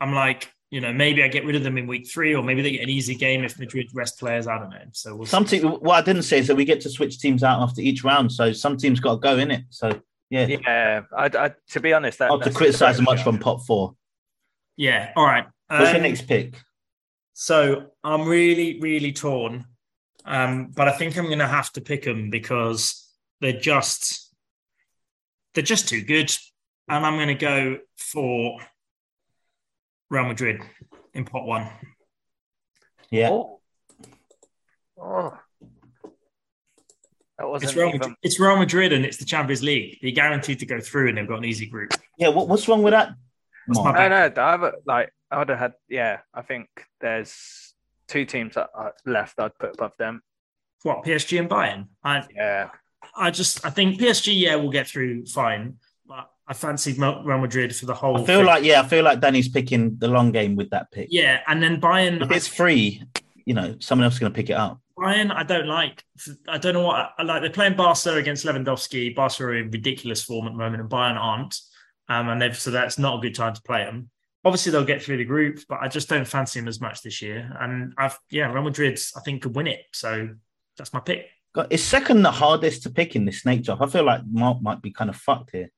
I'm 0.00 0.14
like, 0.14 0.48
you 0.74 0.80
know, 0.80 0.92
maybe 0.92 1.22
I 1.22 1.28
get 1.28 1.44
rid 1.44 1.54
of 1.54 1.62
them 1.62 1.78
in 1.78 1.86
week 1.86 2.08
three, 2.08 2.34
or 2.34 2.42
maybe 2.42 2.60
they 2.60 2.72
get 2.72 2.82
an 2.82 2.90
easy 2.90 3.14
game 3.14 3.44
if 3.44 3.56
Madrid 3.60 3.88
rest 3.94 4.18
players. 4.18 4.48
I 4.48 4.58
don't 4.58 4.70
know. 4.70 4.82
So 4.90 5.14
we'll 5.14 5.26
Some 5.26 5.46
see. 5.46 5.60
what 5.60 5.94
I 5.94 6.02
didn't 6.02 6.24
say 6.24 6.40
is 6.40 6.48
that 6.48 6.56
we 6.56 6.64
get 6.64 6.80
to 6.80 6.90
switch 6.90 7.20
teams 7.20 7.44
out 7.44 7.62
after 7.62 7.80
each 7.80 8.02
round, 8.02 8.32
so 8.32 8.52
some 8.52 8.76
teams 8.76 8.98
got 8.98 9.12
to 9.14 9.20
go 9.20 9.38
in 9.38 9.52
it. 9.52 9.62
So 9.70 10.00
yeah, 10.30 10.46
Yeah, 10.46 11.02
I, 11.16 11.26
I, 11.26 11.52
to 11.70 11.78
be 11.80 11.92
honest, 11.92 12.18
that, 12.18 12.26
not 12.26 12.42
to 12.42 12.50
criticize 12.50 13.00
much 13.00 13.22
from 13.22 13.38
pot 13.38 13.64
four. 13.64 13.94
Yeah. 14.76 15.12
All 15.14 15.24
right. 15.24 15.46
What's 15.68 15.90
your 15.90 15.96
Um, 15.98 16.02
next 16.02 16.22
pick? 16.22 16.58
So 17.34 17.92
I'm 18.02 18.26
really, 18.26 18.80
really 18.80 19.12
torn. 19.12 19.66
Um, 20.24 20.72
but 20.74 20.88
I 20.88 20.92
think 20.98 21.16
I'm 21.16 21.26
going 21.26 21.38
to 21.38 21.46
have 21.46 21.70
to 21.74 21.82
pick 21.82 22.02
them 22.02 22.30
because 22.30 23.08
they're 23.40 23.60
just 23.60 24.34
they're 25.54 25.62
just 25.62 25.88
too 25.88 26.02
good, 26.02 26.34
and 26.88 27.06
I'm 27.06 27.14
going 27.14 27.28
to 27.28 27.34
go 27.34 27.78
for 27.96 28.58
Real 30.10 30.24
Madrid 30.24 30.60
in 31.14 31.24
pot 31.24 31.46
one. 31.46 31.68
Yeah, 33.10 33.30
Oh. 33.30 33.60
Oh. 35.00 35.38
That 37.38 37.48
wasn't 37.48 37.70
It's 37.70 37.76
Real, 37.76 37.88
even. 37.88 37.98
Madrid, 38.00 38.16
it's 38.22 38.40
Real 38.40 38.56
Madrid, 38.56 38.92
and 38.92 39.04
it's 39.04 39.16
the 39.16 39.24
Champions 39.24 39.62
League. 39.62 39.98
They're 40.00 40.12
guaranteed 40.12 40.60
to 40.60 40.66
go 40.66 40.80
through, 40.80 41.08
and 41.08 41.18
they've 41.18 41.26
got 41.26 41.38
an 41.38 41.44
easy 41.44 41.66
group. 41.66 41.92
yeah. 42.18 42.28
What, 42.28 42.48
what's 42.48 42.68
wrong 42.68 42.82
with 42.82 42.92
that? 42.92 43.10
That's 43.66 43.78
Mark? 43.78 43.96
my- 43.96 44.08
No, 44.08 44.28
no, 44.28 44.42
I 44.42 44.56
would 44.56 44.74
like. 44.86 45.12
I 45.30 45.38
would 45.38 45.48
have 45.48 45.58
had. 45.58 45.72
Yeah, 45.88 46.20
I 46.32 46.42
think 46.42 46.68
there's 47.00 47.74
two 48.06 48.24
teams 48.24 48.54
that 48.54 48.70
are 48.74 48.94
left. 49.04 49.40
I'd 49.40 49.58
put 49.58 49.74
above 49.74 49.92
them. 49.98 50.22
What 50.82 51.02
PSG 51.04 51.38
and 51.40 51.48
Bayern? 51.50 51.88
I, 52.04 52.22
Yeah, 52.34 52.68
I 53.16 53.30
just 53.30 53.64
I 53.66 53.70
think 53.70 53.98
PSG 53.98 54.38
yeah 54.38 54.54
will 54.56 54.70
get 54.70 54.86
through 54.86 55.24
fine, 55.26 55.70
but 55.70 55.78
I 56.46 56.52
fancied 56.52 56.98
Real 56.98 57.38
Madrid 57.38 57.74
for 57.74 57.86
the 57.86 57.94
whole. 57.94 58.16
I 58.16 58.24
feel 58.24 58.38
thing. 58.38 58.46
like 58.46 58.64
yeah, 58.64 58.80
I 58.80 58.86
feel 58.86 59.02
like 59.02 59.20
Danny's 59.20 59.48
picking 59.48 59.96
the 59.98 60.08
long 60.08 60.30
game 60.30 60.56
with 60.56 60.70
that 60.70 60.90
pick. 60.90 61.08
yeah, 61.10 61.40
and 61.46 61.62
then 61.62 61.80
Bayern. 61.80 62.22
If 62.22 62.30
it's 62.30 62.46
free, 62.48 63.02
you 63.46 63.54
know, 63.54 63.76
someone 63.80 64.04
else 64.04 64.14
is 64.14 64.20
going 64.20 64.32
to 64.32 64.36
pick 64.36 64.50
it 64.50 64.54
up. 64.56 64.80
Bayern, 64.98 65.34
I 65.34 65.42
don't 65.42 65.66
like. 65.66 66.04
I 66.48 66.58
don't 66.58 66.74
know 66.74 66.82
what 66.82 67.12
I 67.18 67.22
like. 67.22 67.40
They're 67.40 67.50
playing 67.50 67.76
Barca 67.76 68.14
against 68.14 68.44
Lewandowski. 68.44 69.14
Barca 69.14 69.44
are 69.44 69.54
in 69.54 69.70
ridiculous 69.70 70.22
form 70.22 70.46
at 70.46 70.52
the 70.52 70.58
moment, 70.58 70.82
and 70.82 70.90
Bayern 70.90 71.16
aren't. 71.16 71.58
Um, 72.08 72.28
and 72.28 72.40
they've 72.40 72.58
so 72.58 72.70
that's 72.70 72.98
not 72.98 73.18
a 73.18 73.22
good 73.22 73.34
time 73.34 73.54
to 73.54 73.62
play 73.62 73.84
them. 73.84 74.10
Obviously, 74.44 74.70
they'll 74.72 74.84
get 74.84 75.02
through 75.02 75.16
the 75.16 75.24
group, 75.24 75.60
but 75.68 75.78
I 75.80 75.88
just 75.88 76.10
don't 76.10 76.28
fancy 76.28 76.60
them 76.60 76.68
as 76.68 76.80
much 76.80 77.00
this 77.00 77.22
year. 77.22 77.50
And 77.58 77.94
I've 77.96 78.18
yeah, 78.30 78.52
Real 78.52 78.62
Madrid, 78.62 79.00
I 79.16 79.20
think 79.20 79.42
could 79.42 79.56
win 79.56 79.66
it. 79.66 79.80
So 79.94 80.28
that's 80.76 80.92
my 80.92 81.00
pick. 81.00 81.26
God, 81.54 81.68
Is 81.70 81.82
second 81.82 82.22
the 82.22 82.30
hardest 82.30 82.82
to 82.82 82.90
pick 82.90 83.16
in 83.16 83.24
this 83.24 83.40
snake 83.40 83.62
job? 83.62 83.80
I 83.80 83.86
feel 83.86 84.04
like 84.04 84.22
Mark 84.30 84.60
might 84.60 84.82
be 84.82 84.90
kind 84.90 85.08
of 85.08 85.16
fucked 85.16 85.52
here. 85.52 85.70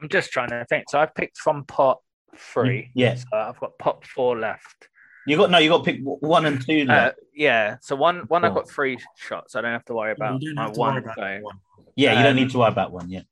I'm 0.00 0.08
just 0.08 0.30
trying 0.30 0.50
to 0.50 0.64
think. 0.68 0.84
So 0.88 0.98
I've 0.98 1.14
picked 1.14 1.38
from 1.38 1.64
pot 1.64 1.98
three. 2.36 2.90
Yeah. 2.94 3.14
So 3.14 3.26
I've 3.32 3.58
got 3.58 3.78
pot 3.78 4.06
four 4.06 4.38
left. 4.38 4.88
You 5.26 5.36
got 5.36 5.50
no, 5.50 5.58
you 5.58 5.68
got 5.68 5.84
to 5.84 5.92
pick 5.92 6.00
one 6.02 6.46
and 6.46 6.64
two. 6.64 6.86
Uh, 6.88 7.12
yeah. 7.34 7.76
So 7.82 7.96
one 7.96 8.20
one 8.28 8.44
I've 8.44 8.54
got 8.54 8.70
three 8.70 8.98
shots. 9.16 9.56
I 9.56 9.60
don't 9.60 9.72
have 9.72 9.84
to 9.86 9.94
worry 9.94 10.12
about 10.12 10.40
my 10.40 10.62
have 10.62 10.72
to 10.72 10.80
worry 10.80 10.92
one 10.92 10.98
about 11.02 11.16
going. 11.16 11.42
one. 11.42 11.58
yeah, 11.96 12.12
you 12.12 12.22
don't 12.22 12.30
um, 12.30 12.36
need 12.36 12.50
to 12.50 12.58
worry 12.58 12.72
about 12.72 12.92
one. 12.92 13.10
Yeah, 13.10 13.22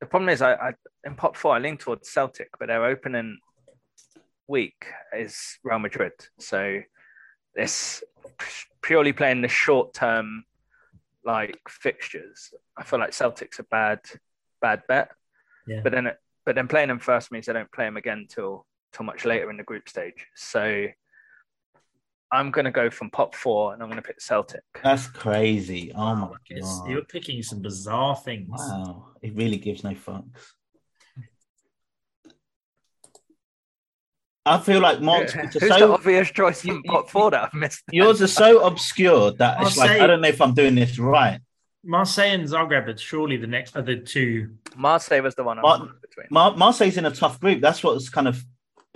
The 0.00 0.06
problem 0.06 0.28
is, 0.28 0.42
I, 0.42 0.54
I 0.54 0.72
in 1.04 1.14
pot 1.14 1.36
four 1.36 1.54
I 1.54 1.58
lean 1.60 1.78
towards 1.78 2.10
Celtic, 2.10 2.50
but 2.58 2.68
their 2.68 2.84
opening 2.84 3.38
week 4.48 4.86
is 5.16 5.58
Real 5.62 5.78
Madrid. 5.78 6.12
So 6.38 6.80
this 7.54 8.02
purely 8.82 9.12
playing 9.12 9.42
the 9.42 9.48
short 9.48 9.94
term 9.94 10.44
like 11.24 11.58
fixtures. 11.68 12.52
I 12.76 12.84
feel 12.84 12.98
like 12.98 13.12
Celtic's 13.12 13.58
a 13.58 13.64
bad 13.64 14.00
bad 14.60 14.82
bet. 14.88 15.10
Yeah. 15.68 15.80
But 15.82 15.92
then 15.92 16.10
but 16.46 16.54
then 16.54 16.66
playing 16.68 16.88
them 16.88 16.98
first 16.98 17.30
means 17.30 17.48
I 17.48 17.52
don't 17.52 17.70
play 17.72 17.84
them 17.84 17.96
again 17.96 18.26
till 18.28 18.66
till 18.92 19.04
much 19.04 19.24
later 19.24 19.50
in 19.50 19.56
the 19.58 19.62
group 19.64 19.88
stage. 19.88 20.26
So 20.34 20.86
I'm 22.32 22.50
going 22.50 22.64
to 22.66 22.70
go 22.70 22.90
from 22.90 23.10
pop 23.10 23.34
four 23.34 23.72
and 23.72 23.82
I'm 23.82 23.88
going 23.88 24.00
to 24.02 24.06
pick 24.06 24.20
Celtic. 24.20 24.60
that's 24.82 25.06
crazy. 25.06 25.92
Oh 25.94 26.14
my 26.14 26.28
Yes, 26.50 26.62
god! 26.80 26.90
You're 26.90 27.04
picking 27.04 27.42
some 27.42 27.60
bizarre 27.62 28.16
things. 28.16 28.48
Wow, 28.50 29.08
it 29.22 29.34
really 29.34 29.56
gives 29.58 29.84
no 29.84 29.90
fucks. 29.92 30.24
I 34.46 34.58
feel 34.58 34.80
like 34.80 35.00
Mark's 35.02 35.32
Who's 35.32 35.52
picks 35.52 35.70
are 35.70 35.78
the 35.80 35.88
obvious 35.92 36.30
choice 36.30 36.62
from 36.62 36.70
You- 36.70 36.82
you- 36.84 36.90
pot 36.90 37.10
four 37.10 37.30
that 37.30 37.44
I've 37.44 37.54
missed? 37.54 37.82
yours 37.92 38.22
are 38.22 38.26
so 38.26 38.64
obscure 38.66 39.32
that 39.32 39.60
it's 39.60 39.76
I'll 39.78 39.86
like 39.86 39.96
say- 39.98 40.00
I 40.02 40.06
don't 40.06 40.22
know 40.22 40.28
if 40.28 40.40
I'm 40.40 40.54
doing 40.54 40.74
this 40.74 40.98
right. 40.98 41.40
Marseille 41.84 42.32
and 42.34 42.44
Zagreb 42.48 42.88
are 42.88 42.96
surely 42.98 43.36
the 43.36 43.46
next 43.46 43.76
are 43.76 43.82
the 43.82 43.96
two. 43.96 44.50
Marseille 44.76 45.22
was 45.22 45.34
the 45.34 45.44
one 45.44 45.58
I'm 45.58 45.62
Mar- 45.62 45.88
between. 46.00 46.26
Mar- 46.30 46.56
Marseille's 46.56 46.96
in 46.96 47.06
a 47.06 47.10
tough 47.10 47.40
group. 47.40 47.60
That's 47.60 47.82
what's 47.82 48.08
kind 48.08 48.28
of 48.28 48.44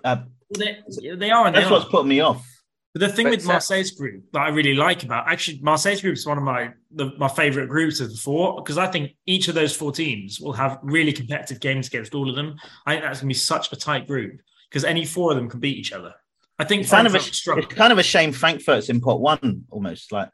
uh, 0.04 0.16
They, 0.56 0.78
they 1.16 1.30
are 1.30 1.46
and 1.46 1.54
they 1.54 1.60
that's 1.60 1.70
what's 1.70 1.84
put 1.86 2.06
me 2.06 2.20
off. 2.20 2.46
But 2.94 3.00
the 3.00 3.08
thing 3.08 3.26
But 3.26 3.30
with 3.30 3.42
so- 3.42 3.48
Marseille's 3.48 3.92
group 3.92 4.24
that 4.32 4.40
I 4.40 4.48
really 4.50 4.74
like 4.74 5.02
about 5.04 5.26
actually 5.30 5.60
Marseille's 5.62 6.02
group 6.02 6.14
is 6.14 6.26
one 6.26 6.36
of 6.38 6.44
my 6.44 6.70
the, 6.90 7.12
my 7.18 7.28
favorite 7.28 7.68
groups 7.68 8.00
of 8.00 8.10
the 8.10 8.16
four 8.16 8.56
because 8.56 8.76
I 8.78 8.86
think 8.88 9.12
each 9.26 9.48
of 9.48 9.54
those 9.54 9.74
four 9.74 9.92
teams 9.92 10.40
will 10.40 10.52
have 10.52 10.78
really 10.82 11.12
competitive 11.12 11.60
games 11.60 11.86
against 11.86 12.14
all 12.14 12.28
of 12.28 12.36
them. 12.36 12.56
I 12.84 12.92
think 12.94 13.04
that's 13.04 13.20
gonna 13.20 13.28
be 13.28 13.34
such 13.34 13.72
a 13.72 13.76
tight 13.76 14.06
group 14.06 14.40
because 14.68 14.84
any 14.84 15.06
four 15.06 15.30
of 15.30 15.36
them 15.36 15.48
can 15.48 15.60
beat 15.60 15.78
each 15.78 15.92
other. 15.92 16.12
I 16.58 16.64
think 16.64 16.82
It's 16.82 16.90
kind 16.90 17.06
of 17.06 17.14
a 17.14 17.18
it's 17.18 17.46
kind 17.74 17.92
of 17.92 17.98
a 17.98 18.02
shame 18.02 18.32
Frankfurt's 18.32 18.90
in 18.90 19.00
pot 19.00 19.20
one 19.20 19.64
almost 19.70 20.12
like 20.12 20.28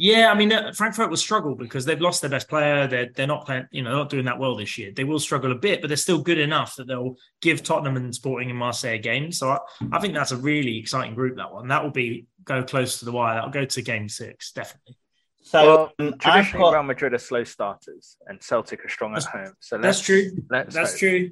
Yeah, 0.00 0.30
I 0.30 0.34
mean 0.34 0.52
uh, 0.52 0.72
Frankfurt 0.72 1.10
will 1.10 1.16
struggle 1.16 1.56
because 1.56 1.84
they've 1.84 2.00
lost 2.00 2.20
their 2.20 2.30
best 2.30 2.48
player. 2.48 2.86
They're 2.86 3.08
they're 3.16 3.26
not 3.26 3.44
playing, 3.46 3.66
you 3.72 3.82
know, 3.82 3.90
not 3.90 4.10
doing 4.10 4.26
that 4.26 4.38
well 4.38 4.54
this 4.54 4.78
year. 4.78 4.92
They 4.94 5.02
will 5.02 5.18
struggle 5.18 5.50
a 5.50 5.56
bit, 5.56 5.80
but 5.80 5.88
they're 5.88 5.96
still 5.96 6.22
good 6.22 6.38
enough 6.38 6.76
that 6.76 6.86
they'll 6.86 7.16
give 7.42 7.64
Tottenham 7.64 7.96
and 7.96 8.14
Sporting 8.14 8.48
and 8.48 8.56
Marseille 8.58 8.94
a 8.94 8.98
game. 8.98 9.32
So 9.32 9.50
I, 9.50 9.58
I 9.90 9.98
think 9.98 10.14
that's 10.14 10.30
a 10.30 10.36
really 10.36 10.78
exciting 10.78 11.16
group. 11.16 11.36
That 11.36 11.52
one 11.52 11.66
that 11.66 11.82
will 11.82 11.90
be 11.90 12.26
go 12.44 12.62
close 12.62 13.00
to 13.00 13.06
the 13.06 13.10
wire. 13.12 13.34
That'll 13.34 13.50
go 13.50 13.64
to 13.64 13.82
game 13.82 14.08
six 14.08 14.52
definitely. 14.52 14.96
so. 15.42 15.66
Well, 15.66 15.92
um, 15.98 16.14
I've 16.14 16.18
Traditionally, 16.20 16.62
got- 16.62 16.74
Real 16.74 16.82
Madrid 16.84 17.14
are 17.14 17.18
slow 17.18 17.42
starters, 17.42 18.16
and 18.28 18.40
Celtic 18.40 18.84
are 18.84 18.88
strong 18.88 19.16
at 19.16 19.24
home. 19.24 19.54
So 19.58 19.78
That's 19.78 19.98
let's- 19.98 20.00
true. 20.02 20.30
Let's 20.48 20.74
That's 20.76 20.92
hope. 20.92 20.98
true. 21.00 21.30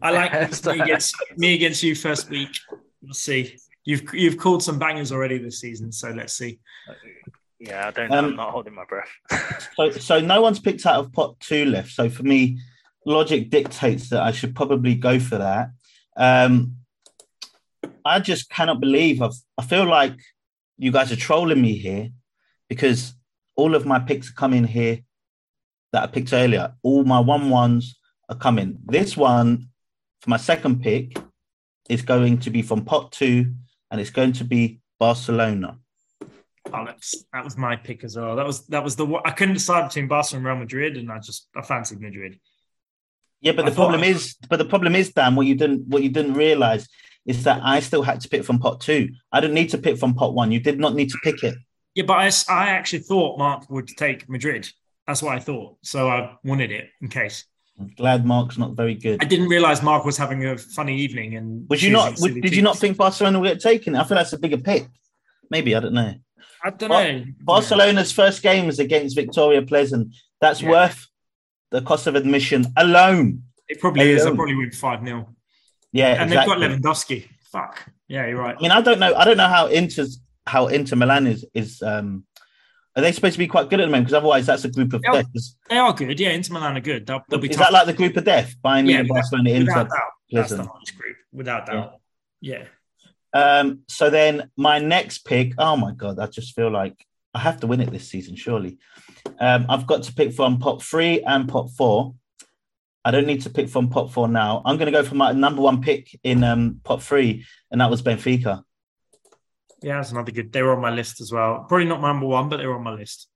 I 0.00 0.10
like 0.12 0.32
me 0.66 0.80
against 0.80 1.16
me 1.36 1.54
against 1.54 1.82
you 1.82 1.96
first 1.96 2.30
week. 2.30 2.50
We'll 3.02 3.12
see. 3.12 3.56
You've 3.84 4.02
you've 4.14 4.38
called 4.38 4.62
some 4.62 4.78
bangers 4.78 5.12
already 5.12 5.36
this 5.38 5.58
season, 5.60 5.92
so 5.92 6.10
let's 6.10 6.32
see. 6.32 6.58
Yeah, 7.66 7.88
I 7.88 7.90
don't. 7.92 8.12
Um, 8.12 8.24
I'm 8.26 8.36
not 8.36 8.50
holding 8.50 8.74
my 8.74 8.84
breath. 8.84 9.08
So, 9.76 9.90
so 10.08 10.20
no 10.20 10.42
one's 10.42 10.60
picked 10.60 10.84
out 10.84 10.96
of 10.96 11.12
pot 11.12 11.40
two 11.40 11.64
left. 11.64 11.90
So 11.92 12.10
for 12.10 12.22
me, 12.22 12.58
logic 13.06 13.50
dictates 13.50 14.10
that 14.10 14.22
I 14.22 14.32
should 14.32 14.54
probably 14.54 14.94
go 14.94 15.18
for 15.18 15.38
that. 15.38 15.70
Um, 16.16 16.76
I 18.04 18.20
just 18.20 18.50
cannot 18.50 18.80
believe 18.80 19.22
I've, 19.22 19.34
I 19.56 19.64
feel 19.64 19.84
like 19.84 20.18
you 20.76 20.92
guys 20.92 21.10
are 21.10 21.16
trolling 21.16 21.60
me 21.60 21.76
here 21.76 22.10
because 22.68 23.14
all 23.56 23.74
of 23.74 23.86
my 23.86 23.98
picks 23.98 24.30
are 24.30 24.34
coming 24.34 24.64
here 24.64 25.00
that 25.92 26.02
I 26.02 26.06
picked 26.06 26.32
earlier. 26.32 26.74
All 26.82 27.04
my 27.04 27.20
one 27.20 27.48
ones 27.48 27.98
are 28.28 28.36
coming. 28.36 28.78
This 28.84 29.16
one 29.16 29.68
for 30.20 30.30
my 30.30 30.36
second 30.36 30.82
pick 30.82 31.16
is 31.88 32.02
going 32.02 32.38
to 32.38 32.50
be 32.50 32.62
from 32.62 32.84
pot 32.84 33.12
two, 33.12 33.54
and 33.90 34.00
it's 34.00 34.10
going 34.10 34.32
to 34.34 34.44
be 34.44 34.80
Barcelona. 34.98 35.78
Oh, 36.72 36.84
that's, 36.86 37.24
that 37.32 37.44
was 37.44 37.56
my 37.56 37.76
pick 37.76 38.04
as 38.04 38.16
well. 38.16 38.36
That 38.36 38.46
was 38.46 38.66
that 38.68 38.82
was 38.82 38.96
the 38.96 39.06
one 39.06 39.22
I 39.24 39.30
couldn't 39.30 39.54
decide 39.54 39.86
between 39.86 40.08
Barcelona 40.08 40.48
and 40.48 40.56
Real 40.56 40.64
Madrid, 40.64 40.96
and 40.96 41.12
I 41.12 41.18
just 41.18 41.48
I 41.54 41.62
fancied 41.62 42.00
Madrid. 42.00 42.40
Yeah, 43.40 43.52
but 43.52 43.66
I 43.66 43.70
the 43.70 43.74
problem 43.74 44.02
is, 44.02 44.36
but 44.48 44.56
the 44.58 44.64
problem 44.64 44.96
is, 44.96 45.12
Dan, 45.12 45.34
what 45.34 45.46
you 45.46 45.54
didn't, 45.54 45.86
what 45.88 46.02
you 46.02 46.08
didn't 46.08 46.34
realize 46.34 46.88
is 47.26 47.44
that 47.44 47.60
I 47.62 47.80
still 47.80 48.02
had 48.02 48.20
to 48.22 48.28
pick 48.28 48.44
from 48.44 48.58
pot 48.58 48.80
two. 48.80 49.10
I 49.30 49.40
didn't 49.40 49.54
need 49.54 49.70
to 49.70 49.78
pick 49.78 49.98
from 49.98 50.14
pot 50.14 50.34
one. 50.34 50.50
You 50.50 50.60
did 50.60 50.78
not 50.78 50.94
need 50.94 51.10
to 51.10 51.18
pick 51.22 51.42
it. 51.42 51.54
Yeah, 51.94 52.04
but 52.04 52.18
I 52.48 52.68
actually 52.70 53.00
thought 53.00 53.38
Mark 53.38 53.68
would 53.70 53.88
take 53.88 54.28
Madrid. 54.28 54.68
That's 55.06 55.22
what 55.22 55.34
I 55.34 55.38
thought. 55.38 55.76
So 55.82 56.08
I 56.08 56.36
wanted 56.42 56.72
it 56.72 56.88
in 57.00 57.08
case. 57.08 57.44
I'm 57.78 57.92
glad 57.96 58.24
Mark's 58.24 58.56
not 58.56 58.72
very 58.72 58.94
good. 58.94 59.22
I 59.22 59.26
didn't 59.26 59.48
realize 59.48 59.82
Mark 59.82 60.04
was 60.04 60.16
having 60.16 60.44
a 60.46 60.56
funny 60.56 60.98
evening 60.98 61.36
and 61.36 61.68
Would 61.68 61.82
you 61.82 61.90
not? 61.90 62.18
Would, 62.20 62.40
did 62.40 62.54
you 62.54 62.62
not 62.62 62.78
think 62.78 62.96
Barcelona 62.96 63.40
would 63.40 63.48
get 63.48 63.60
taken? 63.60 63.96
I 63.96 64.04
feel 64.04 64.16
that's 64.16 64.32
a 64.32 64.38
bigger 64.38 64.58
pick. 64.58 64.86
Maybe 65.50 65.74
I 65.74 65.80
don't 65.80 65.94
know. 65.94 66.14
I 66.64 66.70
don't 66.70 66.88
know. 66.90 67.24
Barcelona's 67.42 68.10
first 68.12 68.42
game 68.42 68.68
is 68.68 68.78
against 68.78 69.16
Viktoria 69.16 69.66
Plzeň. 69.68 70.12
That's 70.40 70.62
Yeah. 70.62 70.70
worth 70.70 71.06
the 71.70 71.82
cost 71.82 72.06
of 72.06 72.14
admission 72.14 72.66
alone. 72.76 73.42
It 73.68 73.80
probably 73.80 74.10
is. 74.10 74.22
I 74.22 74.26
Alone. 74.26 74.36
probably 74.36 74.54
win 74.54 74.70
5 74.70 75.04
0. 75.04 75.28
Yeah, 75.92 76.22
And 76.22 76.32
exactly. 76.32 76.66
they've 76.68 76.82
got 76.82 76.82
Lewandowski. 76.96 77.28
Fuck. 77.52 77.88
Yeah, 78.08 78.26
you're 78.26 78.38
right. 78.38 78.56
I 78.58 78.62
mean, 78.62 78.70
I 78.70 78.80
don't 78.80 78.98
know. 78.98 79.14
I 79.14 79.24
don't 79.24 79.36
know 79.36 79.48
how 79.48 79.68
Inter's 79.68 80.20
how 80.46 80.66
Inter 80.66 80.96
Milan 80.96 81.26
is 81.26 81.44
is. 81.54 81.80
um 81.82 82.24
Are 82.96 83.02
they 83.02 83.10
supposed 83.12 83.32
to 83.34 83.38
be 83.38 83.46
quite 83.48 83.70
good 83.70 83.80
at 83.80 83.86
the 83.86 83.90
moment? 83.90 84.06
Because 84.06 84.18
otherwise, 84.18 84.46
that's 84.46 84.64
a 84.64 84.70
group 84.70 84.92
of 84.92 85.02
Yeah. 85.04 85.22
death. 85.22 85.26
They 85.68 85.78
are 85.78 85.92
good. 85.92 86.20
Yeah, 86.20 86.30
Inter 86.30 86.54
Milan 86.54 86.76
are 86.76 86.80
good. 86.80 87.06
They'll, 87.06 87.22
they'll 87.28 87.40
be 87.40 87.48
is 87.50 87.56
tough. 87.56 87.66
that 87.66 87.72
like 87.72 87.86
the 87.86 87.92
group 87.92 88.16
of 88.16 88.24
death? 88.24 88.54
Bayern 88.64 88.76
Yeah, 88.76 88.82
Munich, 88.82 89.02
without- 89.04 89.14
Barcelona, 89.14 89.50
Inter. 89.50 89.64
without 89.72 89.88
doubt. 89.88 90.12
That's 90.30 90.50
the 90.50 90.62
hardest 90.64 90.98
group, 90.98 91.16
without 91.32 91.66
doubt. 91.66 91.94
Yeah. 92.40 92.64
Um, 93.34 93.80
so 93.88 94.10
then 94.10 94.50
my 94.56 94.78
next 94.78 95.26
pick, 95.26 95.54
oh 95.58 95.76
my 95.76 95.92
god, 95.92 96.18
I 96.20 96.26
just 96.26 96.54
feel 96.54 96.70
like 96.70 97.04
I 97.34 97.40
have 97.40 97.60
to 97.60 97.66
win 97.66 97.80
it 97.80 97.90
this 97.90 98.08
season, 98.08 98.36
surely. 98.36 98.78
Um, 99.40 99.66
I've 99.68 99.86
got 99.86 100.04
to 100.04 100.14
pick 100.14 100.32
from 100.32 100.58
pot 100.58 100.82
three 100.82 101.20
and 101.22 101.48
pot 101.48 101.70
four. 101.76 102.14
I 103.04 103.10
don't 103.10 103.26
need 103.26 103.42
to 103.42 103.50
pick 103.50 103.68
from 103.68 103.90
pot 103.90 104.12
four 104.12 104.28
now. 104.28 104.62
I'm 104.64 104.76
going 104.76 104.86
to 104.86 104.92
go 104.92 105.02
for 105.02 105.16
my 105.16 105.32
number 105.32 105.60
one 105.60 105.82
pick 105.82 106.18
in 106.22 106.44
um, 106.44 106.80
pot 106.84 107.02
three, 107.02 107.44
and 107.70 107.80
that 107.80 107.90
was 107.90 108.02
Benfica. 108.02 108.62
Yeah, 109.82 109.96
that's 109.96 110.12
another 110.12 110.32
good. 110.32 110.52
They 110.52 110.62
were 110.62 110.74
on 110.74 110.80
my 110.80 110.94
list 110.94 111.20
as 111.20 111.32
well. 111.32 111.66
Probably 111.68 111.86
not 111.86 112.00
my 112.00 112.12
number 112.12 112.26
one, 112.26 112.48
but 112.48 112.58
they 112.58 112.66
were 112.66 112.76
on 112.76 112.84
my 112.84 112.94
list. 112.94 113.28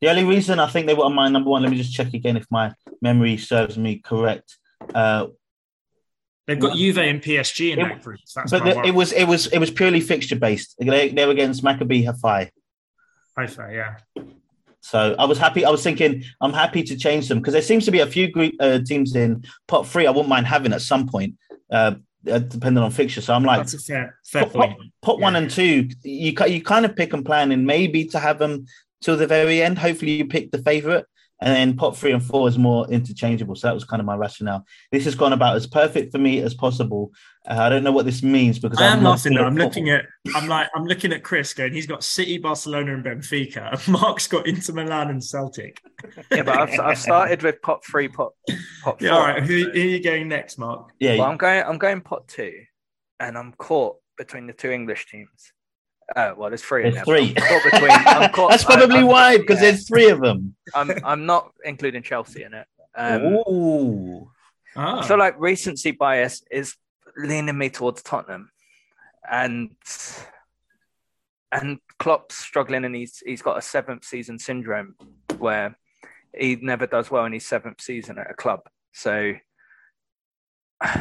The 0.00 0.08
only 0.08 0.24
reason 0.24 0.58
I 0.58 0.66
think 0.66 0.86
they 0.86 0.94
were 0.94 1.04
on 1.04 1.14
my 1.14 1.28
number 1.28 1.50
one, 1.50 1.62
let 1.62 1.70
me 1.70 1.76
just 1.76 1.94
check 1.94 2.12
again 2.14 2.36
if 2.36 2.46
my 2.50 2.72
memory 3.00 3.36
serves 3.36 3.78
me 3.78 3.98
correct. 3.98 4.56
Uh, 4.92 5.28
They've 6.46 6.60
got 6.60 6.76
Juve 6.76 6.98
and 6.98 7.22
PSG 7.22 7.72
in 7.72 7.78
it- 7.80 7.82
that 7.88 8.02
group. 8.02 8.20
So 8.26 8.42
but 8.50 8.64
the, 8.64 8.82
it 8.86 8.94
was 8.94 9.12
it 9.12 9.24
was 9.24 9.46
it 9.48 9.58
was 9.58 9.70
purely 9.70 10.00
fixture 10.00 10.36
based. 10.36 10.74
They, 10.78 11.08
they 11.08 11.24
were 11.24 11.32
against 11.32 11.62
Maccabi 11.64 12.04
Haifa. 12.04 12.50
Haifa, 13.36 13.70
yeah. 13.72 14.22
So 14.80 15.16
I 15.18 15.24
was 15.24 15.38
happy. 15.38 15.64
I 15.64 15.70
was 15.70 15.82
thinking 15.82 16.24
I'm 16.42 16.52
happy 16.52 16.82
to 16.82 16.96
change 16.96 17.28
them 17.28 17.38
because 17.38 17.54
there 17.54 17.62
seems 17.62 17.86
to 17.86 17.90
be 17.90 18.00
a 18.00 18.06
few 18.06 18.28
group, 18.30 18.52
uh, 18.60 18.80
teams 18.84 19.16
in 19.16 19.44
pot 19.66 19.86
three. 19.86 20.06
I 20.06 20.10
wouldn't 20.10 20.28
mind 20.28 20.46
having 20.46 20.74
at 20.74 20.82
some 20.82 21.08
point, 21.08 21.36
uh, 21.72 21.94
uh, 22.30 22.38
depending 22.40 22.84
on 22.84 22.90
fixture. 22.90 23.22
So 23.22 23.32
I'm 23.32 23.44
like 23.44 23.60
That's 23.60 23.74
a 23.74 23.78
fair, 23.78 24.18
fair 24.26 24.42
pot, 24.44 24.52
pot, 24.52 24.76
point. 24.76 24.92
pot 25.00 25.20
one 25.20 25.32
Yeah. 25.32 25.38
and 25.40 25.50
two. 25.50 25.88
You 26.02 26.34
you 26.46 26.62
kind 26.62 26.84
of 26.84 26.94
pick 26.94 27.14
and 27.14 27.24
plan, 27.24 27.50
and 27.52 27.66
maybe 27.66 28.04
to 28.08 28.18
have 28.18 28.38
them 28.38 28.66
till 29.00 29.16
the 29.16 29.26
very 29.26 29.62
end. 29.62 29.78
Hopefully, 29.78 30.12
you 30.12 30.26
pick 30.26 30.50
the 30.50 30.58
favorite, 30.58 31.06
and 31.44 31.54
then 31.54 31.76
pot 31.76 31.94
three 31.94 32.12
and 32.12 32.24
four 32.24 32.48
is 32.48 32.56
more 32.56 32.88
interchangeable. 32.88 33.54
So 33.54 33.68
that 33.68 33.74
was 33.74 33.84
kind 33.84 34.00
of 34.00 34.06
my 34.06 34.16
rationale. 34.16 34.64
This 34.90 35.04
has 35.04 35.14
gone 35.14 35.34
about 35.34 35.56
as 35.56 35.66
perfect 35.66 36.10
for 36.10 36.16
me 36.16 36.40
as 36.40 36.54
possible. 36.54 37.12
Uh, 37.46 37.58
I 37.60 37.68
don't 37.68 37.84
know 37.84 37.92
what 37.92 38.06
this 38.06 38.22
means 38.22 38.58
because 38.58 38.80
I 38.80 38.88
I'm 38.88 39.02
laughing. 39.02 39.32
good 39.32 39.42
Though. 39.42 39.46
I'm 39.46 39.56
looking 39.56 39.90
at. 39.90 40.06
I'm 40.34 40.48
like. 40.48 40.70
I'm 40.74 40.86
looking 40.86 41.12
at 41.12 41.22
Chris 41.22 41.52
going. 41.52 41.74
He's 41.74 41.86
got 41.86 42.02
City, 42.02 42.38
Barcelona, 42.38 42.94
and 42.94 43.04
Benfica. 43.04 43.72
And 43.86 43.88
Mark's 43.88 44.26
got 44.26 44.46
Inter 44.46 44.72
Milan 44.72 45.10
and 45.10 45.22
Celtic. 45.22 45.82
Yeah, 46.30 46.44
but 46.44 46.58
I've, 46.58 46.80
I've 46.80 46.98
started 46.98 47.42
with 47.42 47.60
pot 47.60 47.84
three, 47.84 48.08
pot 48.08 48.32
pot 48.82 48.98
four. 48.98 49.06
Yeah. 49.06 49.10
All 49.10 49.26
right. 49.26 49.42
Who, 49.42 49.70
who 49.70 49.80
are 49.80 49.84
you 49.84 50.02
going 50.02 50.28
next, 50.28 50.56
Mark? 50.56 50.92
Yeah, 50.98 51.18
Well, 51.18 51.30
I'm 51.30 51.36
going. 51.36 51.62
I'm 51.62 51.76
going 51.76 52.00
pot 52.00 52.26
two, 52.26 52.54
and 53.20 53.36
I'm 53.36 53.52
caught 53.52 53.96
between 54.16 54.46
the 54.46 54.54
two 54.54 54.70
English 54.70 55.08
teams. 55.10 55.52
Uh, 56.14 56.34
well, 56.36 56.50
there's 56.50 56.62
three. 56.62 56.82
there's 56.82 56.94
there, 56.96 57.04
three. 57.04 57.34
I'm 57.36 57.42
caught 57.60 57.64
between. 57.72 57.90
I'm 57.90 58.30
caught, 58.32 58.50
That's 58.50 58.64
probably 58.64 58.96
I- 58.96 58.98
I'm- 58.98 59.06
why 59.06 59.38
because 59.38 59.56
yeah, 59.56 59.70
there's 59.70 59.88
three 59.88 60.10
of 60.10 60.20
them. 60.20 60.54
I'm. 60.74 60.90
I'm 61.04 61.26
not 61.26 61.52
including 61.64 62.02
Chelsea 62.02 62.42
in 62.42 62.54
it. 62.54 62.66
Um, 62.94 63.22
Ooh. 63.48 64.30
Ah. 64.76 65.00
I 65.00 65.06
feel 65.08 65.18
like 65.18 65.34
recency 65.38 65.92
bias 65.92 66.42
is 66.50 66.74
leaning 67.16 67.56
me 67.56 67.70
towards 67.70 68.02
Tottenham, 68.02 68.50
and 69.30 69.70
and 71.52 71.78
Klopp's 71.98 72.36
struggling, 72.36 72.84
and 72.84 72.94
he's 72.94 73.22
he's 73.24 73.42
got 73.42 73.56
a 73.56 73.62
seventh 73.62 74.04
season 74.04 74.38
syndrome 74.38 74.96
where 75.38 75.78
he 76.36 76.56
never 76.56 76.86
does 76.86 77.10
well 77.10 77.24
in 77.24 77.32
his 77.32 77.46
seventh 77.46 77.80
season 77.80 78.18
at 78.18 78.30
a 78.30 78.34
club. 78.34 78.60
So 78.92 79.34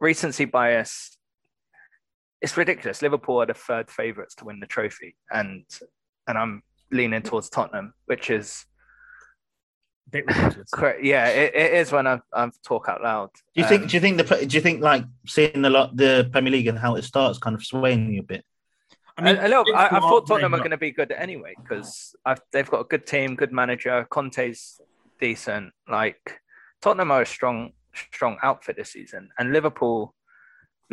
recency 0.00 0.44
bias. 0.44 1.16
It's 2.44 2.58
ridiculous. 2.58 3.00
Liverpool 3.00 3.40
are 3.40 3.46
the 3.46 3.54
third 3.54 3.90
favourites 3.90 4.34
to 4.34 4.44
win 4.44 4.60
the 4.60 4.66
trophy, 4.66 5.16
and 5.32 5.64
and 6.26 6.36
I'm 6.36 6.62
leaning 6.90 7.22
towards 7.22 7.48
Tottenham, 7.48 7.94
which 8.04 8.28
is 8.28 8.66
A 10.08 10.10
bit 10.10 10.26
ridiculous. 10.26 10.70
yeah, 11.02 11.28
it, 11.28 11.54
it 11.54 11.72
is 11.72 11.90
when 11.90 12.06
I 12.06 12.20
I 12.34 12.50
talk 12.62 12.90
out 12.90 13.02
loud. 13.02 13.30
Do 13.54 13.62
you 13.62 13.66
think? 13.66 13.82
Um, 13.84 13.88
do 13.88 13.96
you 13.96 14.00
think 14.02 14.18
the? 14.18 14.46
Do 14.46 14.56
you 14.58 14.60
think 14.60 14.82
like 14.82 15.06
seeing 15.26 15.62
the 15.62 15.70
lot 15.70 15.96
the 15.96 16.28
Premier 16.30 16.52
League 16.52 16.66
and 16.66 16.78
how 16.78 16.96
it 16.96 17.04
starts 17.04 17.38
kind 17.38 17.56
of 17.56 17.64
swaying 17.64 18.12
you 18.12 18.20
a 18.20 18.24
bit? 18.24 18.44
I 19.16 19.30
I, 19.30 19.44
I, 19.44 19.46
look, 19.46 19.66
I, 19.74 19.86
I 19.96 20.00
thought 20.00 20.26
Tottenham 20.26 20.54
are 20.54 20.58
going 20.58 20.70
to 20.72 20.76
be 20.76 20.90
good 20.90 21.12
anyway 21.12 21.54
because 21.62 22.14
they've 22.52 22.68
got 22.68 22.80
a 22.80 22.84
good 22.84 23.06
team, 23.06 23.36
good 23.36 23.52
manager. 23.52 24.06
Conte's 24.10 24.82
decent. 25.18 25.72
Like 25.88 26.42
Tottenham 26.82 27.10
are 27.10 27.22
a 27.22 27.26
strong, 27.26 27.70
strong 27.94 28.36
outfit 28.42 28.76
this 28.76 28.92
season, 28.92 29.30
and 29.38 29.54
Liverpool 29.54 30.14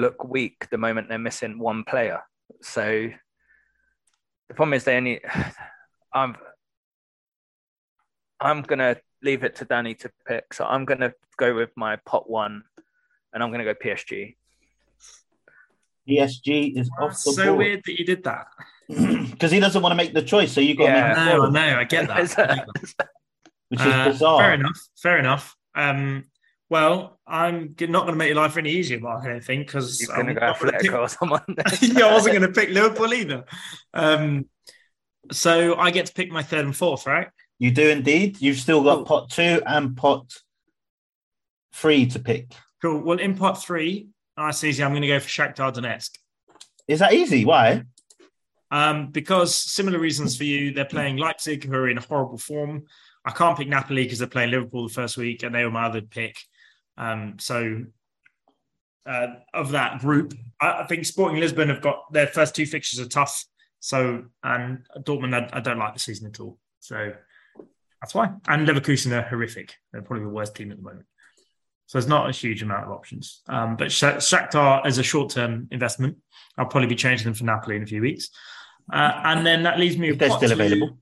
look 0.01 0.23
weak 0.25 0.67
the 0.69 0.77
moment 0.77 1.07
they're 1.07 1.19
missing 1.19 1.59
one 1.59 1.83
player. 1.83 2.21
So 2.61 3.09
the 4.49 4.53
problem 4.55 4.73
is 4.73 4.83
they 4.83 4.97
only. 4.97 5.21
I'm. 6.13 6.35
I'm 8.41 8.63
gonna 8.63 8.97
leave 9.21 9.43
it 9.43 9.55
to 9.57 9.65
Danny 9.65 9.93
to 9.95 10.11
pick. 10.27 10.53
So 10.53 10.65
I'm 10.65 10.83
gonna 10.83 11.13
go 11.37 11.53
with 11.55 11.69
my 11.77 11.95
pot 11.97 12.29
one, 12.29 12.63
and 13.33 13.43
I'm 13.43 13.51
gonna 13.51 13.63
go 13.63 13.75
PSG. 13.75 14.35
PSG 16.09 16.77
is 16.77 16.89
off 16.99 17.11
That's 17.11 17.23
the 17.23 17.31
so 17.33 17.45
board 17.45 17.57
weird 17.59 17.81
that 17.85 17.99
you 17.99 18.05
did 18.05 18.23
that. 18.23 18.47
because 19.31 19.51
he 19.51 19.59
doesn't 19.59 19.81
want 19.81 19.91
to 19.91 19.95
make 19.95 20.13
the 20.13 20.23
choice. 20.23 20.51
So 20.51 20.59
you 20.59 20.75
got 20.75 20.85
Yeah. 20.85 21.01
to 21.01 21.07
make 21.07 21.15
the 21.15 21.49
No, 21.51 21.59
I. 21.59 21.79
I 21.79 21.83
get 21.85 22.07
that. 22.07 22.17
I 22.17 22.55
get 22.55 22.65
that. 22.97 23.09
which 23.69 23.79
is 23.79 23.85
Uh, 23.85 24.09
bizarre. 24.09 24.39
Fair 24.41 24.53
enough. 24.55 24.79
Fair 24.97 25.17
enough. 25.19 25.55
Um, 25.75 26.25
well, 26.71 27.19
I'm 27.27 27.75
not 27.81 28.03
going 28.03 28.13
to 28.13 28.15
make 28.15 28.29
your 28.29 28.37
life 28.37 28.55
any 28.55 28.71
easier, 28.71 28.97
Mark. 28.97 29.25
I 29.25 29.27
don't 29.27 29.43
think 29.43 29.67
because 29.67 30.01
You're 30.01 30.15
gonna 30.15 30.33
go 30.33 30.39
Atletico 30.39 30.99
or 30.99 31.09
someone. 31.09 31.41
yeah, 31.81 32.05
I 32.05 32.13
wasn't 32.13 32.39
going 32.39 32.47
to 32.47 32.59
pick 32.59 32.69
Liverpool 32.69 33.13
either. 33.13 33.43
Um, 33.93 34.45
so 35.33 35.75
I 35.75 35.91
get 35.91 36.05
to 36.05 36.13
pick 36.13 36.31
my 36.31 36.41
third 36.41 36.63
and 36.63 36.73
fourth, 36.75 37.05
right? 37.05 37.27
You 37.59 37.71
do 37.71 37.89
indeed. 37.89 38.39
You've 38.39 38.57
still 38.57 38.83
got 38.83 38.95
Cool. 38.95 39.03
pot 39.03 39.29
two 39.31 39.61
and 39.65 39.97
pot 39.97 40.33
three 41.73 42.05
to 42.05 42.19
pick. 42.19 42.53
Cool. 42.81 43.01
Well, 43.01 43.19
in 43.19 43.35
pot 43.35 43.61
three, 43.61 44.07
nice 44.37 44.63
easy. 44.63 44.81
I'm 44.81 44.91
going 44.91 45.01
to 45.01 45.09
go 45.09 45.19
for 45.19 45.27
Shakhtar 45.27 45.73
Donetsk. 45.73 46.11
Is 46.87 46.99
that 46.99 47.11
easy? 47.11 47.43
Why? 47.43 47.83
Um, 48.71 49.07
because 49.11 49.53
similar 49.53 49.99
reasons 49.99 50.37
for 50.37 50.45
you, 50.45 50.71
they're 50.71 50.85
playing 50.85 51.17
Leipzig, 51.17 51.65
who 51.65 51.73
are 51.73 51.89
in 51.89 51.97
horrible 51.97 52.37
form. 52.37 52.85
I 53.25 53.31
can't 53.31 53.57
pick 53.57 53.67
Napoli 53.67 54.03
because 54.03 54.19
they're 54.19 54.27
playing 54.29 54.51
Liverpool 54.51 54.87
the 54.87 54.93
first 54.93 55.17
week, 55.17 55.43
and 55.43 55.53
they 55.53 55.65
were 55.65 55.69
my 55.69 55.87
other 55.87 55.99
pick. 55.99 56.37
Um, 56.97 57.35
so, 57.39 57.85
uh, 59.05 59.27
of 59.53 59.71
that 59.71 59.99
group, 59.99 60.33
I, 60.59 60.83
I 60.83 60.87
think 60.87 61.05
Sporting 61.05 61.39
Lisbon 61.39 61.69
have 61.69 61.81
got 61.81 62.11
their 62.13 62.27
first 62.27 62.55
two 62.55 62.65
fixtures 62.65 62.99
are 62.99 63.07
tough. 63.09 63.45
So, 63.79 64.25
and 64.43 64.85
Dortmund, 64.99 65.33
I, 65.33 65.57
I 65.57 65.59
don't 65.59 65.79
like 65.79 65.93
the 65.93 65.99
season 65.99 66.27
at 66.27 66.39
all. 66.39 66.59
So 66.81 67.13
that's 68.01 68.13
why. 68.13 68.31
And 68.47 68.67
Leverkusen 68.67 69.11
are 69.11 69.23
horrific. 69.27 69.73
They're 69.91 70.01
probably 70.03 70.25
the 70.25 70.29
worst 70.31 70.55
team 70.55 70.71
at 70.71 70.77
the 70.77 70.83
moment. 70.83 71.05
So 71.87 71.97
there's 71.97 72.07
not 72.07 72.29
a 72.29 72.31
huge 72.31 72.61
amount 72.63 72.85
of 72.85 72.91
options. 72.91 73.41
Um, 73.49 73.75
but 73.75 73.91
Sha- 73.91 74.17
Shakhtar 74.17 74.85
as 74.85 74.97
a 74.97 75.03
short-term 75.03 75.67
investment, 75.71 76.17
I'll 76.57 76.67
probably 76.67 76.87
be 76.87 76.95
changing 76.95 77.25
them 77.25 77.33
for 77.33 77.43
Napoli 77.43 77.75
in 77.75 77.83
a 77.83 77.87
few 77.87 78.01
weeks. 78.01 78.29
Uh, 78.91 79.21
and 79.25 79.45
then 79.45 79.63
that 79.63 79.79
leaves 79.79 79.97
me 79.97 80.07
If 80.09 80.11
with 80.13 80.19
they're 80.19 80.37
still 80.37 80.51
available. 80.53 80.97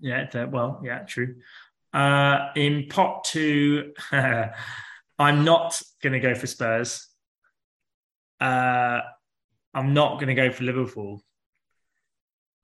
Yeah, 0.00 0.28
they're- 0.32 0.46
well, 0.46 0.80
yeah, 0.84 1.00
true. 1.00 1.36
Uh, 1.92 2.48
in 2.56 2.86
pot 2.88 3.24
two, 3.24 3.92
I'm 4.12 5.44
not 5.44 5.80
going 6.02 6.14
to 6.14 6.20
go 6.20 6.34
for 6.34 6.46
Spurs. 6.46 7.06
Uh, 8.40 9.00
I'm 9.74 9.94
not 9.94 10.14
going 10.14 10.28
to 10.28 10.34
go 10.34 10.50
for 10.50 10.64
Liverpool. 10.64 11.22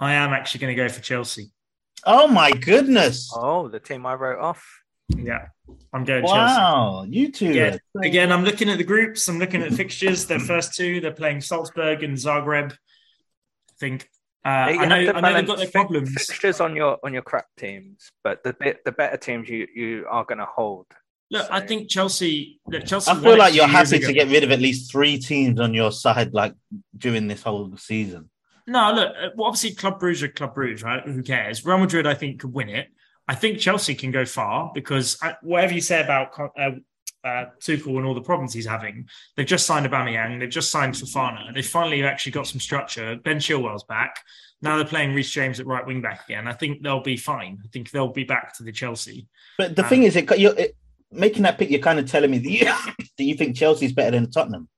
I 0.01 0.15
am 0.15 0.33
actually 0.33 0.61
going 0.61 0.77
to 0.77 0.83
go 0.83 0.89
for 0.89 1.01
Chelsea. 1.01 1.51
Oh 2.05 2.29
my 2.29 2.53
goodness! 2.53 3.33
Oh, 3.35 3.69
the 3.69 3.81
team 3.81 4.07
I 4.07 4.15
wrote 4.15 4.39
off. 4.39 4.65
Yeah, 5.09 5.49
I'm 5.93 6.05
going 6.05 6.23
Chelsea. 6.23 6.35
wow, 6.37 7.05
you 7.09 7.33
two. 7.33 7.53
Yeah, 7.53 7.77
are- 7.97 8.03
again, 8.03 8.31
I'm 8.31 8.45
looking 8.45 8.69
at 8.69 8.79
the 8.79 8.85
groups. 8.85 9.27
I'm 9.29 9.39
looking 9.39 9.63
at 9.63 9.71
the 9.71 9.77
fixtures. 9.77 10.27
Their 10.27 10.39
first 10.39 10.75
two, 10.75 11.01
they're 11.01 11.13
playing 11.13 11.41
Salzburg 11.41 12.03
and 12.05 12.17
Zagreb. 12.17 12.73
I 12.73 12.77
think. 13.81 14.09
Uh, 14.45 14.71
You 14.73 14.81
I 14.81 14.87
know, 14.87 14.95
have 15.05 15.07
to 15.07 15.17
I 15.17 15.21
know 15.21 15.35
they've 15.35 15.47
got 15.47 15.59
their 15.59 15.71
problems. 15.71 16.13
Fixtures 16.13 16.61
on 16.61 16.77
your 16.77 16.99
on 17.05 17.13
your 17.13 17.23
crap 17.23 17.47
teams, 17.57 18.11
but 18.25 18.43
the 18.45 18.53
bit 18.53 18.85
the 18.85 18.93
better 18.93 19.17
teams 19.17 19.49
you 19.49 19.67
you 19.75 20.07
are 20.09 20.25
going 20.25 20.39
to 20.39 20.47
hold. 20.47 20.87
Look, 21.31 21.47
I 21.51 21.61
think 21.61 21.91
Chelsea. 21.91 22.59
Look, 22.67 22.87
Chelsea. 22.87 23.11
I 23.11 23.21
feel 23.21 23.37
like 23.37 23.55
you're 23.55 23.69
years 23.69 23.91
happy 23.91 23.99
to 24.05 24.13
get 24.15 24.29
rid 24.29 24.45
of 24.45 24.51
at 24.51 24.61
least 24.61 24.91
three 24.91 25.19
teams 25.19 25.61
on 25.61 25.75
your 25.75 25.93
side, 25.93 26.33
like 26.33 26.55
during 26.97 27.27
this 27.29 27.43
whole 27.43 27.77
season. 27.77 28.31
No, 28.67 28.93
look. 28.93 29.09
uh, 29.09 29.29
Well, 29.35 29.49
obviously, 29.49 29.75
Club 29.75 30.01
Brugge 30.01 30.23
are 30.23 30.29
Club 30.29 30.55
Brugge, 30.55 30.83
right? 30.85 31.03
Who 31.05 31.23
cares? 31.23 31.65
Real 31.67 31.79
Madrid, 31.79 32.07
I 32.07 32.15
think, 32.15 32.41
could 32.41 32.55
win 32.55 32.69
it. 32.71 32.89
I 33.27 33.35
think 33.35 33.59
Chelsea 33.59 33.95
can 33.95 34.11
go 34.11 34.25
far 34.25 34.71
because 34.75 35.19
uh, 35.23 35.33
whatever 35.43 35.75
you 35.75 35.83
say 35.83 36.01
about 36.03 36.39
uh, 36.59 36.71
uh, 37.29 37.45
Tuchel 37.61 37.97
and 37.99 38.07
all 38.07 38.15
the 38.15 38.21
problems 38.21 38.53
he's 38.53 38.67
having, 38.67 39.09
they've 39.37 39.47
just 39.47 39.67
signed 39.67 39.87
Aubameyang, 39.87 40.41
they've 40.41 40.49
just 40.49 40.71
signed 40.71 40.95
Fofana, 40.95 41.47
and 41.47 41.57
they 41.57 41.63
finally 41.63 42.03
actually 42.03 42.33
got 42.33 42.47
some 42.47 42.61
structure. 42.61 43.17
Ben 43.25 43.39
Chilwell's 43.39 43.85
back. 43.85 44.17
Now 44.61 44.77
they're 44.77 44.85
playing 44.85 45.15
Reece 45.15 45.31
James 45.31 45.61
at 45.61 45.67
right 45.67 45.87
wing 45.87 46.03
back 46.03 46.25
again. 46.25 46.49
I 46.49 46.53
think 46.53 46.83
they'll 46.83 47.03
be 47.03 47.17
fine. 47.17 47.59
I 47.65 47.69
think 47.69 47.91
they'll 47.91 48.13
be 48.13 48.25
back 48.25 48.57
to 48.57 48.63
the 48.65 48.73
Chelsea. 48.73 49.29
But 49.57 49.77
the 49.77 49.85
Um, 49.85 49.89
thing 49.89 50.03
is, 50.03 50.17
it, 50.17 50.39
you're 50.39 50.59
it, 50.59 50.77
making 51.13 51.43
that 51.45 51.59
pick. 51.59 51.71
You're 51.71 51.81
kind 51.81 51.99
of 51.99 52.11
telling 52.11 52.31
me 52.31 52.39
that 52.39 52.51
you, 52.51 52.65
that 53.19 53.25
you 53.25 53.35
think 53.35 53.57
Chelsea's 53.57 53.93
better 53.93 54.17
than 54.17 54.31
Tottenham. 54.31 54.69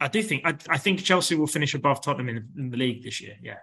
I 0.00 0.08
do 0.08 0.22
think 0.22 0.42
I, 0.44 0.56
I 0.68 0.78
think 0.78 1.04
Chelsea 1.04 1.36
will 1.36 1.46
finish 1.46 1.74
above 1.74 2.02
Tottenham 2.02 2.28
in, 2.28 2.48
in 2.58 2.70
the 2.70 2.76
league 2.76 3.04
this 3.04 3.20
year. 3.20 3.36
Yeah. 3.40 3.58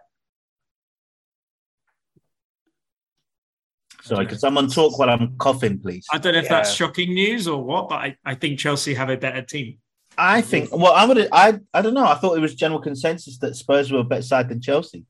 Sorry, 4.03 4.25
can 4.25 4.37
someone 4.39 4.67
talk 4.67 4.97
while 4.97 5.09
I'm 5.09 5.35
coughing, 5.37 5.79
please? 5.79 6.05
I 6.11 6.17
don't 6.17 6.33
know 6.33 6.39
if 6.39 6.49
that's 6.49 6.73
shocking 6.73 7.13
news 7.13 7.47
or 7.47 7.63
what, 7.63 7.89
but 7.89 7.95
I, 7.95 8.15
I 8.25 8.35
think 8.35 8.59
Chelsea 8.59 8.93
have 8.95 9.09
a 9.09 9.17
better 9.17 9.41
team. 9.41 9.77
I 10.17 10.41
think. 10.41 10.69
Well, 10.75 10.93
I'm 10.93 11.07
gonna. 11.07 11.27
I. 11.31 11.59
I 11.73 11.81
don't 11.81 11.93
know. 11.93 12.05
I 12.05 12.15
thought 12.15 12.35
it 12.37 12.41
was 12.41 12.55
general 12.55 12.81
consensus 12.81 13.37
that 13.39 13.55
Spurs 13.55 13.91
were 13.91 13.99
a 13.99 14.03
better 14.03 14.21
side 14.21 14.49
than 14.49 14.59
Chelsea. 14.61 15.05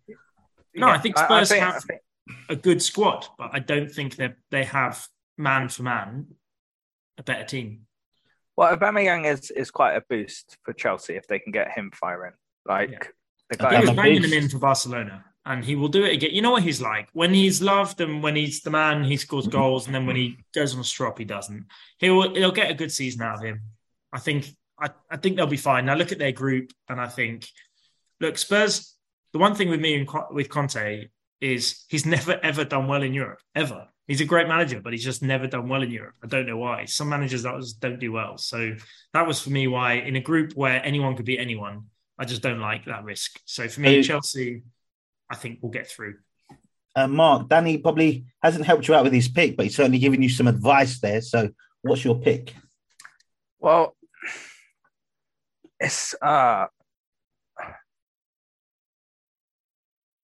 No, 0.75 0.88
I 0.88 0.97
think 0.99 1.17
Spurs 1.17 1.49
think- 1.49 1.63
have- 1.63 1.84
think- 1.84 2.01
a 2.49 2.56
good 2.56 2.82
squad, 2.82 3.25
but 3.38 3.49
I 3.54 3.60
don't 3.60 3.89
think 3.91 4.17
that 4.17 4.36
they 4.51 4.63
have 4.63 5.06
man 5.38 5.67
for 5.69 5.84
man 5.84 6.27
a 7.17 7.23
better 7.23 7.43
team. 7.43 7.88
well, 8.56 8.75
Aubameyang 8.77 9.25
is 9.25 9.49
is 9.51 9.71
quite 9.71 9.95
a 9.95 10.04
boost 10.08 10.58
for 10.63 10.71
Chelsea 10.73 11.15
if 11.15 11.27
they 11.27 11.39
can 11.39 11.51
get 11.51 11.71
him 11.71 11.91
firing. 11.93 12.34
Like 12.65 12.91
Yeah. 12.91 12.99
the 13.49 13.65
I 13.67 13.69
He 13.69 13.75
guy. 13.75 13.80
was 13.82 13.89
I'm 13.89 13.99
a 13.99 14.01
banging 14.01 14.23
him 14.23 14.34
in 14.34 14.49
for 14.49 14.60
Barcelona, 14.60 15.25
and 15.45 15.63
he 15.63 15.75
will 15.75 15.88
do 15.88 16.04
it 16.04 16.13
again. 16.13 16.32
You 16.34 16.41
know 16.41 16.51
what 16.51 16.63
he's 16.63 16.82
like 16.82 17.10
when 17.13 17.34
he's 17.34 17.62
loved 17.62 17.99
and 18.01 18.21
when 18.21 18.36
he's 18.36 18.62
the 18.62 18.69
man, 18.69 19.04
he 19.04 19.17
scores 19.17 19.45
mm-hmm. 19.45 19.58
goals, 19.58 19.86
and 19.86 19.95
then 19.95 20.06
when 20.06 20.15
he 20.15 20.38
goes 20.54 20.73
on 20.73 20.82
a 20.82 20.84
strop, 20.84 21.17
he 21.17 21.25
doesn't. 21.25 21.65
He'll 21.97 22.34
he'll 22.34 22.51
get 22.51 22.71
a 22.71 22.75
good 22.75 22.91
season 22.91 23.21
out 23.21 23.38
of 23.38 23.43
him. 23.43 23.62
I 24.13 24.19
think 24.19 24.47
I, 24.80 24.89
I 25.10 25.17
think 25.17 25.36
they'll 25.36 25.47
be 25.47 25.58
fine. 25.58 25.86
Now 25.86 25.95
look 25.95 26.12
at 26.12 26.19
their 26.19 26.32
group, 26.32 26.71
and 26.89 26.99
I 26.99 27.08
think 27.08 27.47
look 28.19 28.38
Spurs. 28.38 28.95
The 29.34 29.39
one 29.39 29.56
thing 29.56 29.69
with 29.69 29.80
me 29.80 29.95
and 29.95 30.10
with 30.32 30.49
Conte 30.49 31.08
is 31.39 31.86
he's 31.89 32.06
never 32.06 32.39
ever 32.43 32.63
done 32.63 32.88
well 32.88 33.01
in 33.01 33.13
Europe 33.13 33.39
ever. 33.56 33.88
He's 34.08 34.21
a 34.21 34.25
great 34.25 34.47
manager, 34.47 34.82
but 34.82 34.91
he's 34.91 35.06
just 35.06 35.23
never 35.23 35.47
done 35.47 35.69
well 35.69 35.84
in 35.84 35.89
Europe. 35.89 36.15
I 36.21 36.27
don't 36.27 36.45
know 36.45 36.58
why. 36.58 36.86
Some 36.86 37.08
managers 37.10 37.43
that 37.43 37.58
just 37.62 37.80
don't 37.80 37.99
do 37.99 38.12
well. 38.12 38.38
So 38.38 38.75
that 39.13 39.25
was 39.25 39.39
for 39.39 39.51
me 39.51 39.67
why 39.67 39.93
in 39.93 40.17
a 40.17 40.19
group 40.19 40.54
where 40.54 40.86
anyone 40.86 41.15
could 41.15 41.25
beat 41.25 41.39
anyone, 41.39 41.86
I 42.19 42.25
just 42.25 42.41
don't 42.41 42.60
like 42.60 42.86
that 42.86 43.06
risk. 43.06 43.39
So 43.45 43.69
for 43.69 43.80
me, 43.80 43.95
Hey. 43.95 44.04
Chelsea, 44.04 44.63
I 45.32 45.36
think 45.36 45.60
we'll 45.62 45.72
get 45.72 45.88
through. 45.88 46.15
Uh, 46.94 47.08
Mark, 47.08 47.48
Danny 47.48 47.78
probably 47.78 48.26
hasn't 48.44 48.65
helped 48.65 48.88
you 48.89 48.94
out 48.94 49.06
with 49.06 49.13
his 49.13 49.30
pick, 49.30 49.56
but 49.56 49.65
he's 49.65 49.76
certainly 49.76 49.98
given 49.98 50.22
you 50.22 50.28
some 50.28 50.48
advice 50.48 51.00
there. 51.00 51.22
So, 51.22 51.50
what's 51.82 52.04
your 52.04 52.20
pick? 52.20 52.54
Well, 53.60 53.96
it's 55.80 56.13
uh, 56.22 56.67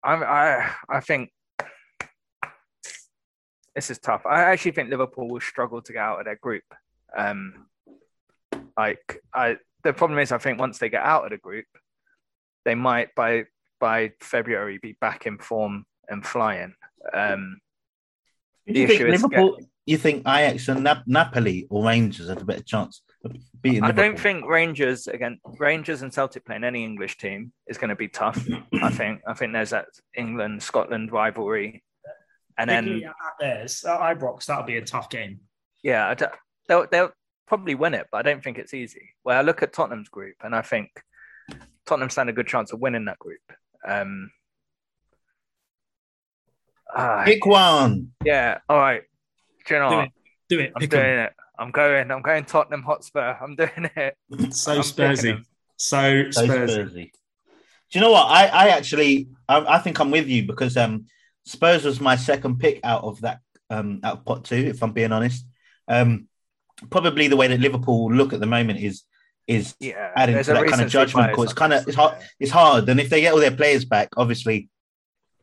I 0.03 0.13
I 0.13 0.75
I 0.89 0.99
think 0.99 1.31
this 3.73 3.89
is 3.89 3.99
tough. 3.99 4.25
I 4.25 4.41
actually 4.41 4.71
think 4.71 4.89
Liverpool 4.89 5.29
will 5.29 5.39
struggle 5.39 5.81
to 5.81 5.93
get 5.93 6.01
out 6.01 6.19
of 6.19 6.25
their 6.25 6.35
group. 6.35 6.63
Um, 7.15 7.67
like 8.75 9.21
I, 9.33 9.57
the 9.83 9.93
problem 9.93 10.19
is, 10.19 10.33
I 10.33 10.37
think 10.37 10.59
once 10.59 10.79
they 10.79 10.89
get 10.89 11.03
out 11.03 11.23
of 11.23 11.29
the 11.31 11.37
group, 11.37 11.65
they 12.65 12.75
might 12.75 13.15
by 13.15 13.45
by 13.79 14.13
February 14.21 14.79
be 14.81 14.97
back 14.99 15.25
in 15.25 15.37
form 15.37 15.85
and 16.07 16.25
flying. 16.25 16.73
Um, 17.13 17.59
the 18.65 18.79
you 18.79 18.87
think 18.87 19.01
Liverpool? 19.01 19.57
Get, 19.57 19.67
you 19.85 19.97
think 19.97 20.27
Ajax 20.27 20.67
and 20.67 20.83
Nap- 20.83 21.03
Napoli 21.07 21.65
or 21.69 21.85
Rangers 21.85 22.27
have 22.27 22.41
a 22.41 22.45
better 22.45 22.63
chance 22.63 23.01
of 23.23 23.33
beating? 23.61 23.83
I 23.83 23.91
don't 23.91 24.19
think 24.19 24.45
Rangers 24.45 25.07
again. 25.07 25.39
Rangers 25.57 26.01
and 26.01 26.13
Celtic 26.13 26.45
playing 26.45 26.65
any 26.65 26.83
English 26.83 27.17
team 27.17 27.53
is 27.67 27.77
going 27.77 27.89
to 27.89 27.95
be 27.95 28.09
tough. 28.09 28.45
I 28.81 28.89
think. 28.89 29.21
I 29.25 29.33
think 29.33 29.53
there's 29.53 29.69
that 29.69 29.87
England 30.15 30.61
Scotland 30.61 31.11
rivalry, 31.11 31.83
and 32.57 32.69
then 32.69 33.03
at 33.03 33.33
theirs 33.39 33.85
at 33.85 33.99
Ibrox 33.99 34.45
that'll 34.45 34.63
be 34.63 34.77
a 34.77 34.85
tough 34.85 35.09
game. 35.09 35.39
Yeah, 35.83 36.13
they'll 36.67 36.87
they'll 36.91 37.11
probably 37.47 37.75
win 37.75 37.93
it, 37.93 38.07
but 38.11 38.17
I 38.17 38.21
don't 38.23 38.43
think 38.43 38.57
it's 38.57 38.73
easy. 38.73 39.13
Well, 39.23 39.37
I 39.37 39.41
look 39.41 39.63
at 39.63 39.71
Tottenham's 39.71 40.09
group, 40.09 40.35
and 40.43 40.53
I 40.53 40.61
think 40.61 40.89
Tottenham 41.85 42.09
stand 42.09 42.29
a 42.29 42.33
good 42.33 42.47
chance 42.47 42.73
of 42.73 42.79
winning 42.81 43.05
that 43.05 43.19
group. 43.19 43.39
Um, 43.85 44.31
uh, 46.95 47.23
Pick 47.25 47.45
one. 47.45 48.11
Yeah. 48.23 48.59
All 48.69 48.77
right. 48.77 49.03
Do 49.67 49.73
you 49.73 49.79
know 49.79 49.89
do 49.89 49.99
it. 49.99 50.11
Do 50.49 50.59
it. 50.59 50.71
I'm 50.75 50.79
Pick 50.81 50.89
doing 50.89 51.03
them. 51.03 51.25
it. 51.25 51.33
I'm 51.59 51.71
going. 51.71 52.11
I'm 52.11 52.21
going 52.21 52.45
Tottenham 52.45 52.83
Hotspur. 52.83 53.37
I'm 53.41 53.55
doing 53.55 53.89
it. 53.95 54.17
So 54.53 54.73
I'm 54.73 54.81
Spursy. 54.81 55.43
So, 55.77 56.31
so 56.31 56.47
Spursy. 56.47 57.11
Do 57.91 57.99
you 57.99 58.01
know 58.01 58.11
what? 58.11 58.27
I, 58.27 58.47
I 58.47 58.67
actually, 58.69 59.29
I, 59.47 59.75
I, 59.75 59.79
think 59.79 59.99
I'm 59.99 60.11
with 60.11 60.27
you 60.27 60.45
because 60.45 60.75
um, 60.75 61.05
Spurs 61.45 61.85
was 61.85 62.01
my 62.01 62.17
second 62.17 62.59
pick 62.59 62.81
out 62.83 63.03
of 63.03 63.21
that 63.21 63.39
um, 63.69 64.01
out 64.03 64.17
of 64.17 64.25
pot 64.25 64.43
two. 64.43 64.55
If 64.55 64.83
I'm 64.83 64.91
being 64.91 65.13
honest, 65.13 65.45
um, 65.87 66.27
probably 66.89 67.27
the 67.27 67.37
way 67.37 67.47
that 67.47 67.59
Liverpool 67.59 68.11
look 68.11 68.33
at 68.33 68.39
the 68.39 68.45
moment 68.45 68.79
is 68.79 69.03
is 69.47 69.75
yeah, 69.79 70.11
adding 70.15 70.35
to 70.43 70.53
that 70.53 70.67
kind 70.67 70.81
of 70.81 70.89
judgment 70.89 71.33
call. 71.33 71.45
It's 71.45 71.53
kind 71.53 71.73
of 71.73 71.87
it's 71.87 71.95
hard. 71.95 72.17
It's 72.39 72.51
hard, 72.51 72.89
and 72.89 72.99
if 72.99 73.09
they 73.09 73.21
get 73.21 73.33
all 73.33 73.39
their 73.39 73.55
players 73.55 73.85
back, 73.85 74.09
obviously 74.17 74.69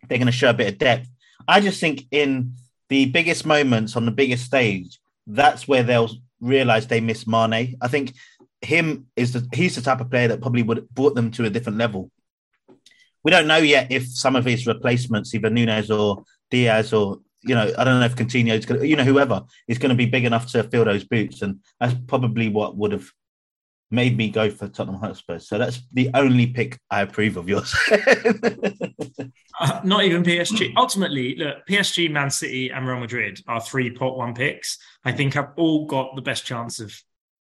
they're 0.09 0.19
going 0.19 0.27
to 0.27 0.33
show 0.33 0.51
a 0.51 0.55
bit 0.55 0.73
of 0.73 0.79
depth. 0.79 1.09
I 1.49 1.61
just 1.61 1.81
think 1.81 2.03
in 2.11 2.55
the 2.89 3.07
biggest 3.07 3.47
moments 3.47 3.97
on 3.97 4.05
the 4.05 4.13
biggest 4.13 4.45
stage, 4.45 5.01
that's 5.27 5.67
where 5.67 5.83
they'll 5.83 6.11
realize 6.41 6.87
they 6.87 7.01
miss 7.01 7.27
Mane. 7.27 7.77
I 7.81 7.89
think 7.89 8.15
him 8.61 9.07
is 9.17 9.33
the 9.33 9.49
he's 9.53 9.77
the 9.77 9.83
type 9.83 10.01
of 10.01 10.11
player 10.11 10.29
that 10.29 10.41
probably 10.41 10.63
would 10.63 10.77
have 10.79 10.91
brought 10.91 11.15
them 11.15 11.31
to 11.33 11.47
a 11.47 11.51
different 11.51 11.79
level. 11.79 12.11
We 13.23 13.31
don't 13.31 13.47
know 13.47 13.57
yet 13.57 13.91
if 13.91 14.07
some 14.07 14.37
of 14.37 14.45
his 14.45 14.67
replacements, 14.67 15.35
either 15.35 15.49
Nunez 15.49 15.91
or 15.91 16.25
Diaz 16.51 16.93
or 16.93 17.21
you 17.47 17.55
know, 17.55 17.71
I 17.77 17.85
don't 17.85 18.01
know 18.01 18.07
if 18.07 18.17
Coutinho 18.17 18.57
is 18.57 18.65
going 18.65 18.81
to, 18.81 18.87
you 18.87 18.97
know, 18.97 19.05
whoever 19.05 19.43
is 19.69 19.77
going 19.77 19.91
to 19.91 19.95
be 19.95 20.07
big 20.07 20.25
enough 20.25 20.51
to 20.53 20.63
fill 20.65 20.85
those 20.85 21.05
boots, 21.05 21.43
and 21.43 21.61
that's 21.79 21.95
probably 22.07 22.49
what 22.49 22.77
would 22.77 22.93
have 22.93 23.11
made 23.95 24.17
me 24.17 24.29
go 24.29 24.51
for 24.51 24.69
Tottenham 24.69 25.01
Hotspur. 25.01 25.39
So 25.39 25.59
that's 25.59 25.81
the 25.93 26.11
only 26.15 26.49
pick 26.49 26.79
I 26.91 27.03
approve 27.03 27.37
of 27.37 27.49
yours. 27.49 27.75
uh, 29.61 29.81
not 29.85 30.05
even 30.05 30.23
PSG. 30.23 30.73
Ultimately, 30.77 31.37
look, 31.37 31.67
PSG, 31.69 32.11
Man 32.11 32.31
City, 32.31 32.71
and 32.71 32.87
Real 32.87 33.01
Madrid 33.01 33.41
are 33.47 33.61
three 33.61 33.91
pot 33.91 34.17
one 34.17 34.35
picks. 34.35 34.79
I 35.05 35.13
think 35.13 35.35
have 35.35 35.53
all 35.57 35.87
got 35.87 36.17
the 36.17 36.23
best 36.23 36.45
chance 36.45 36.81
of 36.81 36.95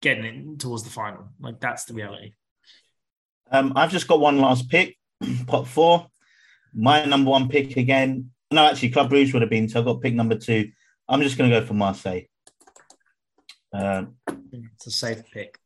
getting 0.02 0.26
in 0.26 0.58
towards 0.58 0.84
the 0.84 0.90
final. 0.90 1.30
Like 1.40 1.60
that's 1.60 1.86
the 1.86 1.94
reality. 1.94 2.34
Um, 3.52 3.74
I've 3.76 3.92
just 3.92 4.08
got 4.08 4.20
one 4.20 4.40
last 4.40 4.70
pick, 4.70 4.98
pot 5.48 5.68
four. 5.68 6.08
My 6.74 7.06
number 7.06 7.32
one 7.32 7.50
pick 7.50 7.78
again. 7.78 8.32
No, 8.52 8.66
actually, 8.66 8.90
Club 8.90 9.10
Brugge 9.10 9.34
would 9.34 9.42
have 9.42 9.52
been. 9.52 9.70
So 9.70 9.80
I've 9.80 9.86
got 9.86 10.02
pick 10.02 10.14
number 10.14 10.38
two. 10.38 10.72
I'm 11.08 11.22
just 11.22 11.38
going 11.38 11.50
to 11.50 11.60
go 11.60 11.66
for 11.66 11.74
Marseille. 11.74 12.24
Uh, 13.74 14.04
it's 14.52 14.88
a 14.88 14.92
safe 14.92 15.24
pick. 15.32 15.58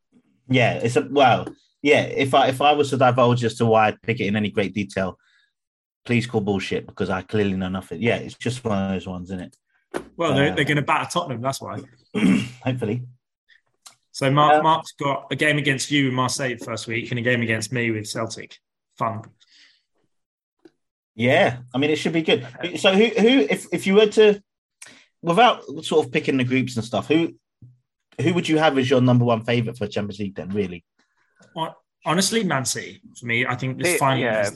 Yeah, 0.47 0.73
it's 0.75 0.95
a 0.95 1.08
well, 1.10 1.47
yeah. 1.81 2.01
If 2.01 2.34
I 2.34 2.47
if 2.47 2.62
I 2.62 2.73
was 2.73 2.89
to 2.91 2.97
divulge 2.97 3.43
as 3.43 3.55
to 3.55 3.65
why 3.65 3.88
I'd 3.88 4.01
pick 4.01 4.19
it 4.19 4.27
in 4.27 4.36
any 4.36 4.49
great 4.49 4.73
detail, 4.73 5.17
please 6.05 6.27
call 6.27 6.41
bullshit 6.41 6.86
because 6.86 7.10
I 7.10 7.21
clearly 7.21 7.55
know 7.55 7.69
nothing. 7.69 8.01
Yeah, 8.01 8.17
it's 8.17 8.36
just 8.36 8.63
one 8.63 8.84
of 8.84 8.91
those 8.91 9.08
ones, 9.08 9.29
isn't 9.29 9.39
it? 9.41 9.58
Well, 10.17 10.34
they're, 10.34 10.51
uh, 10.51 10.55
they're 10.55 10.65
going 10.65 10.77
to 10.77 10.84
batter 10.84 11.10
Tottenham. 11.12 11.41
That's 11.41 11.62
why. 11.62 11.79
hopefully. 12.63 13.03
So 14.12 14.31
Mark, 14.31 14.55
um, 14.55 14.63
Mark's 14.63 14.93
got 14.93 15.27
a 15.31 15.36
game 15.36 15.58
against 15.58 15.91
you 15.91 16.08
in 16.08 16.13
Marseille 16.13 16.58
first 16.58 16.88
week, 16.88 17.10
and 17.12 17.19
a 17.19 17.23
game 17.23 17.41
against 17.41 17.73
me 17.73 17.91
with 17.91 18.08
Celtic. 18.08 18.58
Fun. 18.97 19.23
Yeah, 21.15 21.58
I 21.73 21.77
mean 21.77 21.89
it 21.89 21.97
should 21.97 22.13
be 22.13 22.21
good. 22.21 22.47
So 22.77 22.93
who 22.93 23.05
who 23.05 23.39
if 23.49 23.67
if 23.73 23.88
you 23.88 23.95
were 23.95 24.08
to 24.08 24.41
without 25.21 25.63
sort 25.84 26.05
of 26.05 26.12
picking 26.12 26.38
the 26.38 26.43
groups 26.43 26.75
and 26.75 26.86
stuff, 26.86 27.08
who 27.08 27.34
who 28.21 28.34
would 28.34 28.47
you 28.47 28.58
have 28.58 28.78
as 28.78 28.89
your 28.89 29.01
number 29.01 29.25
one 29.25 29.43
favorite 29.43 29.78
for 29.78 29.88
Champions 29.88 30.19
League 30.19 30.36
then? 30.36 30.49
Really? 30.49 30.84
honestly, 32.06 32.43
Man 32.43 32.65
City 32.65 33.01
for 33.19 33.25
me. 33.25 33.45
I 33.45 33.56
think 33.56 33.82
this 33.82 33.97
final 33.97 34.23
yeah. 34.23 34.49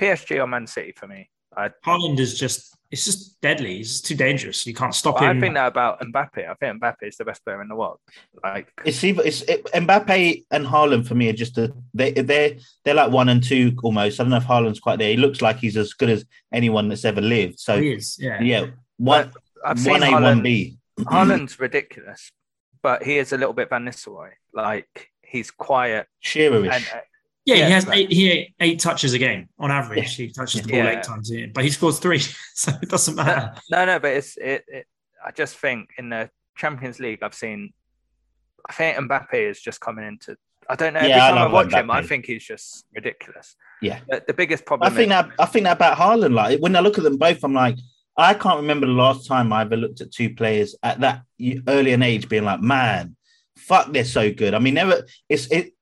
PSG 0.00 0.42
or 0.42 0.46
Man 0.46 0.66
City 0.66 0.92
for 0.92 1.06
me. 1.06 1.30
I, 1.56 1.70
Haaland 1.84 2.18
is 2.18 2.38
just 2.38 2.76
it's 2.90 3.04
just 3.04 3.40
deadly. 3.40 3.80
It's 3.80 3.90
just 3.90 4.06
too 4.06 4.14
dangerous. 4.14 4.66
You 4.66 4.74
can't 4.74 4.94
stop 4.94 5.20
him. 5.20 5.38
I 5.38 5.40
think 5.40 5.54
that 5.54 5.66
about 5.66 6.00
Mbappe. 6.00 6.48
I 6.48 6.54
think 6.54 6.80
Mbappe 6.80 7.02
is 7.02 7.16
the 7.16 7.24
best 7.24 7.44
player 7.44 7.60
in 7.62 7.68
the 7.68 7.74
world. 7.74 7.98
Like 8.42 8.70
it's 8.84 9.02
either 9.02 9.22
it's 9.24 9.42
it, 9.42 9.64
Mbappe 9.66 10.44
and 10.50 10.66
Haaland 10.66 11.06
for 11.06 11.14
me 11.14 11.30
are 11.30 11.34
just 11.34 11.56
a, 11.58 11.72
they 11.94 12.12
they 12.12 12.58
they're 12.84 12.94
like 12.94 13.10
one 13.10 13.28
and 13.28 13.42
two 13.42 13.74
almost. 13.82 14.20
I 14.20 14.24
don't 14.24 14.30
know 14.30 14.36
if 14.36 14.44
Haaland's 14.44 14.80
quite 14.80 14.98
there. 14.98 15.10
He 15.10 15.16
looks 15.16 15.40
like 15.40 15.58
he's 15.58 15.76
as 15.76 15.94
good 15.94 16.10
as 16.10 16.24
anyone 16.52 16.88
that's 16.88 17.04
ever 17.04 17.20
lived. 17.20 17.58
So 17.58 17.80
he 17.80 17.92
is, 17.92 18.18
yeah, 18.20 18.40
yeah. 18.42 18.66
One, 18.98 19.32
one 19.84 20.02
A, 20.02 20.12
one 20.12 20.42
B. 20.42 20.78
Haaland's 21.00 21.58
ridiculous, 21.58 22.30
but 22.86 23.02
he 23.02 23.18
is 23.18 23.32
a 23.32 23.36
little 23.36 23.52
bit 23.52 23.68
Van 23.68 23.84
Nistelrooy. 23.84 24.30
Like 24.54 25.10
he's 25.20 25.50
quiet. 25.50 26.06
Shearerish. 26.24 26.72
And, 26.72 26.84
uh, 26.94 27.00
yeah, 27.44 27.56
yeah, 27.56 27.66
he 27.66 27.72
has 27.72 27.88
eight, 27.88 28.12
he 28.12 28.54
eight 28.60 28.78
touches 28.78 29.12
a 29.12 29.18
game 29.18 29.48
on 29.58 29.72
average. 29.72 30.16
Yeah. 30.16 30.26
He 30.26 30.32
touches 30.32 30.62
the 30.62 30.68
ball 30.68 30.78
yeah. 30.78 30.96
eight 30.96 31.02
times 31.02 31.32
a 31.32 31.42
in, 31.42 31.52
but 31.52 31.64
he 31.64 31.70
scores 31.70 31.98
three, 31.98 32.20
so 32.54 32.70
it 32.80 32.88
doesn't 32.88 33.16
matter. 33.16 33.60
No, 33.72 33.84
no, 33.86 33.98
but 33.98 34.12
it's 34.12 34.36
it, 34.36 34.64
it. 34.68 34.86
I 35.26 35.32
just 35.32 35.56
think 35.56 35.90
in 35.98 36.10
the 36.10 36.30
Champions 36.56 37.00
League, 37.00 37.24
I've 37.24 37.34
seen. 37.34 37.72
I 38.68 38.72
think 38.72 38.98
Mbappe 38.98 39.34
is 39.34 39.60
just 39.60 39.80
coming 39.80 40.06
into. 40.06 40.36
I 40.70 40.76
don't 40.76 40.94
know. 40.94 41.00
Every 41.00 41.10
yeah, 41.10 41.30
time 41.30 41.38
I, 41.38 41.42
I 41.46 41.52
watch 41.52 41.70
Mbappe. 41.70 41.80
him, 41.80 41.90
I 41.90 42.02
think 42.02 42.26
he's 42.26 42.44
just 42.44 42.84
ridiculous. 42.94 43.56
Yeah. 43.82 43.98
But 44.08 44.28
the 44.28 44.34
biggest 44.34 44.64
problem. 44.64 44.92
I 44.92 44.94
think 44.94 45.06
is, 45.06 45.16
that 45.16 45.30
I 45.40 45.46
think 45.46 45.64
that 45.64 45.76
about 45.76 45.98
Haaland. 45.98 46.34
Like 46.34 46.60
when 46.60 46.76
I 46.76 46.80
look 46.80 46.98
at 46.98 47.02
them 47.02 47.16
both, 47.16 47.42
I'm 47.42 47.52
like, 47.52 47.78
I 48.16 48.34
can't 48.34 48.60
remember 48.60 48.86
the 48.86 48.92
last 48.92 49.26
time 49.26 49.52
I 49.52 49.62
ever 49.62 49.76
looked 49.76 50.00
at 50.00 50.12
two 50.12 50.34
players 50.34 50.74
at 50.82 51.00
that 51.00 51.22
early 51.68 51.92
an 51.92 52.02
age 52.02 52.28
being 52.28 52.44
like, 52.44 52.60
man, 52.60 53.16
fuck, 53.56 53.92
they're 53.92 54.04
so 54.04 54.32
good. 54.32 54.54
I 54.54 54.58
mean, 54.58 54.74
never. 54.74 55.04
It's 55.28 55.46
it. 55.48 55.72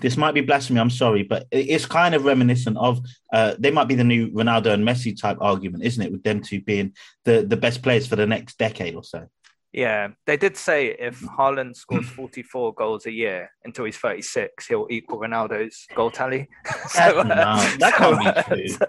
This 0.00 0.16
might 0.16 0.34
be 0.34 0.40
blasphemy. 0.40 0.78
I'm 0.78 0.90
sorry, 0.90 1.24
but 1.24 1.46
it's 1.50 1.86
kind 1.86 2.14
of 2.14 2.24
reminiscent 2.24 2.76
of. 2.76 3.00
Uh, 3.32 3.56
they 3.58 3.72
might 3.72 3.88
be 3.88 3.96
the 3.96 4.04
new 4.04 4.30
Ronaldo 4.30 4.72
and 4.72 4.86
Messi 4.86 5.20
type 5.20 5.38
argument, 5.40 5.84
isn't 5.84 6.02
it? 6.02 6.12
With 6.12 6.22
them 6.22 6.40
two 6.40 6.60
being 6.60 6.94
the 7.24 7.44
the 7.44 7.56
best 7.56 7.82
players 7.82 8.06
for 8.06 8.16
the 8.16 8.26
next 8.26 8.56
decade 8.56 8.94
or 8.94 9.02
so. 9.02 9.26
Yeah, 9.72 10.08
they 10.26 10.36
did 10.36 10.56
say 10.56 10.96
if 10.98 11.20
Haaland 11.20 11.76
scores 11.76 12.08
44 12.08 12.74
goals 12.74 13.06
a 13.06 13.12
year 13.12 13.52
until 13.64 13.84
he's 13.84 13.96
36, 13.96 14.66
he'll 14.66 14.88
equal 14.90 15.20
Ronaldo's 15.20 15.86
goal 15.94 16.10
tally. 16.10 16.48
so, 16.88 17.22
no, 17.22 17.34
uh, 17.34 17.76
that 17.78 17.94
can't 17.94 18.18
be 18.18 18.42
true. 18.42 18.86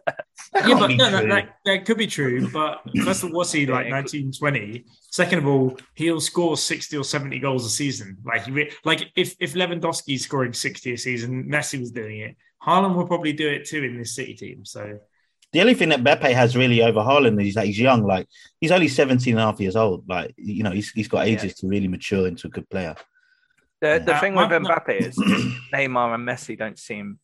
That 0.53 0.67
yeah, 0.67 0.79
but 0.79 0.91
no, 0.91 1.09
that, 1.11 1.27
that, 1.27 1.55
that, 1.65 1.85
could 1.85 1.97
be 1.97 2.07
true. 2.07 2.49
But 2.49 2.81
first 3.03 3.23
of 3.23 3.29
all, 3.29 3.37
what's 3.37 3.51
he 3.51 3.65
like 3.65 3.87
19, 3.87 4.31
20? 4.33 4.85
Second 5.09 5.39
of 5.39 5.47
all, 5.47 5.77
he'll 5.95 6.21
score 6.21 6.57
60 6.57 6.97
or 6.97 7.03
70 7.03 7.39
goals 7.39 7.65
a 7.65 7.69
season. 7.69 8.17
Like, 8.25 8.47
like 8.85 9.11
if, 9.15 9.35
if 9.39 9.53
Lewandowski's 9.53 10.23
scoring 10.23 10.53
60 10.53 10.93
a 10.93 10.97
season, 10.97 11.45
Messi 11.45 11.79
was 11.79 11.91
doing 11.91 12.19
it. 12.19 12.35
Haaland 12.65 12.95
will 12.95 13.07
probably 13.07 13.33
do 13.33 13.47
it 13.47 13.65
too 13.65 13.83
in 13.83 13.97
this 13.97 14.15
City 14.15 14.33
team. 14.33 14.65
So 14.65 14.99
the 15.51 15.61
only 15.61 15.73
thing 15.73 15.89
that 15.89 16.03
Mbappe 16.03 16.33
has 16.33 16.55
really 16.55 16.81
over 16.81 16.99
Haaland 16.99 17.45
is 17.45 17.55
that 17.55 17.65
he's 17.65 17.79
young. 17.79 18.03
Like 18.03 18.27
he's 18.59 18.71
only 18.71 18.87
17 18.87 19.33
and 19.33 19.39
a 19.39 19.43
half 19.43 19.59
years 19.59 19.75
old. 19.75 20.07
Like, 20.07 20.33
you 20.37 20.63
know, 20.63 20.71
he's, 20.71 20.91
he's 20.91 21.07
got 21.07 21.27
ages 21.27 21.43
yeah. 21.43 21.61
to 21.61 21.67
really 21.67 21.87
mature 21.87 22.27
into 22.27 22.47
a 22.47 22.51
good 22.51 22.69
player. 22.69 22.95
The, 23.81 23.87
yeah. 23.87 23.99
the 23.99 24.15
thing 24.19 24.35
with 24.35 24.49
Mbappe 24.49 24.89
is 24.89 25.15
Neymar 25.73 26.13
and 26.15 26.27
Messi 26.27 26.57
don't 26.57 26.77
seem 26.77 27.19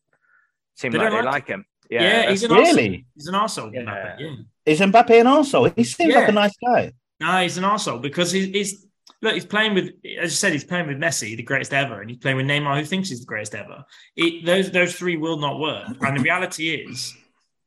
seem 0.76 0.92
they 0.92 0.98
like 0.98 1.12
they 1.12 1.16
like, 1.18 1.26
like 1.26 1.48
him. 1.48 1.66
Yeah, 1.90 2.02
yeah 2.02 2.30
he's 2.30 2.44
an 2.44 2.52
really. 2.52 2.90
Arsehole. 2.90 3.06
He's 3.16 3.28
an 3.28 3.34
arsehole. 3.34 3.74
Yeah. 3.74 3.82
Mbappe, 3.82 4.20
yeah. 4.20 4.36
Is 4.66 4.80
Mbappe 4.80 5.22
an 5.22 5.26
arsehole? 5.28 5.74
He 5.76 5.84
seems 5.84 6.14
yeah. 6.14 6.20
like 6.20 6.30
a 6.30 6.34
nice 6.34 6.56
guy. 6.66 6.94
No, 7.20 7.42
he's 7.42 7.58
an 7.58 7.64
arsehole 7.64 8.02
because 8.02 8.32
he's, 8.32 8.48
he's 8.48 8.86
look, 9.22 9.34
he's 9.34 9.46
playing 9.46 9.74
with, 9.74 9.86
as 10.20 10.32
you 10.32 10.38
said, 10.38 10.54
he's 10.54 10.64
playing 10.64 10.88
with 10.88 10.98
Messi, 10.98 11.36
the 11.36 11.44
greatest 11.44 11.74
ever, 11.74 12.02
and 12.02 12.10
he's 12.10 12.20
playing 12.20 12.38
with 12.38 12.46
Neymar, 12.46 12.78
who 12.80 12.86
thinks 12.86 13.10
he's 13.10 13.22
the 13.22 13.26
greatest 13.26 13.56
ever. 13.56 13.84
It, 14.16 14.46
those 14.46 14.72
those 14.72 14.96
three 14.96 15.18
will 15.18 15.38
not 15.38 15.60
work. 15.60 15.88
And 16.02 16.18
the 16.18 16.22
reality 16.22 16.70
is, 16.70 17.16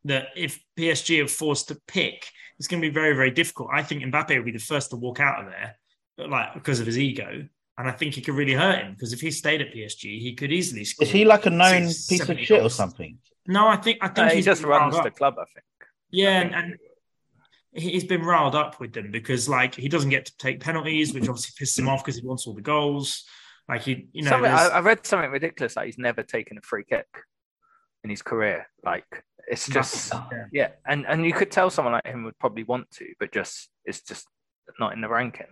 that 0.04 0.28
if 0.36 0.60
PSG 0.78 1.24
are 1.24 1.28
forced 1.28 1.68
to 1.68 1.78
pick, 1.86 2.26
it's 2.58 2.68
going 2.68 2.82
to 2.82 2.88
be 2.88 2.92
very, 2.92 3.14
very 3.14 3.30
difficult. 3.30 3.70
I 3.72 3.82
think 3.82 4.02
Mbappe 4.02 4.36
will 4.36 4.44
be 4.44 4.52
the 4.52 4.58
first 4.58 4.90
to 4.90 4.96
walk 4.96 5.20
out 5.20 5.44
of 5.44 5.50
there, 5.50 5.78
like 6.28 6.54
because 6.54 6.80
of 6.80 6.86
his 6.86 6.98
ego. 6.98 7.46
And 7.78 7.88
I 7.88 7.92
think 7.92 8.14
he 8.14 8.20
could 8.20 8.34
really 8.34 8.52
hurt 8.52 8.84
him 8.84 8.92
because 8.92 9.12
if 9.14 9.20
he 9.20 9.30
stayed 9.30 9.62
at 9.62 9.72
PSG, 9.72 10.20
he 10.20 10.34
could 10.34 10.52
easily 10.52 10.84
score. 10.84 11.06
Is 11.06 11.12
he 11.12 11.24
like 11.24 11.46
a 11.46 11.50
known 11.50 11.88
six, 11.88 12.06
piece 12.08 12.20
of 12.20 12.26
70 12.26 12.44
shit 12.44 12.62
or 12.62 12.68
something? 12.68 13.16
No, 13.46 13.66
I 13.68 13.76
think 13.76 13.98
I 14.02 14.08
think 14.08 14.30
Uh, 14.30 14.34
he 14.34 14.42
just 14.42 14.62
runs 14.62 14.94
riled 14.94 15.04
the 15.04 15.10
up. 15.10 15.16
club, 15.16 15.34
I 15.38 15.44
think. 15.54 15.64
Yeah, 16.10 16.40
think- 16.42 16.52
and, 16.54 16.64
and 16.72 16.78
he- 17.82 17.90
he's 17.90 18.04
been 18.04 18.22
riled 18.22 18.54
up 18.54 18.80
with 18.80 18.92
them 18.92 19.10
because 19.10 19.48
like 19.48 19.74
he 19.74 19.88
doesn't 19.88 20.10
get 20.10 20.26
to 20.26 20.36
take 20.38 20.60
penalties, 20.60 21.12
which 21.14 21.28
obviously 21.28 21.52
pisses 21.64 21.78
him 21.78 21.88
off 21.88 22.04
because 22.04 22.18
he 22.20 22.26
wants 22.26 22.46
all 22.46 22.54
the 22.54 22.62
goals. 22.62 23.24
Like 23.68 23.82
he, 23.82 24.08
you 24.12 24.22
know, 24.22 24.44
I, 24.44 24.66
I 24.68 24.80
read 24.80 25.06
something 25.06 25.30
ridiculous 25.30 25.76
like 25.76 25.86
he's 25.86 25.98
never 25.98 26.22
taken 26.22 26.58
a 26.58 26.62
free 26.62 26.84
kick 26.84 27.06
in 28.02 28.10
his 28.10 28.22
career. 28.22 28.66
Like 28.84 29.04
it's 29.46 29.68
just 29.68 30.12
Yeah. 30.12 30.46
yeah, 30.52 30.68
and 30.86 31.06
and 31.06 31.24
you 31.24 31.32
could 31.32 31.50
tell 31.50 31.70
someone 31.70 31.92
like 31.94 32.06
him 32.06 32.24
would 32.24 32.38
probably 32.38 32.64
want 32.64 32.90
to, 32.92 33.06
but 33.20 33.32
just 33.32 33.68
it's 33.84 34.02
just 34.02 34.26
not 34.78 34.92
in 34.92 35.00
the 35.00 35.08
ranking. 35.08 35.46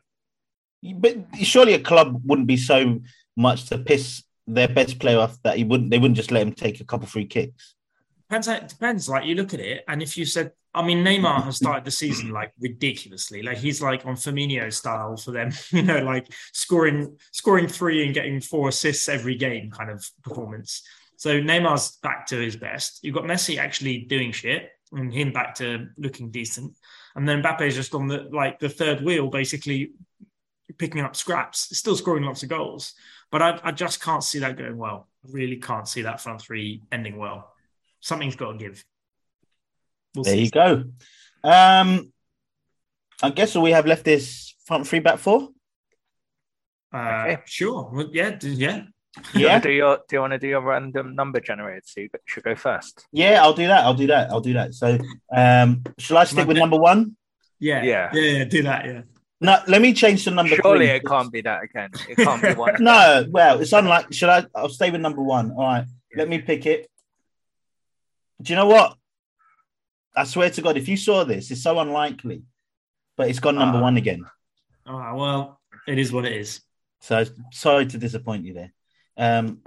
But 0.95 1.17
surely 1.43 1.75
a 1.75 1.81
club 1.81 2.21
wouldn't 2.25 2.47
be 2.49 2.57
so 2.57 3.01
much 3.37 3.67
to 3.67 3.79
piss 3.79 4.23
their 4.47 4.69
best 4.69 4.99
player 4.99 5.19
off 5.19 5.37
that 5.43 5.57
he 5.57 5.65
wouldn't. 5.65 5.91
They 5.91 5.99
wouldn't 5.99 6.17
just 6.17 6.31
let 6.31 6.43
him 6.47 6.53
take 6.53 6.81
a 6.81 6.85
couple 6.85 7.07
free 7.07 7.27
kicks. 7.27 7.75
Depends. 8.29 8.49
It 8.49 8.69
depends. 8.69 9.09
Like 9.09 9.25
you 9.25 9.35
look 9.35 9.55
at 9.55 9.61
it, 9.61 9.85
and 9.89 10.03
if 10.03 10.17
you 10.17 10.25
said, 10.25 10.53
I 10.75 10.85
mean, 10.85 11.05
Neymar 11.05 11.45
has 11.45 11.57
started 11.57 11.85
the 11.85 11.91
season 11.91 12.31
like 12.31 12.53
ridiculously. 12.61 13.43
Like 13.43 13.59
he's 13.59 13.81
like 13.83 14.07
on 14.07 14.15
Firmino 14.15 14.73
style 14.73 15.17
for 15.17 15.33
them. 15.33 15.51
You 15.71 15.83
know, 15.83 15.99
like 15.99 16.33
scoring 16.53 17.17
scoring 17.33 17.69
three 17.69 18.05
and 18.05 18.15
getting 18.15 18.41
four 18.41 18.69
assists 18.69 19.09
every 19.09 19.37
game 19.37 19.71
kind 19.71 19.91
of 19.91 20.09
performance. 20.23 20.83
So 21.17 21.41
Neymar's 21.41 21.99
back 22.03 22.27
to 22.29 22.37
his 22.37 22.57
best. 22.57 23.01
You've 23.03 23.15
got 23.15 23.25
Messi 23.25 23.59
actually 23.59 23.99
doing 24.01 24.31
shit 24.31 24.71
and 24.93 25.13
him 25.13 25.33
back 25.33 25.55
to 25.57 25.89
looking 25.97 26.31
decent. 26.31 26.75
And 27.17 27.29
then 27.29 27.43
Mbappe's 27.43 27.75
just 27.75 27.95
on 27.95 28.07
the 28.07 28.29
like 28.33 28.59
the 28.59 28.69
third 28.69 29.01
wheel, 29.01 29.29
basically 29.29 29.93
picking 30.79 31.01
up 31.01 31.17
scraps, 31.17 31.77
still 31.77 31.97
scoring 31.97 32.25
lots 32.25 32.43
of 32.43 32.49
goals. 32.49 32.95
But 33.31 33.43
I, 33.43 33.61
I 33.65 33.73
just 33.73 34.01
can't 34.01 34.23
see 34.23 34.39
that 34.39 34.57
going 34.57 34.79
well. 34.79 35.09
I 35.25 35.29
really 35.33 35.57
can't 35.57 35.89
see 35.89 36.03
that 36.03 36.21
front 36.21 36.41
three 36.41 36.83
ending 36.93 37.19
well. 37.19 37.53
Something's 38.01 38.37
got 38.37 38.53
to 38.53 38.59
give. 38.59 38.85
We'll 40.15 40.25
There 40.25 40.35
see. 40.35 40.45
you 40.45 40.51
go. 40.51 40.85
Um, 41.45 42.13
I 43.23 43.31
guess 43.31 43.55
all 43.57 43.63
we 43.63 43.73
have 43.73 43.87
left 43.87 44.07
is 44.09 44.55
front 44.67 44.87
three, 44.87 45.01
back 45.01 45.19
four. 45.19 45.49
Uh, 46.93 46.99
Okay. 47.27 47.43
Sure. 47.47 47.91
Well, 47.93 48.09
yeah. 48.13 48.31
d- 48.31 48.49
Yeah. 48.51 48.83
Do 49.33 49.41
you 49.41 49.47
Yeah, 49.47 49.53
wanna 49.55 49.63
do 49.63 49.71
your 49.73 49.97
do 50.09 50.17
you 50.17 50.21
want 50.21 50.33
to 50.35 50.39
do 50.39 50.47
your 50.49 50.61
random 50.61 51.15
number 51.17 51.41
generator? 51.41 51.83
So 51.85 52.01
you 52.03 52.09
should 52.27 52.45
go 52.45 52.55
first. 52.55 53.07
yeah. 53.11 53.43
I'll 53.43 53.53
do 53.55 53.67
that. 53.67 53.81
I'll 53.85 53.95
do 53.95 54.07
that. 54.07 54.31
I'll 54.31 54.41
do 54.41 54.53
that. 54.53 54.75
So, 54.75 54.97
um, 55.35 55.83
shall 55.99 56.19
I 56.19 56.25
stick 56.25 56.47
with 56.47 56.57
number 56.57 56.77
one? 56.79 57.17
Yeah. 57.59 57.83
Yeah. 57.83 58.11
Yeah. 58.13 58.23
yeah, 58.39 58.45
Do 58.45 58.63
that. 58.63 58.85
Yeah. 58.87 59.03
No, 59.41 59.61
let 59.67 59.81
me 59.83 59.93
change 59.93 60.25
to 60.25 60.31
number 60.31 60.55
Surely 60.57 60.87
three. 60.87 60.97
it 60.97 61.05
can't 61.05 61.33
be 61.33 61.41
that 61.43 61.63
again. 61.65 61.91
It 62.09 62.17
can't 62.17 62.43
be 62.43 62.55
one. 62.55 62.77
No, 62.81 63.25
well, 63.31 63.61
it's 63.61 63.73
unlike. 63.73 64.13
Should 64.13 64.29
I? 64.29 64.45
I'll 64.55 64.69
stay 64.69 64.91
with 64.91 65.01
number 65.01 65.23
one. 65.23 65.51
All 65.53 65.67
right, 65.67 65.85
let 66.17 66.29
me 66.29 66.39
pick 66.41 66.67
it. 66.67 66.89
Do 68.43 68.53
you 68.53 68.57
know 68.57 68.67
what? 68.67 68.97
I 70.17 70.25
swear 70.25 70.51
to 70.51 70.63
God, 70.63 70.77
if 70.77 70.89
you 70.89 70.97
saw 70.97 71.25
this, 71.25 71.51
it's 71.51 71.63
so 71.63 71.79
unlikely, 71.79 72.43
but 73.17 73.29
it's 73.29 73.41
gone 73.41 73.57
number 73.57 73.79
Ah. 73.79 73.83
one 73.83 73.97
again. 73.97 74.25
All 74.87 74.99
right. 74.99 75.13
Well, 75.15 75.61
it 75.87 75.99
is 75.99 76.13
what 76.13 76.25
it 76.25 76.33
is. 76.33 76.61
So 77.01 77.25
sorry 77.53 77.87
to 77.87 77.99
disappoint 77.99 78.45
you 78.45 78.55
there. 78.55 78.73
Um, 79.17 79.61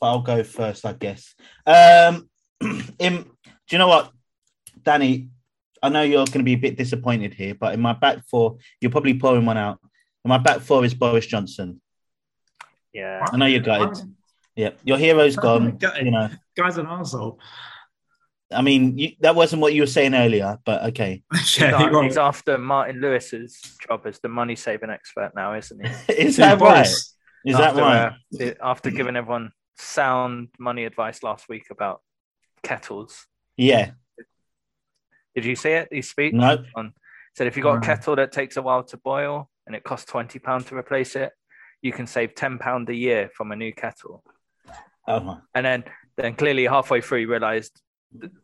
but 0.00 0.06
I'll 0.06 0.22
go 0.22 0.42
first, 0.44 0.84
I 0.84 0.92
guess. 0.92 1.34
Um, 1.66 2.28
in, 2.98 3.22
do 3.22 3.70
you 3.70 3.78
know 3.78 3.88
what, 3.88 4.12
Danny? 4.82 5.30
I 5.82 5.88
know 5.88 6.02
you're 6.02 6.24
going 6.26 6.38
to 6.38 6.42
be 6.42 6.54
a 6.54 6.56
bit 6.56 6.76
disappointed 6.76 7.34
here, 7.34 7.54
but 7.54 7.74
in 7.74 7.80
my 7.80 7.92
back 7.92 8.24
four, 8.28 8.56
you're 8.80 8.90
probably 8.90 9.18
pouring 9.18 9.44
one 9.46 9.56
out. 9.58 9.78
In 10.24 10.28
my 10.28 10.38
back 10.38 10.60
four 10.60 10.84
is 10.84 10.94
Boris 10.94 11.26
Johnson. 11.26 11.80
Yeah. 12.92 13.24
I 13.30 13.36
know 13.36 13.46
you're 13.46 13.60
gutted. 13.60 14.02
Yeah, 14.56 14.70
your 14.84 14.96
hero's 14.96 15.36
gone. 15.36 15.76
Gutted. 15.76 16.06
You 16.06 16.10
know, 16.12 16.30
Guy's 16.56 16.78
an 16.78 16.86
asshole. 16.86 17.38
I 18.52 18.62
mean, 18.62 18.96
you, 18.98 19.10
that 19.20 19.34
wasn't 19.34 19.60
what 19.62 19.74
you 19.74 19.82
were 19.82 19.86
saying 19.88 20.14
earlier, 20.14 20.58
but 20.64 20.84
okay. 20.90 21.22
He's, 21.32 21.58
Yeah, 21.58 21.88
a- 21.90 22.02
he's 22.04 22.16
after 22.16 22.56
Martin 22.58 23.00
Lewis's 23.00 23.58
job 23.88 24.06
as 24.06 24.20
the 24.20 24.28
money 24.28 24.54
saving 24.54 24.90
expert 24.90 25.32
now, 25.34 25.54
isn't 25.54 25.84
he? 25.84 26.12
Is 26.14 26.36
that 26.36 26.58
Boris. 26.58 27.14
right? 27.44 27.52
Is 27.52 27.58
that 27.58 27.76
after, 27.76 27.82
right? 27.82 28.12
uh, 28.40 28.54
after 28.62 28.90
giving 28.90 29.16
everyone 29.16 29.50
sound 29.78 30.48
money 30.58 30.84
advice 30.84 31.22
last 31.22 31.48
week 31.48 31.66
about 31.70 32.00
kettles. 32.62 33.26
Yeah. 33.56 33.90
Did 35.34 35.44
you 35.44 35.56
see 35.56 35.70
it? 35.70 35.88
He 35.92 36.02
speech 36.02 36.32
No. 36.34 36.64
said 37.36 37.46
if 37.46 37.56
you've 37.56 37.64
got 37.64 37.78
a 37.78 37.80
kettle 37.80 38.16
that 38.16 38.32
takes 38.32 38.56
a 38.56 38.62
while 38.62 38.82
to 38.84 38.96
boil 38.96 39.50
and 39.66 39.76
it 39.76 39.84
costs 39.84 40.10
twenty 40.10 40.38
pound 40.38 40.66
to 40.68 40.76
replace 40.76 41.14
it, 41.16 41.32
you 41.82 41.92
can 41.92 42.06
save 42.06 42.34
ten 42.34 42.58
pound 42.58 42.88
a 42.88 42.94
year 42.94 43.30
from 43.34 43.52
a 43.52 43.56
new 43.56 43.72
kettle. 43.72 44.24
Oh, 45.06 45.20
my. 45.20 45.38
And 45.54 45.64
then, 45.66 45.84
then 46.16 46.34
clearly 46.34 46.64
halfway 46.64 47.00
through, 47.00 47.20
he 47.20 47.26
realised 47.26 47.72
th- 47.74 47.84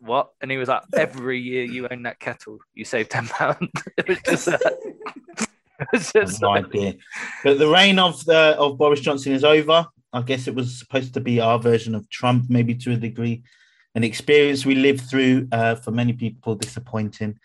what, 0.01 0.31
and 0.41 0.51
he 0.51 0.57
was 0.57 0.69
like, 0.69 0.83
"Every 0.95 1.41
year 1.41 1.65
you 1.65 1.89
own 1.91 2.03
that 2.05 2.21
kettle, 2.21 2.59
you 2.75 2.85
save 2.85 3.09
ten 3.09 3.27
pound. 3.27 3.71
it 3.97 4.09
was 4.09 4.19
just, 4.25 4.49
uh, 4.49 4.59
it 4.63 5.89
was 5.93 6.13
I 6.15 6.21
just 6.21 6.43
no 6.43 6.51
like- 6.51 6.67
idea. 6.67 6.95
But 7.45 7.59
the 7.59 7.69
reign 7.69 7.99
of 7.99 8.25
the 8.25 8.57
of 8.59 8.79
Boris 8.79 9.01
Johnson 9.01 9.33
is 9.33 9.45
over. 9.45 9.87
I 10.13 10.23
guess 10.23 10.47
it 10.47 10.55
was 10.55 10.79
supposed 10.79 11.15
to 11.15 11.21
be 11.21 11.41
our 11.41 11.59
version 11.59 11.95
of 11.95 12.09
Trump, 12.11 12.45
maybe 12.51 12.75
to 12.75 12.93
a 12.93 12.97
degree. 12.97 13.43
An 13.95 14.05
experience 14.05 14.65
we 14.67 14.75
lived 14.75 15.03
through 15.03 15.49
uh, 15.53 15.75
for 15.77 15.91
many 15.91 16.13
people 16.13 16.55
disappointing. 16.55 17.39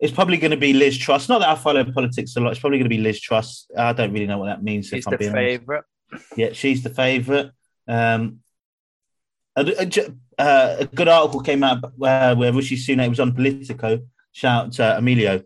It's 0.00 0.12
probably 0.12 0.36
going 0.36 0.50
to 0.50 0.56
be 0.58 0.72
Liz 0.74 0.98
Truss. 0.98 1.28
Not 1.28 1.38
that 1.38 1.48
I 1.48 1.54
follow 1.54 1.84
politics 1.84 2.36
a 2.36 2.40
lot. 2.40 2.50
It's 2.50 2.60
probably 2.60 2.78
going 2.78 2.90
to 2.90 2.96
be 2.96 3.00
Liz 3.02 3.20
Truss. 3.20 3.66
I 3.76 3.92
don't 3.94 4.12
really 4.12 4.26
know 4.26 4.38
what 4.38 4.46
that 4.46 4.62
means. 4.62 4.90
he's 4.90 5.00
if 5.00 5.06
I'm 5.06 5.12
the 5.12 5.18
being 5.18 5.30
honest. 5.32 5.46
favourite. 5.60 5.84
Yeah, 6.36 6.52
she's 6.52 6.82
the 6.82 6.90
favourite. 6.90 7.50
Um, 7.88 8.40
a, 9.56 9.64
a 9.82 10.42
uh, 10.42 10.76
a 10.80 10.86
good 10.86 11.08
article 11.08 11.40
came 11.40 11.62
out 11.62 11.92
where, 11.96 12.34
where 12.34 12.52
Rishi 12.52 12.76
Sunak 12.76 13.08
was 13.08 13.20
on 13.20 13.32
Politico. 13.32 14.00
Shout 14.32 14.66
out 14.66 14.72
to 14.72 14.98
Emilio. 14.98 15.42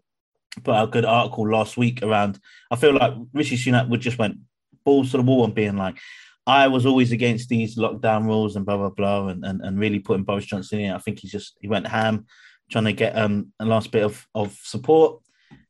Put 0.65 0.75
out 0.75 0.89
a 0.89 0.91
good 0.91 1.05
article 1.05 1.49
last 1.49 1.77
week 1.77 2.03
around. 2.03 2.41
I 2.71 2.77
feel 2.77 2.95
like 2.95 3.13
Rishi 3.33 3.57
Sunak 3.57 3.89
would 3.89 4.01
just 4.01 4.19
went 4.19 4.39
balls 4.85 5.11
to 5.11 5.19
the 5.19 5.23
wall 5.23 5.45
and 5.45 5.55
being 5.55 5.77
like, 5.77 5.99
I 6.47 6.69
was 6.69 6.87
always 6.87 7.13
against 7.13 7.51
these 7.51 7.77
lockdown 7.77 8.25
rules 8.25 8.57
and 8.57 8.65
blah 8.65 8.79
blah 8.79 8.89
blah, 8.89 9.29
and, 9.29 9.45
and, 9.45 9.61
and 9.61 9.79
really 9.79 9.99
putting 9.99 10.25
Boris 10.25 10.47
Johnson 10.47 10.81
in. 10.81 10.93
I 10.93 10.99
think 10.99 11.19
he's 11.19 11.31
just 11.31 11.59
he 11.61 11.69
went 11.69 11.87
ham, 11.87 12.27
trying 12.71 12.87
to 12.87 12.95
get 12.95 13.17
um 13.17 13.53
a 13.61 13.67
last 13.67 13.93
bit 13.93 14.03
of 14.03 14.27
of 14.35 14.59
support. 14.63 15.21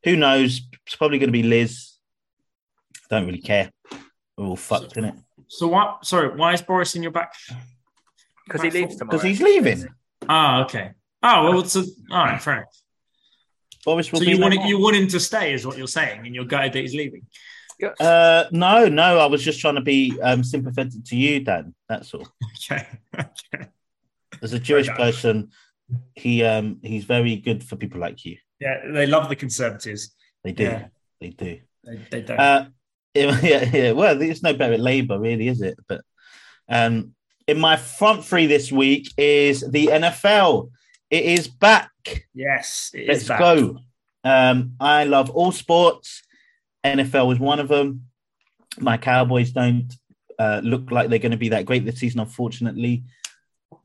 Who 0.05 0.15
knows? 0.15 0.61
It's 0.87 0.95
probably 0.95 1.19
going 1.19 1.29
to 1.29 1.33
be 1.33 1.43
Liz. 1.43 1.95
Don't 3.11 3.27
really 3.27 3.43
care. 3.43 3.73
We're 4.37 4.47
all 4.47 4.57
fucked 4.57 4.97
in 4.97 5.07
it. 5.07 5.15
So 5.49 5.67
what? 5.67 6.07
Sorry, 6.07 6.29
why 6.37 6.53
is 6.53 6.63
Boris 6.63 6.95
in 6.95 7.03
your 7.03 7.11
back? 7.11 7.33
Because 8.49 8.63
he 8.63 8.71
leaves 8.71 8.97
tomorrow. 8.97 9.19
Because 9.19 9.23
he's 9.29 9.41
leaving. 9.43 9.87
Ah, 10.29 10.65
okay. 10.65 10.93
Oh 11.23 11.45
well, 11.51 11.61
it's 11.61 11.77
a, 11.77 11.81
all 12.11 12.25
right, 12.25 12.41
fair. 12.43 12.55
enough. 12.55 12.67
Boris 13.85 14.11
will 14.13 14.19
So 14.21 14.25
be 14.25 14.33
you 14.33 14.39
no 14.39 14.43
want 14.47 14.55
more. 14.57 14.67
you 14.67 14.81
want 14.81 14.97
him 14.97 15.09
to 15.09 15.21
stay, 15.21 15.53
is 15.55 15.67
what 15.67 15.79
you're 15.79 15.87
saying, 15.87 16.27
and 16.27 16.35
you're 16.35 16.45
gutted 16.45 16.73
that 16.73 16.81
he's 16.81 16.95
leaving. 16.95 17.27
Uh, 18.01 18.45
no, 18.51 18.89
no. 18.89 19.19
I 19.21 19.27
was 19.27 19.43
just 19.43 19.61
trying 19.61 19.77
to 19.77 19.81
be 19.81 20.19
um, 20.21 20.43
sympathetic 20.43 21.05
to 21.07 21.17
you, 21.17 21.41
Dan. 21.41 21.75
That's 21.89 22.13
all. 22.15 22.27
Okay. 22.71 22.87
okay. 23.19 23.69
As 24.43 24.53
a 24.53 24.59
Jewish 24.59 24.89
person, 24.89 25.51
he 26.15 26.43
um, 26.45 26.79
he's 26.83 27.05
very 27.05 27.37
good 27.37 27.65
for 27.65 27.77
people 27.77 28.01
like 28.01 28.25
you. 28.25 28.37
Yeah, 28.61 28.81
they 28.93 29.07
love 29.07 29.29
the 29.29 29.37
Conservatives. 29.37 30.15
They 30.45 30.53
do. 30.53 30.65
Yeah. 30.65 30.87
They 31.21 31.31
do. 31.31 31.61
They, 31.85 31.97
they 32.11 32.23
don't. 32.23 32.39
Uh, 32.39 32.67
yeah, 33.15 33.71
yeah. 33.73 33.93
Well, 33.93 34.21
it's 34.21 34.43
no 34.43 34.53
better 34.55 34.75
at 34.75 34.81
Labour, 34.81 35.19
really, 35.19 35.49
is 35.49 35.63
it? 35.63 35.79
But 35.89 36.03
um, 36.69 37.15
in 37.49 37.59
my 37.59 37.77
front 37.77 38.25
three 38.25 38.47
this 38.47 38.71
week 38.71 39.13
is 39.17 39.63
the 39.63 39.87
NFL. 39.87 40.71
It 41.11 41.25
is 41.25 41.49
back. 41.49 41.91
yes, 42.35 42.91
it 42.95 43.01
is 43.01 43.09
Let's 43.09 43.29
back. 43.29 43.39
go. 43.41 43.79
Um, 44.23 44.75
I 44.79 45.05
love 45.05 45.31
all 45.31 45.51
sports. 45.51 46.23
NFL 46.85 47.33
is 47.33 47.41
one 47.41 47.59
of 47.59 47.69
them. 47.69 48.05
My 48.79 48.99
Cowboys 48.99 49.51
don't 49.51 49.91
uh, 50.39 50.61
look 50.63 50.91
like 50.91 51.09
they're 51.09 51.19
going 51.19 51.33
to 51.33 51.39
be 51.39 51.49
that 51.49 51.65
great 51.65 51.87
this 51.87 51.99
season, 51.99 52.21
unfortunately. 52.21 53.05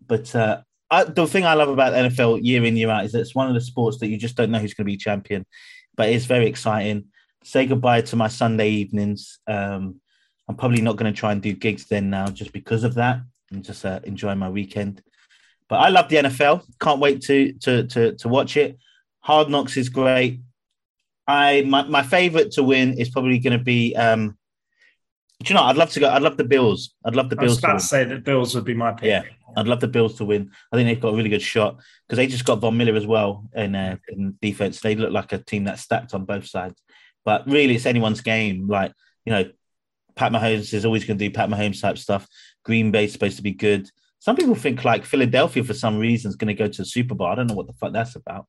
But 0.06 0.36
uh, 0.36 0.62
I, 0.92 1.06
the 1.06 1.26
thing 1.26 1.46
I 1.46 1.54
love 1.54 1.70
about 1.70 1.94
NFL 1.94 2.44
year 2.44 2.66
in, 2.66 2.76
year 2.76 2.90
out 2.90 3.06
is 3.06 3.14
that 3.14 3.22
it's 3.22 3.34
one 3.34 3.48
of 3.48 3.54
the 3.54 3.62
sports 3.62 3.98
that 4.00 4.08
you 4.08 4.18
just 4.18 4.36
don't 4.36 4.52
know 4.52 4.60
who's 4.60 4.74
going 4.74 4.86
to 4.86 4.92
be 4.92 4.98
champion, 4.98 5.46
but 5.96 6.10
it's 6.10 6.26
very 6.26 6.48
exciting. 6.48 7.06
Say 7.46 7.66
goodbye 7.66 8.02
to 8.02 8.18
my 8.18 8.28
Sunday 8.28 8.70
evenings. 8.70 9.40
Um, 9.48 10.02
I'm 10.50 10.58
probably 10.58 10.82
not 10.82 10.98
going 10.98 11.12
to 11.12 11.18
try 11.18 11.32
and 11.32 11.42
do 11.42 11.54
gigs 11.54 11.86
then 11.86 12.10
now 12.10 12.28
just 12.28 12.52
because 12.52 12.84
of 12.84 12.96
that 12.96 13.22
and 13.54 13.64
just 13.64 13.86
uh, 13.86 14.00
enjoy 14.04 14.36
my 14.36 14.50
weekend. 14.50 15.02
But 15.70 15.78
I 15.78 15.90
love 15.90 16.10
the 16.10 16.18
NFL. 16.18 16.64
Can't 16.80 17.00
wait 17.00 17.22
to 17.24 17.54
to 17.54 17.88
to, 17.88 18.16
to 18.16 18.28
watch 18.28 18.58
it. 18.58 18.78
Hard 19.20 19.50
Knocks 19.50 19.78
is 19.78 19.90
great. 19.90 20.42
I 21.28 21.62
my, 21.62 21.84
my 21.84 22.04
favorite 22.04 22.52
to 22.54 22.64
win 22.64 22.94
is 22.94 23.10
probably 23.10 23.40
going 23.40 23.58
to 23.58 23.64
be 23.64 23.96
um, 23.96 24.38
Do 25.42 25.54
you 25.54 25.56
know? 25.56 25.64
I'd 25.64 25.78
love 25.78 25.92
to 25.92 26.00
go. 26.00 26.10
I'd 26.10 26.22
love 26.22 26.38
the 26.38 26.44
Bills. 26.44 26.94
I'd 27.06 27.16
love 27.16 27.30
the 27.30 27.40
I 27.40 27.44
was 27.44 27.54
Bills. 27.54 27.62
To 27.62 27.68
about 27.68 27.80
to 27.80 27.86
say 27.86 28.04
that 28.04 28.24
Bills 28.24 28.54
would 28.56 28.66
be 28.66 28.74
my 28.74 28.92
pick. 28.92 29.06
Yeah. 29.06 29.24
I'd 29.56 29.68
love 29.68 29.80
the 29.80 29.88
Bills 29.88 30.16
to 30.16 30.26
win. 30.26 30.52
I 30.72 30.76
think 30.76 30.88
they've 30.88 31.00
got 31.00 31.14
a 31.14 31.16
really 31.16 31.30
good 31.30 31.42
shot 31.42 31.78
because 32.08 32.18
they 32.18 32.28
just 32.28 32.46
got 32.46 32.60
Von 32.60 32.76
Miller 32.76 32.96
as 32.96 33.06
well 33.06 33.48
in 33.56 33.76
uh, 33.76 33.98
in 34.10 34.38
defense. 34.42 34.80
They 34.80 34.96
look 34.96 35.12
like 35.12 35.32
a 35.32 35.38
team 35.38 35.64
that's 35.66 35.82
stacked 35.82 36.14
on 36.14 36.26
both 36.26 36.48
sides. 36.48 36.82
But 37.24 37.48
really, 37.48 37.76
it's 37.76 37.86
anyone's 37.86 38.22
game. 38.22 38.68
Like 38.68 38.94
you 39.26 39.32
know, 39.32 39.50
Pat 40.16 40.32
Mahomes 40.32 40.74
is 40.74 40.86
always 40.86 41.04
going 41.06 41.18
to 41.18 41.26
do 41.28 41.32
Pat 41.34 41.50
Mahomes 41.50 41.82
type 41.82 41.98
stuff. 41.98 42.28
Green 42.64 42.92
Bay's 42.92 43.12
supposed 43.14 43.38
to 43.38 43.44
be 43.44 43.52
good. 43.52 43.90
Some 44.20 44.36
people 44.36 44.56
think 44.56 44.86
like 44.86 45.04
Philadelphia 45.06 45.64
for 45.64 45.74
some 45.74 45.98
reason 46.00 46.30
is 46.30 46.36
going 46.36 46.48
to 46.48 46.54
go 46.54 46.68
to 46.68 46.82
the 46.82 46.86
Super 46.86 47.14
Bowl. 47.16 47.28
I 47.28 47.36
don't 47.36 47.48
know 47.48 47.56
what 47.56 47.68
the 47.68 47.74
fuck 47.74 47.92
that's 47.94 48.16
about. 48.16 48.48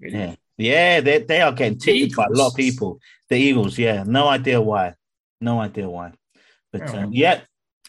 Really. 0.00 0.18
Yeah, 0.18 0.34
yeah, 0.58 1.00
they 1.00 1.18
they 1.22 1.40
are 1.40 1.52
getting 1.52 1.78
ticketed 1.78 2.16
by 2.16 2.26
a 2.26 2.30
lot 2.36 2.48
of 2.48 2.54
people. 2.56 3.00
The 3.28 3.36
Eagles, 3.36 3.78
yeah, 3.78 4.02
no 4.06 4.28
idea 4.28 4.60
why, 4.60 4.94
no 5.40 5.60
idea 5.60 5.88
why, 5.88 6.12
but 6.72 6.82
Oh. 6.92 6.98
um, 6.98 7.12
yeah, 7.12 7.40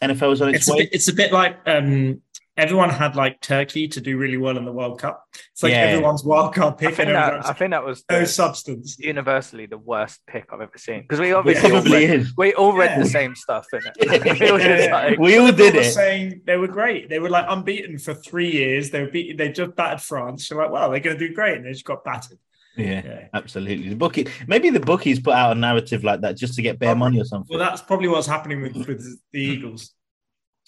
NFL 0.02 0.32
is 0.32 0.40
on 0.42 0.48
its, 0.54 0.58
It's 0.58 0.68
a 0.68 0.72
way. 0.72 0.78
bit, 0.80 0.88
it's 0.92 1.08
a 1.08 1.12
bit 1.12 1.32
like 1.32 1.58
um, 1.66 2.22
everyone 2.56 2.90
had 2.90 3.16
like 3.16 3.40
Turkey 3.40 3.88
to 3.88 4.00
do 4.00 4.16
really 4.16 4.36
well 4.36 4.56
in 4.56 4.64
the 4.64 4.72
World 4.72 4.98
Cup. 5.00 5.24
It's 5.52 5.62
like 5.62 5.72
Yeah. 5.72 5.82
everyone's 5.82 6.24
wild 6.24 6.54
card 6.54 6.74
I 6.74 6.76
pick 6.76 6.94
think, 6.94 7.08
and 7.08 7.16
that, 7.16 7.46
I 7.46 7.52
think 7.52 7.70
that 7.72 7.84
was 7.84 8.04
no 8.10 8.20
the, 8.20 8.26
substance. 8.26 8.98
universally 8.98 9.66
the 9.66 9.78
worst 9.78 10.20
pick 10.26 10.52
I've 10.52 10.60
ever 10.60 10.78
seen 10.78 11.02
because 11.02 11.20
we 11.20 11.30
It 11.30 11.34
obviously 11.34 11.70
all 11.72 11.82
probably 11.82 12.06
read, 12.06 12.26
we 12.36 12.54
all 12.54 12.72
read 12.76 12.90
Yeah. 12.96 13.02
the 13.02 13.08
same 13.08 13.34
stuff 13.34 13.66
it. 13.72 13.84
We 14.40 14.52
were 14.52 14.58
just 14.58 14.84
Yeah. 14.84 14.94
like, 14.94 15.18
We 15.18 15.36
all 15.38 15.52
did 15.52 15.74
it. 15.74 15.92
saying 15.92 16.42
they 16.46 16.56
were 16.56 16.68
great. 16.68 17.08
They 17.08 17.18
were 17.18 17.30
like 17.30 17.46
unbeaten 17.48 17.98
for 17.98 18.14
three 18.14 18.50
years. 18.50 18.90
They 18.90 19.02
were 19.02 19.10
beat, 19.10 19.36
They 19.36 19.50
just 19.52 19.76
battered 19.76 20.00
France. 20.02 20.48
You're 20.50 20.62
like, 20.62 20.70
wow, 20.70 20.88
they're 20.88 21.00
going 21.00 21.18
to 21.18 21.28
do 21.28 21.34
great, 21.34 21.56
and 21.58 21.66
they 21.66 21.72
just 21.72 21.84
got 21.84 22.04
battered. 22.04 22.38
Yeah, 22.76 23.02
Yeah. 23.04 23.28
absolutely. 23.32 23.88
The 23.88 23.96
bookie, 23.96 24.26
maybe 24.46 24.68
the 24.70 24.80
bookies 24.80 25.18
put 25.20 25.32
out 25.34 25.56
a 25.56 25.58
narrative 25.58 26.04
like 26.04 26.20
that 26.22 26.36
just 26.36 26.54
to 26.56 26.62
get 26.62 26.78
bare 26.78 26.94
money 26.94 27.18
or 27.20 27.24
something. 27.24 27.56
Well, 27.56 27.66
that's 27.66 27.80
probably 27.80 28.08
what's 28.08 28.26
happening 28.26 28.60
with, 28.62 28.74
with 28.86 29.18
the 29.32 29.40
Eagles. 29.40 29.92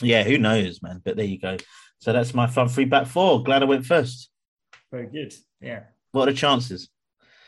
Yeah, 0.03 0.23
who 0.25 0.39
knows, 0.39 0.83
man? 0.83 1.01
But 1.05 1.17
there 1.17 1.25
you 1.27 1.39
go. 1.39 1.57
So 2.01 2.13
that's 2.13 2.35
my 2.35 2.47
fun 2.47 2.69
free 2.69 2.85
back 2.85 3.07
four. 3.07 3.43
Glad 3.43 3.63
I 3.63 3.67
went 3.67 3.87
first. 3.87 4.31
Very 4.93 5.07
good. 5.07 5.35
Yeah, 5.61 5.81
What 6.13 6.29
are 6.29 6.33
the 6.33 6.39
chances? 6.39 6.89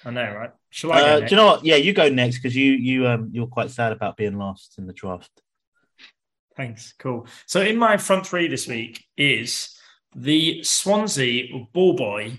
I 0.05 0.11
know, 0.11 0.35
right? 0.35 0.51
Shall 0.71 0.93
I? 0.93 1.01
Uh, 1.03 1.21
go 1.21 1.27
do 1.27 1.31
you 1.31 1.37
know 1.37 1.47
what? 1.47 1.65
Yeah, 1.65 1.77
you 1.77 1.93
go 1.93 2.09
next 2.09 2.39
because 2.39 2.57
you 2.57 2.73
you 2.73 3.07
um 3.07 3.31
you're 3.33 3.47
quite 3.47 3.71
sad 3.71 3.93
about 3.93 4.17
being 4.17 4.39
lost 4.39 4.75
in 4.79 4.87
the 4.87 4.93
draft. 4.93 5.31
Thanks. 6.57 6.95
Cool. 6.99 7.27
So 7.47 7.61
in 7.61 7.77
my 7.77 7.97
front 7.97 8.27
three 8.27 8.49
this 8.49 8.67
week 8.67 9.05
is 9.17 9.77
the 10.15 10.63
Swansea 10.65 11.49
ball 11.73 11.95
boy. 11.95 12.33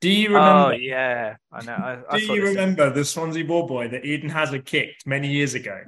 Do 0.00 0.10
you 0.10 0.28
remember? 0.28 0.74
oh 0.74 0.76
yeah, 0.76 1.36
I 1.50 1.64
know. 1.64 1.72
I, 1.72 1.98
I 2.10 2.18
Do 2.18 2.24
you 2.26 2.40
this. 2.42 2.50
remember 2.50 2.90
the 2.90 3.04
Swansea 3.04 3.44
ball 3.44 3.66
boy 3.66 3.88
that 3.88 4.04
Eden 4.04 4.28
Hazard 4.30 4.64
kicked 4.64 5.06
many 5.06 5.28
years 5.28 5.54
ago? 5.54 5.80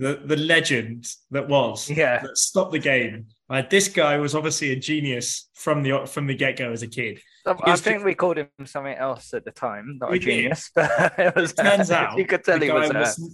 The 0.00 0.22
the 0.24 0.36
legend 0.36 1.06
that 1.30 1.46
was 1.46 1.90
Yeah, 1.90 2.22
that 2.22 2.38
stopped 2.38 2.72
the 2.72 2.78
game. 2.78 3.26
Like 3.50 3.68
this 3.68 3.88
guy 3.88 4.16
was 4.16 4.34
obviously 4.34 4.70
a 4.70 4.76
genius 4.76 5.50
from 5.54 5.82
the 5.82 6.06
from 6.06 6.26
the 6.26 6.34
get 6.34 6.56
go 6.56 6.72
as 6.72 6.82
a 6.82 6.88
kid. 6.88 7.20
I 7.46 7.76
think 7.76 8.04
we 8.04 8.14
called 8.14 8.38
him 8.38 8.48
something 8.64 8.94
else 8.94 9.34
at 9.34 9.44
the 9.44 9.50
time, 9.50 9.98
not 10.00 10.10
a 10.10 10.18
did. 10.18 10.22
genius, 10.22 10.70
but 10.74 11.18
it 11.18 11.34
was. 11.36 11.52
Turns 11.52 11.90
out 12.00 12.16
you 12.16 12.24
could 12.24 12.44
tell 12.44 12.58
he 12.58 12.70
was. 12.70 12.90
Uh, 12.90 13.26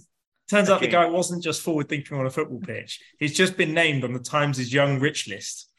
turns 0.49 0.69
out 0.69 0.81
the 0.81 0.87
guy 0.87 1.05
wasn't 1.05 1.41
just 1.41 1.61
forward 1.61 1.87
thinking 1.87 2.17
on 2.17 2.25
a 2.25 2.29
football 2.29 2.59
pitch. 2.59 2.99
He's 3.17 3.33
just 3.33 3.55
been 3.55 3.73
named 3.73 4.03
on 4.03 4.11
the 4.11 4.19
Times' 4.19 4.73
Young 4.73 4.99
Rich 4.99 5.29
list, 5.29 5.69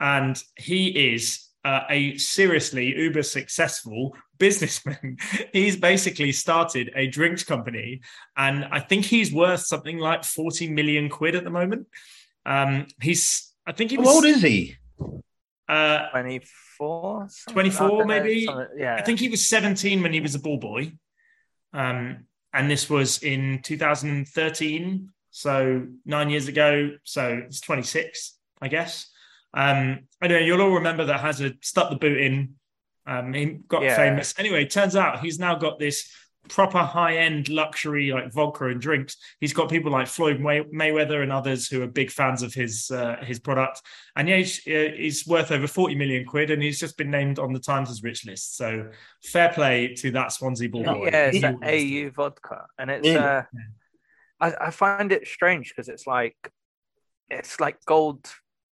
and 0.00 0.42
he 0.56 1.12
is 1.12 1.47
uh, 1.64 1.80
a 1.90 2.16
seriously 2.16 2.94
uber 2.96 3.22
successful 3.22 4.16
businessman. 4.38 5.16
he's 5.52 5.76
basically 5.76 6.32
started 6.32 6.90
a 6.94 7.06
drinks 7.08 7.42
company, 7.44 8.00
and 8.36 8.64
I 8.70 8.80
think 8.80 9.04
he's 9.04 9.32
worth 9.32 9.60
something 9.60 9.98
like 9.98 10.24
forty 10.24 10.68
million 10.70 11.08
quid 11.08 11.34
at 11.34 11.44
the 11.44 11.50
moment. 11.50 11.86
Um, 12.46 12.86
he's, 13.02 13.52
I 13.66 13.72
think 13.72 13.90
he 13.90 13.96
How 13.96 14.02
was. 14.02 14.14
old 14.16 14.24
is 14.24 14.40
he? 14.42 14.76
uh, 15.68 16.08
24 16.10 17.26
something- 17.28 17.52
24 17.52 17.86
I 17.86 17.88
know, 17.98 18.04
maybe? 18.06 18.48
yeah 18.76 18.94
I 18.94 19.02
think 19.02 19.20
he 19.20 19.28
was 19.28 19.46
17 19.46 20.02
when 20.02 20.14
he 20.14 20.20
was 20.20 20.34
a 20.34 20.38
ball 20.38 20.56
boy. 20.56 20.92
Um, 21.74 22.24
and 22.54 22.70
this 22.70 22.88
was 22.88 23.22
in 23.22 23.60
2013, 23.62 25.10
so 25.30 25.86
nine 26.06 26.30
years 26.30 26.48
ago. 26.48 26.92
So 27.04 27.42
it's 27.46 27.60
26, 27.60 28.38
I 28.62 28.68
guess. 28.68 29.10
Um, 29.54 30.00
anyway, 30.22 30.44
you'll 30.44 30.60
all 30.62 30.74
remember 30.74 31.04
that 31.06 31.20
Hazard 31.20 31.58
stuck 31.62 31.90
the 31.90 31.96
boot 31.96 32.20
in. 32.20 32.54
Um, 33.06 33.32
he 33.32 33.46
got 33.68 33.82
Yeah. 33.82 33.96
famous. 33.96 34.34
Anyway, 34.38 34.66
turns 34.66 34.94
out 34.96 35.20
he's 35.20 35.38
now 35.38 35.54
got 35.54 35.78
this 35.78 36.12
proper 36.50 36.78
high-end 36.78 37.48
luxury 37.50 38.10
like 38.10 38.32
vodka 38.32 38.66
and 38.68 38.80
drinks. 38.80 39.16
He's 39.38 39.52
got 39.52 39.68
people 39.68 39.90
like 39.92 40.06
Floyd 40.06 40.40
May- 40.40 40.62
Mayweather 40.64 41.22
and 41.22 41.30
others 41.32 41.68
who 41.68 41.82
are 41.82 41.86
big 41.86 42.10
fans 42.10 42.42
of 42.42 42.54
his 42.54 42.90
uh, 42.90 43.16
his 43.22 43.38
product. 43.38 43.82
And 44.16 44.28
yeah, 44.28 44.36
he's, 44.38 44.58
uh, 44.66 44.92
he's 44.96 45.26
worth 45.26 45.50
over 45.50 45.66
40 45.66 45.94
million 45.94 46.24
quid, 46.24 46.50
and 46.50 46.62
he's 46.62 46.78
just 46.80 46.96
been 46.96 47.10
named 47.10 47.38
on 47.38 47.52
the 47.52 47.58
Times' 47.60 48.02
rich 48.02 48.24
list. 48.24 48.56
So 48.56 48.90
fair 49.22 49.50
play 49.50 49.94
to 49.96 50.10
that 50.12 50.32
Swansea 50.32 50.68
ball 50.70 50.84
boy. 50.84 51.06
yeah, 51.12 51.26
it's 51.26 51.36
He 51.36 51.40
that 51.40 51.56
AU 51.62 52.10
vodka, 52.14 52.66
and 52.78 52.90
it's. 52.90 53.06
Really? 53.06 53.18
Uh, 53.18 53.42
I, 54.40 54.54
I 54.60 54.70
find 54.70 55.10
it 55.12 55.26
strange 55.26 55.70
because 55.70 55.88
it's 55.88 56.06
like, 56.06 56.36
it's 57.28 57.58
like 57.60 57.84
gold 57.86 58.30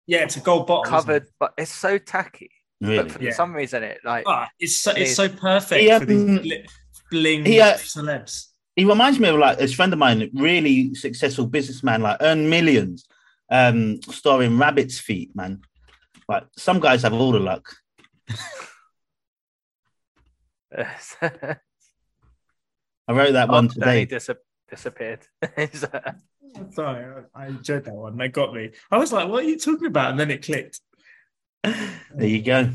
Yeah, 0.08 0.24
it's 0.24 0.38
a 0.38 0.40
gold 0.40 0.68
bottle. 0.68 0.84
isn't 0.84 0.94
it? 0.94 1.02
covered, 1.02 1.28
but 1.40 1.54
it's 1.58 1.72
so 1.72 1.98
tacky. 1.98 2.52
Really? 2.82 3.04
But 3.04 3.12
for 3.14 3.24
Yeah. 3.24 3.32
some 3.34 3.54
reason, 3.56 3.84
it 3.84 4.00
like 4.04 4.24
Ah, 4.28 4.48
it's 4.60 4.76
so, 4.76 4.92
it's 4.92 5.00
It's- 5.00 5.16
so 5.16 5.30
perfect 5.30 5.82
He, 5.82 5.90
for 6.00 6.06
these 6.06 6.30
um, 6.30 6.44
bling 7.12 7.46
he, 7.46 7.60
uh, 7.62 7.74
celebs. 7.76 8.48
He 8.76 8.84
reminds 8.86 9.20
me 9.20 9.30
of 9.30 9.38
like 9.38 9.58
this 9.58 9.74
friend 9.74 9.94
of 9.94 10.00
mine, 10.00 10.30
really 10.34 10.94
successful 10.96 11.46
businessman, 11.48 12.02
like 12.02 12.18
earned 12.22 12.50
millions, 12.50 13.06
um, 13.50 14.02
starring 14.04 14.58
Rabbit's 14.58 15.00
Feet, 15.00 15.34
man. 15.36 15.62
Like 16.28 16.44
some 16.58 16.80
guys 16.82 17.04
have 17.04 17.14
all 17.14 17.32
the 17.32 17.40
luck. 17.40 17.74
I 23.08 23.14
wrote 23.14 23.34
that 23.34 23.50
one 23.50 23.66
Oh, 23.66 23.74
then 23.78 23.98
he 23.98 24.06
today. 24.06 24.08
dis- 24.18 24.30
disappeared. 24.70 25.20
It's, 26.56 26.58
uh, 26.58 26.72
Sorry, 26.72 27.24
I 27.36 27.44
I 27.44 27.48
enjoyed 27.48 27.86
that 27.86 27.94
one. 27.94 28.18
They 28.18 28.28
got 28.30 28.54
me. 28.54 28.72
I 28.92 28.98
was 28.98 29.12
like, 29.14 29.28
"What 29.28 29.44
are 29.44 29.48
you 29.48 29.58
talking 29.60 29.88
about?" 29.88 30.12
And 30.12 30.20
then 30.20 30.32
it 30.32 30.44
clicked. 30.46 30.80
There 32.18 32.28
you 32.30 32.42
go. 32.42 32.70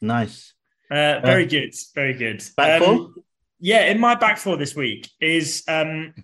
Nice. 0.00 0.54
Uh, 0.90 1.18
very 1.24 1.46
good, 1.46 1.74
very 1.94 2.14
good. 2.14 2.42
Back 2.56 2.80
Um, 2.80 2.86
four? 2.86 3.10
Yeah, 3.58 3.86
in 3.86 3.98
my 3.98 4.14
back 4.14 4.38
four 4.38 4.56
this 4.56 4.76
week 4.76 5.10
is 5.20 5.64
um, 5.66 6.14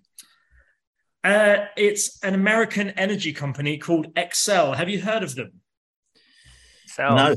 uh, 1.25 1.67
it's 1.77 2.23
an 2.23 2.35
American 2.35 2.91
energy 2.91 3.33
company 3.33 3.79
called 3.79 4.15
Xcel. 4.15 4.77
Have 4.77 4.89
you 4.89 5.01
heard 5.01 5.23
of 5.23 5.35
them? 5.35 5.53
sell 6.87 7.17
No. 7.17 7.35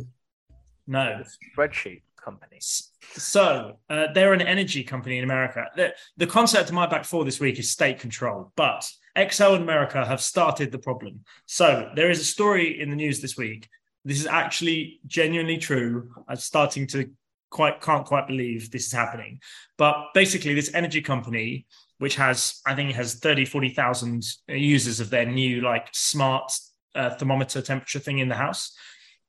No. 0.88 1.24
spreadsheet 1.57 2.01
companies. 2.24 2.89
So 3.13 3.80
uh, 3.89 4.07
they're 4.13 4.34
an 4.34 4.41
energy 4.41 4.84
company 4.84 5.17
in 5.17 5.24
America. 5.24 5.65
The, 5.76 5.93
the 6.17 6.28
concept 6.28 6.69
of 6.69 6.76
my 6.76 6.88
back 6.88 7.05
four 7.05 7.24
this 7.26 7.39
week 7.39 7.57
is 7.59 7.69
state 7.71 7.99
control, 7.99 8.51
but 8.55 8.89
Xcel 9.18 9.55
in 9.55 9.61
America 9.61 10.05
have 10.05 10.22
started 10.22 10.72
the 10.72 10.80
problem. 10.80 11.24
So 11.45 11.91
there 11.95 12.09
is 12.09 12.20
a 12.20 12.26
story 12.26 12.82
in 12.82 12.89
the 12.89 12.95
news 12.95 13.22
this 13.22 13.38
week. 13.38 13.70
This 14.05 14.20
is 14.20 14.28
actually 14.28 14.99
genuinely 15.05 15.57
true. 15.57 16.09
I'm 16.28 16.36
starting 16.36 16.88
to 16.88 17.09
quite 17.51 17.80
can't 17.82 18.05
quite 18.05 18.28
believe 18.28 18.72
this 18.72 18.88
is 18.88 18.91
happening. 18.91 19.39
But 19.78 19.95
basically, 20.14 20.53
this 20.53 20.74
energy 20.74 21.01
company, 21.01 21.68
which 21.99 22.16
has 22.16 22.59
I 22.66 22.76
think 22.76 22.93
has 22.95 23.16
30, 23.16 23.45
40,000 23.45 24.26
users 24.47 24.99
of 24.99 25.09
their 25.09 25.26
new 25.26 25.61
like 25.61 25.88
smart 25.93 26.51
uh, 26.95 27.11
thermometer 27.11 27.61
temperature 27.61 27.99
thing 27.99 28.20
in 28.20 28.28
the 28.28 28.36
house. 28.36 28.76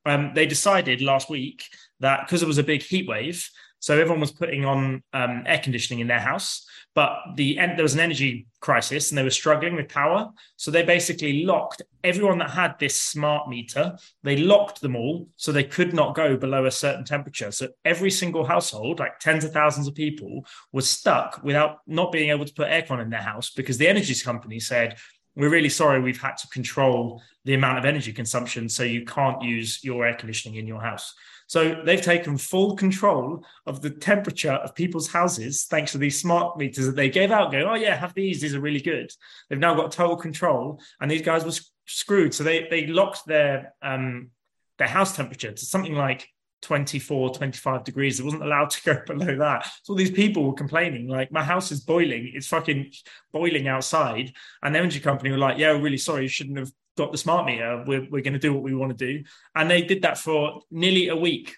Um, 0.07 0.33
they 0.35 0.47
decided 0.47 1.01
last 1.01 1.31
week 1.31 1.65
that 2.01 2.27
because 2.27 2.43
it 2.43 2.49
was 2.49 2.59
a 2.59 2.65
big 2.65 2.83
heat 2.83 3.07
wave, 3.07 3.49
so 3.85 3.93
everyone 4.01 4.21
was 4.21 4.33
putting 4.33 4.65
on 4.65 5.03
um, 5.13 5.43
air 5.45 5.59
conditioning 5.59 6.01
in 6.01 6.07
their 6.07 6.19
house, 6.19 6.67
but 6.95 7.19
the 7.37 7.57
there 7.57 7.83
was 7.83 7.93
an 7.93 8.01
energy 8.01 8.47
crisis 8.61 9.11
and 9.11 9.19
they 9.19 9.23
were 9.23 9.29
struggling 9.29 9.77
with 9.77 9.91
power. 9.91 10.31
So 10.57 10.71
they 10.71 10.83
basically 10.85 11.45
locked 11.45 11.83
everyone 12.03 12.39
that 12.39 12.49
had 12.49 12.79
this 12.79 12.99
smart 12.99 13.47
meter. 13.47 13.99
They 14.23 14.39
locked 14.39 14.81
them 14.81 14.97
all 14.97 15.29
so 15.37 15.53
they 15.53 15.65
could 15.65 15.93
not 15.93 16.15
go 16.15 16.35
below 16.35 16.65
a 16.65 16.71
certain 16.71 17.05
temperature. 17.05 17.51
So 17.51 17.69
every 17.85 18.11
single 18.11 18.47
household, 18.47 19.01
like 19.01 19.19
tens 19.19 19.45
of 19.45 19.53
thousands 19.53 19.87
of 19.87 19.95
people, 19.95 20.47
was 20.73 20.89
stuck 20.89 21.43
without 21.45 21.81
not 21.87 22.11
being 22.11 22.31
able 22.31 22.47
to 22.47 22.55
put 22.55 22.69
aircon 22.69 23.03
in 23.03 23.11
their 23.11 23.21
house 23.21 23.51
because 23.51 23.77
the 23.77 23.87
energy 23.87 24.15
company 24.15 24.61
said, 24.61 24.97
"We're 25.37 25.51
really 25.51 25.69
sorry, 25.69 26.01
we've 26.01 26.23
had 26.23 26.39
to 26.39 26.49
control 26.49 27.21
the 27.45 27.53
amount 27.53 27.81
of 27.81 27.85
energy 27.85 28.15
consumption, 28.15 28.71
so 28.71 28.83
you 28.83 29.05
can't 29.05 29.43
use 29.43 29.85
your 29.85 30.07
air 30.07 30.15
conditioning 30.15 30.57
in 30.57 30.67
your 30.67 30.81
house." 30.81 31.13
So 31.47 31.83
they've 31.85 32.01
taken 32.01 32.39
full 32.39 32.77
control 32.77 33.45
of 33.67 33.81
the 33.83 33.91
temperature 33.91 34.53
of 34.53 34.75
people's 34.75 35.09
houses 35.09 35.65
thanks 35.65 35.93
to 35.93 35.99
these 35.99 36.21
smart 36.21 36.57
meters 36.59 36.87
that 36.87 36.97
they 36.97 37.11
gave 37.11 37.31
out. 37.31 37.53
going, 37.53 37.65
oh 37.65 37.75
yeah, 37.75 37.97
have 37.97 38.15
these. 38.15 38.41
These 38.41 38.55
are 38.55 38.61
really 38.61 38.81
good. 38.81 39.11
They've 39.49 39.59
now 39.59 39.75
got 39.75 39.93
total 39.93 40.17
control, 40.17 40.81
and 41.01 41.11
these 41.11 41.23
guys 41.23 41.45
were 41.45 41.53
screwed. 41.87 42.35
So 42.35 42.45
they 42.45 42.67
they 42.71 42.87
locked 42.87 43.27
their 43.27 43.75
um 43.83 44.31
their 44.79 44.89
house 44.89 45.15
temperature 45.15 45.53
to 45.53 45.67
something 45.67 45.95
like 45.95 46.29
24, 46.65 47.35
25 47.35 47.85
degrees. 47.85 48.19
It 48.19 48.25
wasn't 48.25 48.43
allowed 48.43 48.71
to 48.71 48.83
go 48.83 49.03
below 49.07 49.37
that. 49.37 49.67
So 49.83 49.93
all 49.93 49.97
these 49.97 50.11
people 50.11 50.45
were 50.45 50.55
complaining, 50.55 51.09
like, 51.09 51.31
my 51.31 51.45
house 51.45 51.71
is 51.71 51.81
boiling. 51.81 52.33
It's 52.35 52.49
fucking 52.49 52.91
boiling 53.33 53.69
outside. 53.69 54.33
And 54.63 54.75
the 54.75 54.79
energy 54.81 55.01
company 55.01 55.31
were 55.31 55.39
like, 55.39 55.59
yeah, 55.59 55.73
we're 55.73 55.83
really 55.83 55.99
sorry. 55.99 56.23
You 56.23 56.29
shouldn't 56.29 56.59
have 56.59 56.73
got 56.97 57.13
the 57.13 57.19
smart 57.19 57.47
meter. 57.47 57.85
We're, 57.87 58.07
we're 58.11 58.23
going 58.23 58.35
to 58.35 58.39
do 58.39 58.53
what 58.53 58.63
we 58.63 58.75
want 58.75 58.97
to 58.97 59.07
do. 59.07 59.25
And 59.55 59.71
they 59.71 59.83
did 59.83 60.03
that 60.03 60.19
for 60.19 60.63
nearly 60.71 61.09
a 61.09 61.17
week. 61.17 61.57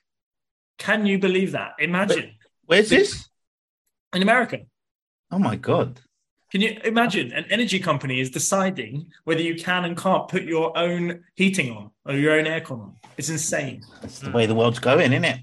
Can 0.78 1.06
you 1.06 1.18
believe 1.18 1.52
that? 1.52 1.72
Imagine. 1.78 2.32
Where's 2.64 2.90
this? 2.90 3.28
In 4.14 4.22
America. 4.22 4.60
Oh 5.30 5.38
my 5.38 5.56
god. 5.56 6.00
Can 6.52 6.60
you 6.60 6.78
imagine 6.84 7.32
an 7.32 7.44
energy 7.50 7.80
company 7.80 8.20
is 8.20 8.30
deciding 8.30 9.10
whether 9.24 9.40
you 9.40 9.56
can 9.56 9.84
and 9.84 9.96
can't 9.96 10.28
put 10.28 10.44
your 10.44 10.76
own 10.78 11.24
heating 11.34 11.72
on 11.72 11.90
or 12.04 12.14
your 12.14 12.34
own 12.34 12.44
aircon 12.44 12.80
on? 12.80 12.96
It's 13.18 13.28
insane. 13.28 13.82
That's 14.00 14.20
the 14.20 14.30
way 14.30 14.46
the 14.46 14.54
world's 14.54 14.78
going, 14.78 15.12
isn't 15.12 15.24
it? 15.24 15.40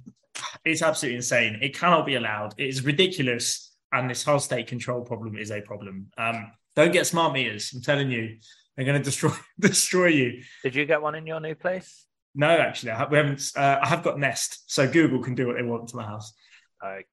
It's 0.63 0.81
absolutely 0.81 1.17
insane. 1.17 1.59
It 1.61 1.77
cannot 1.77 2.05
be 2.05 2.15
allowed. 2.15 2.53
It 2.57 2.67
is 2.67 2.85
ridiculous. 2.85 3.71
And 3.91 4.09
this 4.09 4.23
whole 4.23 4.39
state 4.39 4.67
control 4.67 5.01
problem 5.01 5.37
is 5.37 5.51
a 5.51 5.61
problem. 5.61 6.09
Um, 6.17 6.51
don't 6.75 6.91
get 6.91 7.05
smart 7.05 7.33
meters. 7.33 7.71
I'm 7.73 7.81
telling 7.81 8.09
you, 8.09 8.37
they're 8.75 8.85
going 8.85 8.97
to 8.99 9.03
destroy 9.03 9.31
destroy 9.59 10.07
you. 10.07 10.43
Did 10.63 10.75
you 10.75 10.85
get 10.85 11.01
one 11.01 11.15
in 11.15 11.25
your 11.27 11.39
new 11.39 11.55
place? 11.55 12.05
No, 12.35 12.47
actually, 12.49 12.91
I, 12.91 13.07
we 13.07 13.17
haven't. 13.17 13.43
Uh, 13.55 13.79
I 13.81 13.87
have 13.87 14.01
got 14.03 14.17
Nest, 14.19 14.63
so 14.71 14.89
Google 14.89 15.19
can 15.21 15.35
do 15.35 15.47
what 15.47 15.55
they 15.57 15.63
want 15.63 15.87
to 15.89 15.95
my 15.95 16.03
house. 16.05 16.33
Okay. 16.83 17.05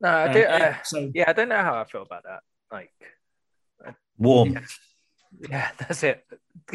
No, 0.00 0.08
I 0.08 0.24
Uh, 0.28 0.32
do. 0.32 0.38
yeah, 0.40 0.76
Uh, 0.80 0.82
so 0.84 1.10
yeah, 1.14 1.24
I 1.28 1.32
don't 1.32 1.48
know 1.48 1.62
how 1.62 1.74
I 1.80 1.84
feel 1.84 2.02
about 2.02 2.22
that. 2.24 2.40
Like, 2.70 2.90
Warm. 4.18 4.58
yeah, 5.50 5.70
that's 5.78 6.02
it. 6.02 6.24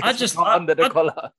I 0.02 0.14
just- 0.14 0.36
not 0.36 0.48
I- 0.48 0.56
under 0.56 0.76
the 0.76 0.84
I- 0.86 0.90
collar. 0.90 1.32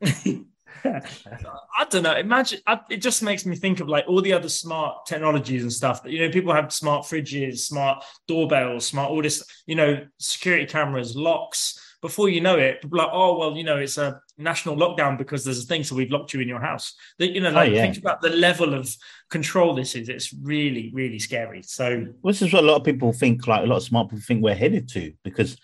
I 0.84 1.84
don't 1.90 2.02
know. 2.02 2.16
Imagine 2.16 2.60
I, 2.66 2.80
it 2.90 2.98
just 2.98 3.22
makes 3.22 3.46
me 3.46 3.56
think 3.56 3.80
of 3.80 3.88
like 3.88 4.04
all 4.08 4.20
the 4.20 4.32
other 4.32 4.48
smart 4.48 5.06
technologies 5.06 5.62
and 5.62 5.72
stuff 5.72 6.02
that 6.02 6.10
you 6.10 6.20
know 6.20 6.30
people 6.30 6.52
have 6.52 6.72
smart 6.72 7.04
fridges, 7.04 7.58
smart 7.60 8.04
doorbells, 8.26 8.86
smart 8.86 9.10
all 9.10 9.22
this, 9.22 9.44
you 9.66 9.74
know, 9.74 10.04
security 10.18 10.66
cameras, 10.66 11.16
locks. 11.16 11.78
Before 12.00 12.28
you 12.28 12.40
know 12.40 12.58
it, 12.58 12.82
people 12.82 13.00
are 13.00 13.04
like, 13.04 13.12
oh 13.14 13.38
well, 13.38 13.56
you 13.56 13.62
know, 13.62 13.76
it's 13.76 13.96
a 13.96 14.20
national 14.36 14.76
lockdown 14.76 15.16
because 15.16 15.44
there's 15.44 15.62
a 15.62 15.66
thing, 15.66 15.84
so 15.84 15.94
we've 15.94 16.10
locked 16.10 16.34
you 16.34 16.40
in 16.40 16.48
your 16.48 16.60
house. 16.60 16.94
That 17.18 17.30
you 17.30 17.40
know, 17.40 17.50
oh, 17.50 17.52
like 17.52 17.72
yeah. 17.72 17.82
think 17.82 17.98
about 17.98 18.20
the 18.20 18.30
level 18.30 18.74
of 18.74 18.92
control 19.30 19.74
this 19.74 19.94
is. 19.94 20.08
It's 20.08 20.32
really, 20.32 20.90
really 20.92 21.20
scary. 21.20 21.62
So 21.62 22.06
This 22.24 22.42
is 22.42 22.52
what 22.52 22.64
a 22.64 22.66
lot 22.66 22.76
of 22.78 22.84
people 22.84 23.12
think, 23.12 23.46
like 23.46 23.62
a 23.62 23.66
lot 23.66 23.76
of 23.76 23.82
smart 23.84 24.08
people 24.08 24.24
think 24.26 24.42
we're 24.42 24.54
headed 24.56 24.88
to, 24.90 25.12
because 25.22 25.56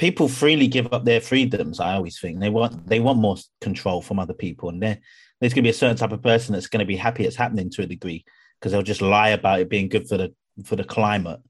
people 0.00 0.28
freely 0.28 0.66
give 0.66 0.90
up 0.94 1.04
their 1.04 1.20
freedoms. 1.20 1.78
I 1.78 1.92
always 1.92 2.18
think 2.18 2.40
they 2.40 2.48
want 2.48 2.86
they 2.88 3.00
want 3.00 3.18
more 3.18 3.36
control 3.60 4.00
from 4.00 4.18
other 4.18 4.32
people, 4.32 4.70
and 4.70 4.82
there 4.82 4.98
there's 5.40 5.52
going 5.52 5.62
to 5.62 5.68
be 5.70 5.76
a 5.76 5.82
certain 5.82 5.96
type 5.98 6.12
of 6.12 6.22
person 6.22 6.54
that's 6.54 6.66
going 6.68 6.80
to 6.80 6.86
be 6.86 6.96
happy 6.96 7.24
it's 7.26 7.36
happening 7.36 7.68
to 7.70 7.82
a 7.82 7.86
degree 7.86 8.24
because 8.58 8.72
they'll 8.72 8.82
just 8.82 9.02
lie 9.02 9.28
about 9.30 9.60
it 9.60 9.68
being 9.68 9.88
good 9.90 10.08
for 10.08 10.16
the 10.16 10.34
for 10.64 10.76
the 10.76 10.84
climate, 10.84 11.40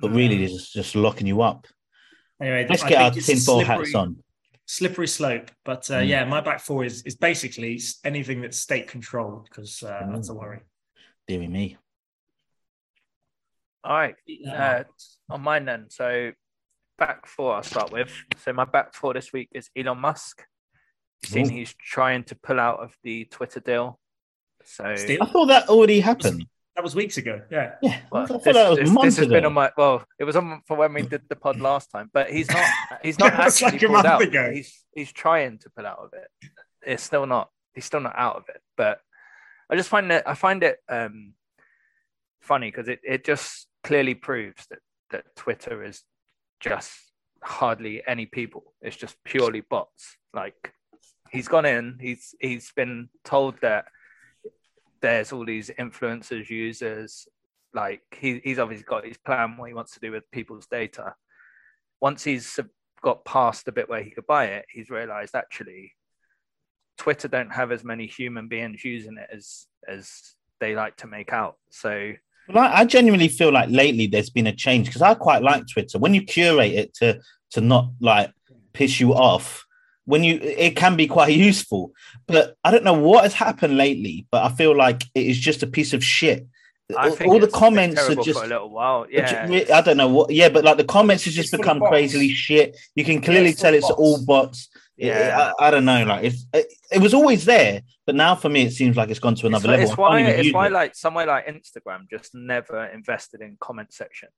but 0.00 0.10
really 0.10 0.38
they're 0.38 0.48
just, 0.48 0.72
just 0.72 0.94
locking 0.96 1.26
you 1.28 1.40
up. 1.40 1.66
anyway, 2.42 2.66
Let's 2.68 2.82
I 2.82 2.88
get 2.88 3.00
our 3.00 3.10
think 3.10 3.18
it's 3.18 3.26
tinfoil 3.26 3.64
slippery- 3.64 3.84
hats 3.84 3.94
on. 3.94 4.16
slippery 4.66 5.08
slope. 5.08 5.50
But 5.64 5.88
uh, 5.90 5.94
Mm. 6.00 6.08
yeah, 6.08 6.24
my 6.24 6.40
back 6.40 6.60
four 6.60 6.84
is 6.84 7.02
is 7.02 7.14
basically 7.14 7.80
anything 8.04 8.40
that's 8.42 8.58
state 8.58 8.88
controlled 8.88 9.44
because 9.48 9.82
uh, 9.84 10.06
that's 10.12 10.30
a 10.30 10.32
Mm. 10.32 10.40
worry. 10.40 10.60
Deary 11.28 11.46
me. 11.48 11.76
All 13.84 13.96
right. 13.96 14.16
Uh, 14.52 14.82
on 15.30 15.40
mine 15.42 15.64
then. 15.64 15.86
So 15.90 16.32
back 17.00 17.26
four 17.26 17.54
I'll 17.56 17.62
start 17.64 17.90
with. 17.90 18.12
So 18.44 18.52
my 18.52 18.64
back 18.64 18.94
four 18.94 19.12
this 19.14 19.32
week 19.32 19.48
is 19.52 19.68
Elon 19.76 19.98
Musk. 19.98 20.44
You 21.24 21.28
Seen 21.28 21.46
Ooh. 21.46 21.50
he's 21.50 21.74
trying 21.74 22.22
to 22.24 22.36
pull 22.36 22.60
out 22.60 22.78
of 22.78 22.94
the 23.02 23.24
Twitter 23.24 23.58
deal. 23.60 23.98
So 24.64 24.94
Still? 24.94 25.22
I 25.22 25.26
thought 25.26 25.46
that 25.46 25.68
already 25.68 26.00
happened. 26.00 26.46
That 26.76 26.84
was 26.84 26.94
weeks 26.94 27.16
ago. 27.16 27.42
Yeah. 27.50 27.72
Yeah, 27.82 28.00
well, 28.12 28.22
I 28.22 28.26
thought 28.26 28.44
this, 28.44 28.54
that 28.54 28.70
was 28.70 28.78
this- 28.78 28.90
months 28.90 29.04
this 29.06 29.16
has 29.16 29.26
ago. 29.26 29.34
been 29.34 29.44
on 29.46 29.52
my 29.54 29.70
well, 29.76 30.04
it 30.18 30.24
was 30.24 30.36
on 30.36 30.62
for 30.66 30.76
when 30.76 30.94
we 30.94 31.02
did 31.02 31.22
the 31.28 31.36
pod 31.36 31.58
last 31.70 31.90
time, 31.90 32.08
but 32.12 32.30
he's 32.30 32.48
not 32.50 32.64
he's 33.02 33.18
not 33.18 33.32
actually 33.32 33.72
like 33.72 33.82
a 33.82 33.86
pulled 33.86 33.92
month 33.92 34.06
out. 34.06 34.22
ago. 34.22 34.50
He's 34.52 34.84
he's 34.94 35.12
trying 35.12 35.58
to 35.58 35.70
pull 35.70 35.86
out 35.86 35.98
of 35.98 36.10
it. 36.12 36.28
It's 36.86 37.02
still 37.02 37.26
not 37.26 37.50
he's 37.74 37.84
still 37.86 38.00
not 38.00 38.14
out 38.16 38.36
of 38.36 38.44
it. 38.48 38.60
But 38.76 39.00
I 39.68 39.76
just 39.76 39.88
find 39.88 40.10
that 40.10 40.28
I 40.28 40.34
find 40.34 40.62
it 40.62 40.78
um 40.88 41.34
funny 42.40 42.68
because 42.70 42.88
it, 42.88 43.00
it 43.04 43.24
just 43.24 43.66
clearly 43.84 44.14
proves 44.14 44.66
that 44.70 44.78
that 45.10 45.24
Twitter 45.36 45.82
is 45.84 46.02
just 46.60 46.90
hardly 47.42 48.02
any 48.06 48.26
people. 48.26 48.74
It's 48.80 48.96
just 48.96 49.16
purely 49.24 49.62
bots. 49.62 50.16
Like 50.32 50.72
he's 51.30 51.48
gone 51.48 51.66
in, 51.66 51.98
he's 52.00 52.34
he's 52.40 52.70
been 52.72 53.08
told 53.24 53.60
that 53.62 53.86
there's 55.00 55.32
all 55.32 55.44
these 55.44 55.70
influencers, 55.78 56.50
users, 56.50 57.26
like 57.72 58.02
he, 58.16 58.40
he's 58.44 58.58
obviously 58.58 58.84
got 58.84 59.06
his 59.06 59.16
plan 59.16 59.56
what 59.56 59.68
he 59.68 59.74
wants 59.74 59.94
to 59.94 60.00
do 60.00 60.12
with 60.12 60.30
people's 60.30 60.66
data. 60.66 61.14
Once 62.00 62.24
he's 62.24 62.58
got 63.02 63.24
past 63.24 63.64
the 63.64 63.72
bit 63.72 63.88
where 63.88 64.02
he 64.02 64.10
could 64.10 64.26
buy 64.26 64.46
it, 64.46 64.66
he's 64.70 64.90
realized 64.90 65.34
actually 65.34 65.92
Twitter 66.98 67.28
don't 67.28 67.52
have 67.52 67.72
as 67.72 67.84
many 67.84 68.06
human 68.06 68.48
beings 68.48 68.84
using 68.84 69.16
it 69.16 69.28
as 69.32 69.66
as 69.88 70.34
they 70.60 70.74
like 70.74 70.96
to 70.96 71.06
make 71.06 71.32
out. 71.32 71.56
So 71.70 72.12
Well, 72.52 72.64
I, 72.64 72.80
I 72.80 72.84
genuinely 72.84 73.28
feel 73.28 73.52
like 73.52 73.68
lately 73.70 74.06
there's 74.06 74.30
been 74.30 74.46
a 74.46 74.54
change 74.54 74.86
because 74.86 75.02
I 75.02 75.14
quite 75.14 75.42
like 75.42 75.66
Twitter. 75.68 75.98
When 75.98 76.14
you 76.14 76.22
curate 76.22 76.72
it 76.72 76.94
to 76.94 77.20
to 77.52 77.60
not 77.60 77.90
like 78.00 78.32
piss 78.72 79.00
you 79.00 79.14
off, 79.14 79.66
when 80.04 80.24
you 80.24 80.38
it 80.42 80.76
can 80.76 80.96
be 80.96 81.06
quite 81.06 81.34
useful. 81.48 81.92
But 82.26 82.56
I 82.64 82.70
don't 82.70 82.84
know 82.84 82.94
what 82.94 83.24
has 83.24 83.34
happened 83.34 83.76
lately, 83.76 84.26
but 84.30 84.44
I 84.44 84.54
feel 84.54 84.76
like 84.76 85.02
it 85.14 85.26
is 85.26 85.38
just 85.38 85.62
a 85.62 85.66
piece 85.66 85.92
of 85.92 86.04
shit. 86.04 86.46
I 86.96 87.08
all 87.08 87.14
think 87.14 87.32
all 87.32 87.38
the 87.38 87.48
comments 87.48 88.00
are 88.08 88.16
just 88.16 88.38
for 88.40 88.44
a 88.44 88.48
little 88.48 88.70
while. 88.70 89.06
Yeah, 89.08 89.46
I 89.72 89.80
don't 89.80 89.96
know 89.96 90.08
what. 90.08 90.30
Yeah, 90.30 90.48
but 90.48 90.64
like 90.64 90.76
the 90.76 90.84
comments 90.84 91.24
has 91.24 91.34
just 91.34 91.50
full 91.50 91.58
become 91.58 91.78
bots. 91.78 91.90
crazily 91.90 92.30
shit. 92.30 92.76
You 92.94 93.04
can 93.04 93.20
clearly 93.20 93.50
it's 93.50 93.60
full 93.60 93.70
tell 93.70 93.74
it's 93.74 93.88
bots. 93.88 94.00
all 94.00 94.24
bots. 94.24 94.68
Yeah. 95.06 95.52
I, 95.58 95.68
I 95.68 95.70
don't 95.70 95.84
know. 95.84 96.04
Like 96.04 96.24
it's, 96.24 96.46
it, 96.52 96.66
it 96.92 97.00
was 97.00 97.14
always 97.14 97.44
there, 97.44 97.82
but 98.06 98.14
now 98.14 98.34
for 98.34 98.48
me 98.48 98.62
it 98.62 98.72
seems 98.72 98.96
like 98.96 99.10
it's 99.10 99.20
gone 99.20 99.34
to 99.36 99.46
another 99.46 99.72
it's, 99.72 99.78
level. 99.78 99.90
it's 99.90 99.96
why 99.98 100.20
it's 100.20 100.54
why 100.54 100.66
it. 100.66 100.72
like 100.72 100.94
somewhere 100.94 101.26
like 101.26 101.46
Instagram 101.46 102.08
just 102.10 102.34
never 102.34 102.86
invested 102.86 103.40
in 103.40 103.56
comment 103.60 103.92
sections. 103.92 104.32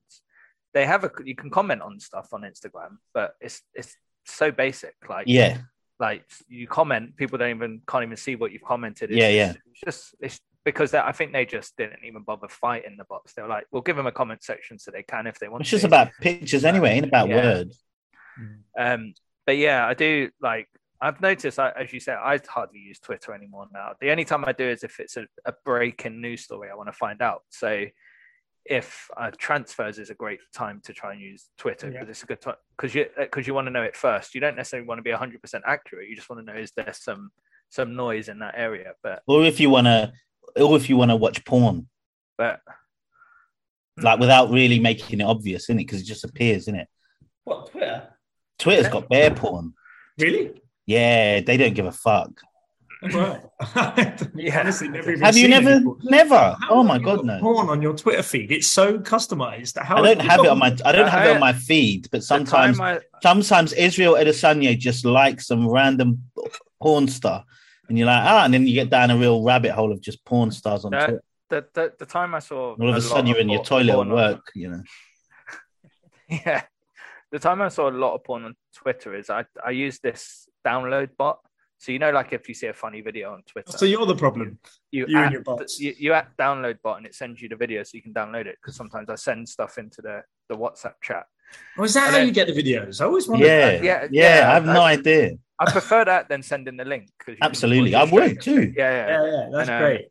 They 0.74 0.86
have 0.86 1.04
a 1.04 1.10
you 1.24 1.34
can 1.34 1.50
comment 1.50 1.82
on 1.82 2.00
stuff 2.00 2.28
on 2.32 2.42
Instagram, 2.42 2.96
but 3.12 3.34
it's 3.40 3.62
it's 3.74 3.96
so 4.24 4.50
basic. 4.50 4.94
Like 5.08 5.26
yeah, 5.28 5.58
like 5.98 6.24
you 6.48 6.66
comment, 6.66 7.16
people 7.16 7.38
don't 7.38 7.50
even 7.50 7.82
can't 7.86 8.04
even 8.04 8.16
see 8.16 8.36
what 8.36 8.52
you've 8.52 8.64
commented. 8.64 9.10
It's 9.10 9.18
Yeah, 9.18 9.46
just, 9.46 9.58
It's 9.70 9.80
just 9.84 10.14
it's 10.20 10.40
because 10.64 10.94
I 10.94 11.12
think 11.12 11.32
they 11.32 11.44
just 11.44 11.76
didn't 11.76 12.04
even 12.04 12.22
bother 12.22 12.48
fighting 12.48 12.96
the 12.96 13.04
bots. 13.04 13.32
They 13.34 13.42
were 13.42 13.48
like, 13.48 13.66
we'll 13.72 13.82
give 13.82 13.96
them 13.96 14.06
a 14.06 14.12
comment 14.12 14.44
section 14.44 14.78
so 14.78 14.90
they 14.90 15.02
can 15.02 15.26
if 15.26 15.38
they 15.38 15.48
want. 15.48 15.62
it's 15.62 15.70
just 15.70 15.84
about 15.84 16.10
pictures 16.20 16.64
anyway, 16.64 16.90
ain't 16.90 17.06
about 17.06 17.28
Yeah. 17.28 17.36
words. 17.36 17.82
Um, 18.78 19.14
but 19.47 19.57
yeah, 19.57 19.86
I 19.86 19.95
do 19.95 20.30
like. 20.40 20.68
I've 21.01 21.20
noticed, 21.20 21.59
I, 21.59 21.70
as 21.70 21.93
you 21.93 21.99
said, 21.99 22.18
I 22.22 22.38
hardly 22.49 22.78
use 22.78 23.01
Twitter 23.01 23.32
anymore 23.34 23.66
now. 23.72 23.95
The 24.01 24.12
only 24.12 24.24
time 24.24 24.45
I 24.47 24.53
do 24.53 24.68
is 24.68 24.84
if 24.84 25.01
it's 25.01 25.16
a, 25.16 25.26
a 25.45 25.53
breaking 25.64 26.20
news 26.20 26.43
story 26.45 26.68
I 26.70 26.76
want 26.76 26.88
to 26.90 26.93
find 26.93 27.20
out. 27.20 27.43
So, 27.51 27.86
if 28.64 29.09
uh, 29.16 29.32
transfers 29.36 29.99
is 29.99 30.11
a 30.11 30.14
great 30.14 30.38
time 30.55 30.80
to 30.84 30.93
try 30.93 31.12
and 31.12 31.20
use 31.20 31.49
Twitter 31.59 31.86
Yeah. 31.88 31.95
because 31.95 32.09
it's 32.11 32.22
a 32.22 32.26
good 32.26 32.40
time 32.40 32.55
because 32.76 32.95
you 32.95 33.07
because 33.18 33.49
you 33.49 33.55
want 33.55 33.66
to 33.66 33.72
know 33.72 33.82
it 33.82 33.97
first. 33.97 34.34
You 34.34 34.40
don't 34.40 34.55
necessarily 34.55 34.86
want 34.86 34.99
to 35.01 35.03
be 35.03 35.11
hundred 35.11 35.43
percent 35.43 35.64
accurate. 35.66 36.09
You 36.09 36.14
just 36.14 36.30
want 36.30 36.47
to 36.47 36.53
know 36.53 36.59
is 36.59 36.70
there 36.76 36.93
some 36.93 37.30
some 37.70 37.97
noise 37.97 38.28
in 38.28 38.38
that 38.38 38.55
area. 38.57 38.93
But 39.03 39.22
Or 39.26 39.45
if 39.45 39.59
you 39.59 39.70
wanna, 39.70 40.12
or 40.55 40.76
if 40.76 40.88
you 40.88 40.97
wanna 40.97 41.16
watch 41.16 41.45
porn, 41.45 41.88
but 42.38 42.61
like 43.97 44.20
without 44.20 44.51
really 44.51 44.78
making 44.78 45.20
it 45.20 45.24
obvious, 45.24 45.68
in 45.68 45.78
it, 45.80 45.84
because 45.86 46.01
it 46.01 46.05
just 46.05 46.22
appears, 46.24 46.68
in 46.68 46.76
it. 46.76 46.86
What 47.45 47.70
Twitter? 47.72 48.09
Twitter's 48.62 48.88
got 48.88 49.08
bear 49.08 49.30
porn. 49.30 49.74
Really? 50.18 50.62
Yeah, 50.86 51.40
they 51.40 51.56
don't 51.56 51.74
give 51.74 51.86
a 51.86 51.92
fuck. 51.92 52.30
Right. 53.02 53.40
Yeah. 54.36 54.60
Honestly, 54.60 54.88
never 54.88 55.10
even 55.10 55.22
Have 55.24 55.36
you 55.36 55.48
never? 55.48 55.78
before. 55.80 55.96
Never. 56.04 56.36
How 56.36 56.68
Oh 56.70 56.82
my 56.84 56.98
god, 56.98 57.24
no. 57.24 57.40
Porn 57.40 57.68
on 57.68 57.82
your 57.82 57.94
Twitter 57.94 58.22
feed. 58.22 58.52
It's 58.52 58.68
so 58.68 58.98
customized. 58.98 59.76
How 59.82 59.96
I 59.96 60.14
don't 60.14 60.22
you 60.24 60.30
have 60.30 60.40
it 60.44 60.46
on 60.48 60.58
my. 60.58 60.76
I 60.84 60.92
don't 60.92 61.08
have 61.08 61.26
it 61.26 61.34
on 61.34 61.40
my 61.40 61.52
feed, 61.52 62.08
but 62.12 62.22
sometimes, 62.22 62.78
time 62.78 62.98
I, 62.98 63.20
sometimes 63.22 63.72
Israel 63.72 64.14
Adesanya 64.14 64.78
just 64.78 65.04
likes 65.04 65.48
some 65.48 65.68
random 65.68 66.22
porn 66.80 67.08
star, 67.08 67.44
and 67.88 67.98
you're 67.98 68.06
like, 68.06 68.22
ah, 68.24 68.44
and 68.44 68.54
then 68.54 68.66
you 68.68 68.74
get 68.74 68.90
down 68.90 69.10
a 69.10 69.16
real 69.16 69.42
rabbit 69.42 69.72
hole 69.72 69.90
of 69.90 70.00
just 70.00 70.24
porn 70.24 70.52
stars 70.52 70.84
on 70.84 70.92
That- 70.92 71.06
Twitter. 71.06 71.24
the, 71.48 71.66
the 71.74 71.92
the 71.98 72.06
time 72.06 72.34
I 72.36 72.38
saw 72.38 72.74
All 72.74 72.74
of 72.74 72.80
a 72.80 72.86
lot 72.86 73.02
sudden, 73.02 73.26
you're 73.26 73.38
in 73.38 73.48
your 73.48 73.64
toilet 73.64 73.94
porn 73.94 74.08
at 74.08 74.12
on- 74.12 74.16
work. 74.16 74.46
You 74.54 74.68
know. 74.70 74.82
Yeah. 76.28 76.62
The 77.32 77.38
time 77.38 77.62
I 77.62 77.68
saw 77.68 77.88
a 77.88 77.90
lot 77.90 78.14
of 78.14 78.24
porn 78.24 78.44
on 78.44 78.54
Twitter 78.76 79.14
is 79.14 79.30
I, 79.30 79.44
I 79.66 79.70
use 79.70 79.98
this 80.00 80.46
download 80.66 81.10
bot. 81.16 81.38
So 81.78 81.90
you 81.90 81.98
know, 81.98 82.12
like 82.12 82.32
if 82.32 82.46
you 82.48 82.54
see 82.54 82.68
a 82.68 82.72
funny 82.74 83.00
video 83.00 83.32
on 83.32 83.42
Twitter, 83.42 83.72
So 83.72 83.86
you're 83.86 84.06
the 84.06 84.14
problem. 84.14 84.58
you 84.92 85.06
you 85.08 85.18
and 85.18 85.32
your 85.32 85.42
bots. 85.42 85.80
You, 85.80 85.94
you 85.98 86.12
at 86.12 86.36
download 86.36 86.76
bot 86.82 86.98
and 86.98 87.06
it 87.06 87.14
sends 87.14 87.42
you 87.42 87.48
the 87.48 87.56
video 87.56 87.82
so 87.82 87.90
you 87.94 88.02
can 88.02 88.14
download 88.14 88.46
it. 88.46 88.56
Because 88.60 88.76
sometimes 88.76 89.08
I 89.10 89.16
send 89.16 89.48
stuff 89.48 89.78
into 89.78 90.00
the, 90.02 90.22
the 90.48 90.56
WhatsApp 90.56 90.94
chat. 91.02 91.24
Oh, 91.76 91.82
is 91.84 91.94
that 91.94 92.04
And 92.04 92.10
how 92.12 92.18
then- 92.18 92.26
you 92.28 92.32
get 92.32 92.46
the 92.46 92.52
videos? 92.62 93.00
I 93.00 93.06
always 93.06 93.26
wondered. 93.26 93.46
Yeah, 93.46 93.70
that. 93.72 93.82
yeah, 93.84 94.06
yeah, 94.10 94.38
yeah, 94.40 94.50
I 94.50 94.54
have 94.54 94.64
no 94.66 94.82
idea. 94.82 95.32
I 95.58 95.70
prefer 95.70 96.04
that 96.04 96.28
than 96.28 96.42
sending 96.42 96.76
the 96.76 96.84
link. 96.84 97.08
Absolutely, 97.40 97.94
I 97.94 98.04
would 98.04 98.40
too. 98.40 98.72
Yeah, 98.76 98.90
yeah. 98.90 99.06
yeah, 99.08 99.24
yeah. 99.24 99.48
That's 99.52 99.68
And, 99.68 99.70
um, 99.70 99.82
great. 99.82 100.08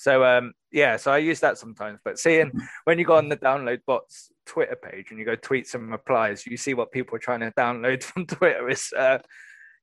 So 0.00 0.24
um 0.24 0.54
yeah, 0.72 0.96
so 0.96 1.12
I 1.12 1.18
use 1.18 1.40
that 1.40 1.58
sometimes. 1.58 1.98
But 2.02 2.18
seeing 2.18 2.50
when 2.84 2.98
you 2.98 3.04
go 3.04 3.16
on 3.16 3.28
the 3.28 3.36
download 3.36 3.80
bots 3.86 4.30
Twitter 4.46 4.74
page 4.76 5.10
and 5.10 5.18
you 5.18 5.26
go 5.26 5.36
tweet 5.36 5.66
some 5.66 5.90
replies, 5.90 6.46
you 6.46 6.56
see 6.56 6.72
what 6.72 6.90
people 6.90 7.16
are 7.16 7.18
trying 7.18 7.40
to 7.40 7.50
download 7.50 8.02
from 8.08 8.24
Twitter. 8.24 8.66
Is 8.70 8.94
uh 8.96 9.18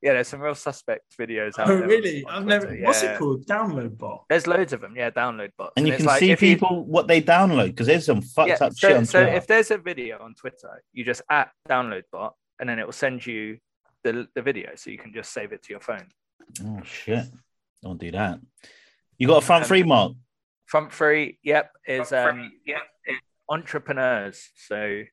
yeah, 0.02 0.14
there's 0.14 0.28
some 0.28 0.40
real 0.42 0.56
suspect 0.56 1.04
videos 1.20 1.60
out 1.60 1.70
Oh, 1.70 1.78
there. 1.78 1.88
really? 1.88 2.26
I've 2.28 2.46
never. 2.46 2.68
What's 2.78 3.04
Yeah. 3.04 3.14
it 3.14 3.20
called? 3.20 3.46
Download 3.46 3.96
bot. 3.96 4.26
There's 4.28 4.48
loads 4.48 4.74
of 4.74 4.82
them. 4.82 4.96
Yeah, 4.96 5.12
download 5.12 5.52
bots. 5.56 5.74
And 5.78 5.88
you 5.88 5.96
can 5.96 6.06
like 6.06 6.20
see 6.20 6.32
if 6.32 6.42
you- 6.42 6.56
people 6.56 6.84
what 6.86 7.08
they 7.08 7.22
download 7.22 7.68
because 7.68 7.86
there's 7.86 8.06
some 8.08 8.22
fucked 8.22 8.50
yeah, 8.50 8.56
up 8.66 8.74
so, 8.74 8.88
shit 8.88 8.98
on 8.98 9.06
so 9.06 9.22
Twitter. 9.22 9.38
if 9.38 9.46
there's 9.46 9.70
a 9.70 9.78
video 9.78 10.18
on 10.20 10.34
Twitter, 10.34 10.82
you 10.94 11.04
just 11.06 11.22
at 11.30 11.52
download 11.70 12.04
bot, 12.12 12.34
and 12.60 12.68
then 12.68 12.80
it 12.80 12.86
will 12.88 12.92
send 13.06 13.24
you 13.24 13.60
the 14.04 14.28
the 14.34 14.42
video, 14.42 14.72
so 14.76 14.90
you 14.90 14.98
can 14.98 15.14
just 15.14 15.32
save 15.32 15.52
it 15.52 15.62
to 15.64 15.74
your 15.74 15.80
phone. 15.80 16.08
Oh 16.64 16.82
shit! 16.84 17.26
Don't 17.84 18.00
do 18.00 18.10
that. 18.12 18.40
You 19.18 19.28
got 19.28 19.44
a 19.44 19.46
front 19.46 19.64
Um, 19.64 19.68
three, 19.68 19.84
Mark. 19.84 20.14
Front 20.66 20.92
three, 20.94 21.40
yep, 21.44 21.72
is 21.88 22.12
um 22.12 22.52
yeah, 22.66 22.80
entrepreneurs. 23.50 24.50
So 24.68 25.04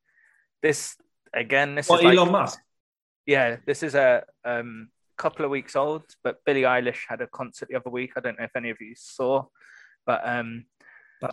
this 0.62 0.96
again, 1.32 1.74
this 1.74 1.88
What 1.88 2.00
is 2.00 2.05
like, 2.07 2.18
Elon 2.18 2.32
Musk? 2.32 2.59
yeah, 3.26 3.57
this 3.66 3.82
is 3.82 3.94
a 3.94 4.24
um 4.44 4.88
couple 5.16 5.44
of 5.44 5.50
weeks 5.50 5.76
old, 5.76 6.02
but 6.24 6.44
Billie 6.44 6.62
Eilish 6.62 7.02
had 7.09 7.20
a 7.20 7.28
concert 7.28 7.68
the 7.68 7.76
other 7.76 7.90
week. 7.90 8.12
I 8.16 8.20
don't 8.20 8.36
know 8.38 8.44
if 8.44 8.57
any 8.57 8.70
of 8.70 8.78
you 8.80 8.94
saw, 8.96 9.44
but 10.07 10.20
um 10.26 10.66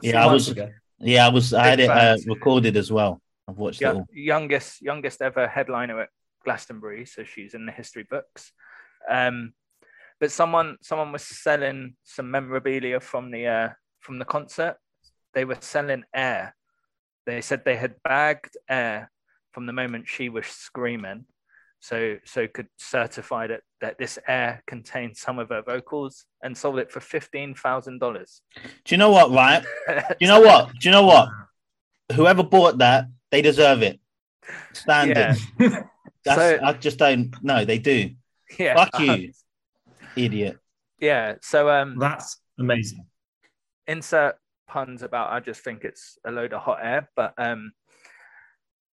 Yeah, 0.01 0.23
I 0.25 0.31
was- 0.31 0.49
ago. 0.49 0.71
Yeah, 1.03 1.25
I 1.25 1.29
was. 1.29 1.51
I 1.51 1.65
had 1.65 1.77
Big 1.79 1.89
it 1.89 1.97
uh, 1.97 2.15
recorded 2.27 2.77
as 2.77 2.91
well. 2.91 3.19
I've 3.47 3.57
watched 3.57 3.81
it 3.81 3.85
all. 3.85 4.05
youngest 4.13 4.83
youngest 4.83 5.19
ever 5.23 5.47
headliner 5.47 5.99
at 6.01 6.09
Glastonbury, 6.45 7.05
so 7.07 7.23
she's 7.23 7.55
in 7.55 7.65
the 7.65 7.71
history 7.71 8.03
books. 8.07 8.51
Um, 9.09 9.53
but 10.21 10.31
someone 10.31 10.77
someone 10.81 11.11
was 11.11 11.23
selling 11.23 11.95
some 12.03 12.29
memorabilia 12.31 12.99
from 12.99 13.31
the 13.31 13.47
uh, 13.47 13.69
from 13.99 14.19
the 14.19 14.25
concert. 14.25 14.77
They 15.33 15.43
were 15.45 15.57
selling 15.59 16.03
air. 16.13 16.55
They 17.25 17.41
said 17.41 17.63
they 17.65 17.75
had 17.75 17.95
bagged 18.03 18.55
air 18.69 19.11
from 19.51 19.65
the 19.65 19.73
moment 19.73 20.07
she 20.07 20.29
was 20.29 20.45
screaming, 20.45 21.25
so 21.79 22.17
so 22.23 22.47
could 22.47 22.67
certify 22.77 23.47
that 23.47 23.61
that 23.81 23.97
this 23.97 24.19
air 24.27 24.63
contained 24.67 25.17
some 25.17 25.39
of 25.39 25.49
her 25.49 25.63
vocals 25.63 26.25
and 26.43 26.55
sold 26.55 26.77
it 26.77 26.91
for 26.91 26.99
fifteen 26.99 27.55
thousand 27.55 27.99
dollars. 27.99 28.41
Do 28.85 28.93
you 28.93 28.97
know 28.97 29.11
what? 29.11 29.31
Right? 29.31 29.63
Do 29.87 30.15
you 30.19 30.27
know 30.27 30.41
what? 30.41 30.71
Do 30.79 30.87
you 30.87 30.91
know 30.91 31.05
what? 31.05 31.29
Whoever 32.13 32.43
bought 32.43 32.77
that, 32.77 33.05
they 33.31 33.41
deserve 33.41 33.81
it. 33.81 33.99
Standard. 34.73 35.37
Yeah. 35.59 35.83
That's, 36.23 36.41
So- 36.41 36.59
I 36.63 36.73
just 36.73 36.99
don't. 36.99 37.35
No, 37.41 37.65
they 37.65 37.79
do. 37.79 38.11
Yeah, 38.59 38.75
Fuck 38.75 38.99
you. 39.01 39.31
Idiot. 40.15 40.57
Yeah. 40.99 41.35
So 41.41 41.69
um, 41.69 41.97
That's 41.97 42.37
amazing. 42.59 43.05
insert 43.87 44.35
puns 44.67 45.01
about 45.03 45.31
I 45.31 45.39
just 45.41 45.61
think 45.63 45.83
it's 45.83 46.17
a 46.25 46.31
load 46.31 46.53
of 46.53 46.61
hot 46.61 46.79
air, 46.81 47.09
but 47.15 47.33
um 47.37 47.73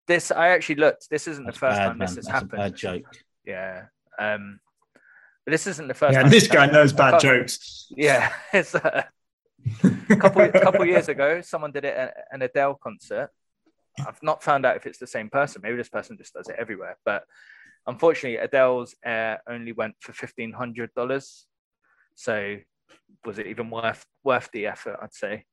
this 0.06 0.30
I 0.30 0.48
actually 0.48 0.76
looked. 0.76 1.08
This 1.10 1.28
isn't 1.28 1.44
That's 1.44 1.56
the 1.56 1.60
first 1.60 1.76
bad, 1.78 1.86
time 1.88 1.98
man. 1.98 2.06
this 2.06 2.16
has 2.16 2.24
That's 2.24 2.28
a 2.28 2.32
happened. 2.32 2.50
bad 2.52 2.74
joke. 2.76 3.04
Yeah. 3.44 3.84
Um 4.18 4.60
but 5.44 5.52
this 5.52 5.66
isn't 5.66 5.88
the 5.88 5.94
first 5.94 6.14
Yeah, 6.14 6.22
time 6.22 6.30
this 6.30 6.46
guy 6.48 6.66
knows 6.66 6.92
bad 6.92 7.14
Oh. 7.14 7.18
jokes. 7.18 7.86
Yeah. 7.90 8.32
It's 8.52 8.74
uh, 8.74 9.02
a 10.10 10.16
couple 10.16 10.48
couple 10.50 10.84
years 10.86 11.08
ago, 11.08 11.40
someone 11.42 11.72
did 11.72 11.84
it 11.84 11.94
at 11.96 12.14
an 12.32 12.42
Adele 12.42 12.74
concert. 12.82 13.30
I've 14.06 14.22
not 14.22 14.42
found 14.42 14.64
out 14.64 14.76
if 14.76 14.86
it's 14.86 14.98
the 14.98 15.06
same 15.06 15.28
person. 15.28 15.60
Maybe 15.62 15.76
this 15.76 15.88
person 15.88 16.16
just 16.16 16.32
does 16.34 16.48
it 16.48 16.54
everywhere. 16.58 16.96
But 17.04 17.24
unfortunately, 17.88 18.38
Adele's 18.38 18.94
air 19.04 19.42
only 19.48 19.72
went 19.72 19.94
for 20.00 20.12
fifteen 20.12 20.52
hundred 20.52 20.90
dollars. 20.94 21.46
So 22.14 22.56
was 23.24 23.38
it 23.38 23.46
even 23.48 23.70
worth 23.70 24.04
worth 24.22 24.48
the 24.52 24.66
effort? 24.66 24.98
I'd 25.02 25.14
say. 25.14 25.44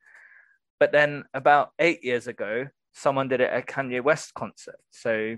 But 0.80 0.92
then 0.92 1.24
about 1.34 1.72
eight 1.80 2.04
years 2.04 2.28
ago, 2.28 2.68
someone 2.94 3.28
did 3.30 3.42
it 3.42 3.50
at 3.50 3.66
Kanye 3.66 4.04
West 4.04 4.34
concert. 4.34 4.80
So 4.92 5.38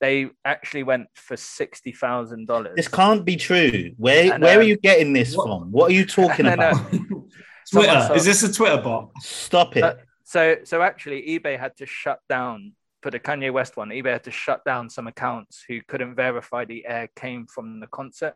they 0.00 0.28
actually 0.44 0.82
went 0.82 1.06
for 1.14 1.36
sixty 1.36 1.92
thousand 1.92 2.46
dollars. 2.46 2.74
This 2.76 2.88
can't 2.88 3.24
be 3.24 3.36
true. 3.36 3.92
Where 3.96 4.34
And, 4.34 4.42
where 4.42 4.58
are 4.58 4.62
um, 4.62 4.68
you 4.68 4.76
getting 4.76 5.12
this 5.12 5.36
what- 5.36 5.46
from? 5.46 5.70
What 5.72 5.90
are 5.90 5.94
you 5.94 6.04
talking 6.04 6.46
And, 6.52 6.60
uh, 6.60 6.74
about? 6.74 6.90
Twitter. 7.72 8.00
Someone 8.00 8.16
Is 8.18 8.24
this 8.26 8.42
a 8.42 8.52
Twitter 8.52 8.82
bot? 8.82 9.10
Stop 9.22 9.76
it. 9.76 9.84
Uh, 9.84 9.94
So 10.24 10.56
so 10.64 10.82
actually 10.82 11.22
eBay 11.32 11.58
had 11.58 11.76
to 11.76 11.86
shut 11.86 12.18
down 12.28 12.72
for 13.04 13.10
the 13.10 13.20
Kanye 13.20 13.52
West 13.52 13.76
one, 13.76 13.90
eBay 13.90 14.12
had 14.12 14.24
to 14.24 14.30
shut 14.30 14.64
down 14.64 14.88
some 14.88 15.06
accounts 15.06 15.62
who 15.68 15.82
couldn't 15.86 16.14
verify 16.14 16.64
the 16.64 16.86
air 16.86 17.10
came 17.14 17.46
from 17.46 17.78
the 17.78 17.86
concert. 17.86 18.32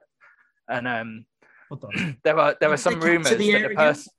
And 0.68 0.86
um 0.86 1.24
there 2.22 2.38
are 2.38 2.54
there 2.60 2.70
are 2.70 2.76
some 2.76 3.00
rumors 3.00 3.30
the 3.30 3.52
that 3.52 3.68
the 3.70 3.74
person 3.74 4.12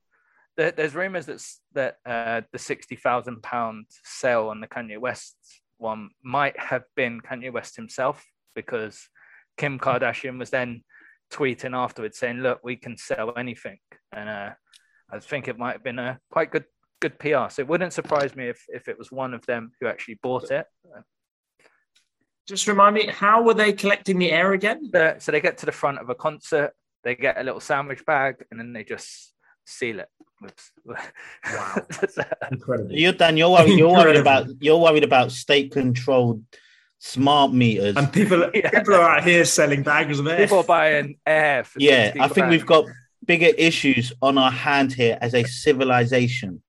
there, 0.58 0.72
there's 0.72 0.96
rumors 0.96 1.28
that 1.28 1.40
that 1.74 1.98
uh, 2.04 2.42
the 2.52 2.58
sixty 2.58 2.96
thousand 2.96 3.44
pound 3.44 3.86
sale 4.04 4.48
on 4.48 4.60
the 4.60 4.68
Kanye 4.68 4.98
West 4.98 5.36
one 5.78 6.10
might 6.24 6.60
have 6.60 6.86
been 6.96 7.22
Kanye 7.22 7.54
West 7.54 7.76
himself 7.76 8.26
because 8.56 9.08
Kim 9.56 9.78
Kardashian 9.78 10.40
was 10.40 10.50
then 10.50 10.84
tweeting 11.32 11.78
afterwards 11.78 12.18
saying, 12.18 12.38
"Look, 12.38 12.62
we 12.64 12.76
can 12.76 12.98
sell 12.98 13.38
anything," 13.38 13.78
and 14.12 14.28
uh, 14.28 14.50
I 15.12 15.20
think 15.20 15.48
it 15.48 15.60
might 15.60 15.74
have 15.74 15.84
been 15.84 16.00
a 16.00 16.20
quite 16.32 16.50
good 16.50 16.66
good 17.00 17.18
PR. 17.20 17.50
So 17.50 17.62
it 17.62 17.68
wouldn't 17.68 17.94
surprise 17.94 18.36
me 18.36 18.48
if 18.48 18.64
if 18.70 18.88
it 18.88 18.98
was 18.98 19.12
one 19.12 19.34
of 19.34 19.46
them 19.46 19.72
who 19.80 19.88
actually 19.88 20.20
bought 20.22 20.52
it. 20.52 20.66
Just 22.48 22.68
remind 22.68 22.96
me, 22.96 23.06
how 23.08 23.44
were 23.44 23.54
they 23.54 23.74
collecting 23.74 24.18
the 24.18 24.32
air 24.32 24.54
again? 24.54 24.90
So 25.20 25.32
they 25.32 25.40
get 25.42 25.60
to 25.60 25.66
the 25.68 25.72
front 25.72 26.00
of 26.00 26.10
a 26.10 26.16
concert, 26.16 26.72
they 27.04 27.14
get 27.16 27.38
a 27.40 27.44
little 27.44 27.60
sandwich 27.60 28.04
bag, 28.06 28.44
and 28.50 28.60
then 28.60 28.74
they 28.74 28.84
just 28.84 29.34
seal 29.66 30.00
it. 30.00 30.08
With, 30.42 30.72
Wow. 30.86 31.86
Incredible. 32.52 32.92
You're 32.92 33.14
Dan. 33.14 33.38
You're 33.38 33.50
worried. 33.52 33.78
You're 33.78 33.92
worried 33.92 34.16
about. 34.16 34.48
You're 34.62 34.80
worried 34.80 35.04
about 35.04 35.32
state-controlled 35.32 36.44
smart 36.98 37.54
meters. 37.54 37.96
And 37.96 38.12
people, 38.12 38.50
Yeah. 38.54 38.70
people 38.72 38.96
are 38.96 39.18
out 39.18 39.24
here 39.24 39.46
selling 39.46 39.84
bags 39.84 40.18
of 40.20 40.26
air. 40.28 40.38
People 40.38 40.60
are 40.60 40.64
buying 40.64 41.18
air 41.28 41.64
for 41.64 41.80
yeah, 41.80 42.14
I 42.20 42.28
think 42.28 42.34
grand. 42.36 42.52
we've 42.52 42.66
got 42.66 42.86
bigger 43.26 43.52
issues 43.58 44.12
on 44.24 44.38
our 44.40 44.52
hand 44.52 44.94
here 44.94 45.20
as 45.22 45.36
a 45.36 45.44
civilization. 45.44 46.64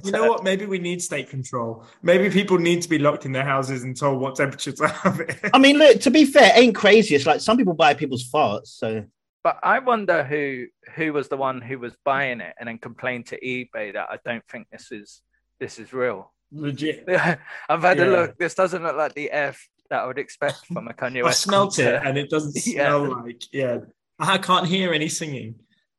You 0.04 0.10
know 0.12 0.28
what? 0.28 0.44
Maybe 0.44 0.66
we 0.66 0.78
need 0.78 1.02
state 1.02 1.28
control. 1.28 1.84
Maybe 2.02 2.30
people 2.30 2.58
need 2.58 2.82
to 2.82 2.88
be 2.88 2.98
locked 2.98 3.24
in 3.26 3.32
their 3.32 3.44
houses 3.44 3.84
and 3.84 3.96
told 3.96 4.20
what 4.20 4.36
temperature 4.36 4.72
to 4.72 4.88
have 5.02 5.20
it. 5.20 5.38
I 5.52 5.58
mean, 5.58 5.78
look. 5.78 6.00
To 6.00 6.10
be 6.10 6.24
fair, 6.24 6.52
ain't 6.54 6.74
crazy. 6.74 7.14
It's 7.14 7.26
like 7.26 7.40
some 7.40 7.56
people 7.56 7.74
buy 7.74 7.94
people's 7.94 8.28
farts. 8.30 8.68
So 8.68 9.04
But 9.42 9.58
I 9.62 9.78
wonder 9.78 10.24
who 10.24 10.66
who 10.94 11.12
was 11.12 11.28
the 11.28 11.36
one 11.36 11.60
who 11.60 11.78
was 11.78 11.94
buying 12.04 12.40
it 12.40 12.54
and 12.58 12.68
then 12.68 12.78
complained 12.78 13.26
to 13.26 13.40
eBay 13.40 13.92
that 13.92 14.08
I 14.10 14.18
don't 14.24 14.44
think 14.48 14.68
this 14.70 14.90
is 14.90 15.20
this 15.60 15.78
is 15.78 15.92
real. 15.92 16.32
Legit. 16.52 17.04
I've 17.68 17.82
had 17.82 17.98
a 18.00 18.06
look. 18.06 18.38
This 18.38 18.54
doesn't 18.54 18.82
look 18.82 18.96
like 18.96 19.14
the 19.14 19.30
F 19.30 19.68
that 19.90 20.00
I 20.02 20.06
would 20.06 20.18
expect 20.18 20.66
from 20.66 20.88
a 20.88 20.92
Kanye 20.94 21.20
I 21.20 21.24
West. 21.24 21.42
smelt 21.42 21.78
it 21.78 22.00
and 22.04 22.16
it 22.16 22.30
doesn't 22.30 22.54
Yeah. 22.66 22.88
smell 22.88 23.22
like, 23.24 23.42
yeah. 23.52 23.78
I 24.18 24.38
can't 24.38 24.66
hear 24.66 24.92
any 24.92 25.08
singing. 25.08 25.56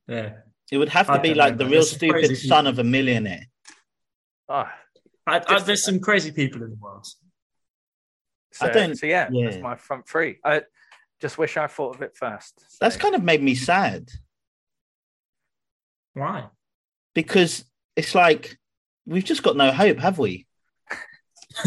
Yeah. 0.07 0.33
it 0.71 0.77
would 0.77 0.89
have 0.89 1.07
to 1.07 1.13
I 1.13 1.17
be 1.19 1.33
like 1.33 1.53
know, 1.53 1.57
the 1.59 1.65
real 1.65 1.73
There's 1.81 1.91
stupid 1.91 2.25
crazy 2.25 2.47
son 2.47 2.65
of 2.67 2.79
a 2.79 2.83
millionaire. 2.83 3.45
Oh, 4.47 4.69
I, 5.27 5.41
I, 5.47 5.59
there's 5.59 5.83
some 5.83 5.99
crazy 5.99 6.31
people 6.31 6.61
in 6.63 6.69
the 6.69 6.75
world. 6.75 7.07
so, 8.51 8.65
I 8.67 8.69
don't- 8.69 8.95
so 8.95 9.05
yeah, 9.07 9.27
yeah. 9.31 9.49
that's 9.49 9.61
my 9.61 9.75
front 9.75 10.07
three. 10.07 10.37
I 10.43 10.61
just 11.21 11.37
wish 11.37 11.57
I 11.57 11.67
thought 11.67 11.95
of 11.95 12.01
it 12.01 12.15
first. 12.15 12.59
So- 12.59 12.77
That's 12.81 12.97
kind 12.97 13.15
of 13.15 13.23
made 13.23 13.41
me 13.41 13.55
sad 13.55 14.09
Why? 16.13 16.45
because 17.13 17.65
it's 17.95 18.13
like 18.13 18.57
we've 19.05 19.23
just 19.23 19.43
got 19.43 19.55
no 19.57 19.71
hope, 19.71 19.99
have 19.99 20.19
we? 20.19 20.45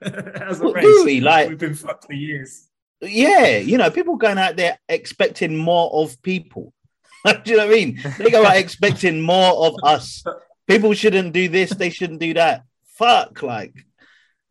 As 0.00 0.60
a 0.60 0.64
What 0.64 0.74
race, 0.76 0.84
do 0.84 1.02
we, 1.04 1.20
like- 1.20 1.48
We've 1.48 1.58
been 1.58 1.74
fucked 1.74 2.06
for 2.06 2.12
years. 2.12 2.68
Yeah, 3.00 3.58
you 3.58 3.78
know, 3.78 3.90
people 3.90 4.16
going 4.16 4.38
out 4.38 4.56
there 4.56 4.78
expecting 4.88 5.56
more 5.56 5.90
of 6.02 6.20
people. 6.22 6.72
do 7.24 7.32
you 7.46 7.56
know 7.56 7.66
what 7.66 7.72
I 7.72 7.76
mean? 7.76 8.00
They 8.18 8.30
go 8.30 8.44
out 8.44 8.56
expecting 8.64 9.20
more 9.20 9.66
of 9.66 9.74
us. 9.84 10.24
People 10.68 10.92
shouldn't 10.92 11.32
do 11.32 11.48
this, 11.48 11.70
they 11.70 11.90
shouldn't 11.90 12.20
do 12.20 12.34
that. 12.34 12.64
Fuck, 12.96 13.42
like, 13.42 13.74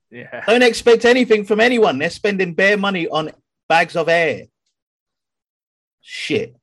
yeah. 0.09 0.43
don't 0.45 0.63
expect 0.63 1.05
anything 1.05 1.45
from 1.45 1.59
anyone. 1.59 1.99
They're 1.99 2.09
spending 2.09 2.53
bare 2.53 2.78
money 2.78 3.07
on 3.07 3.32
bags 3.70 3.95
of 3.95 4.09
air. 4.09 4.45
Shit. 6.01 6.55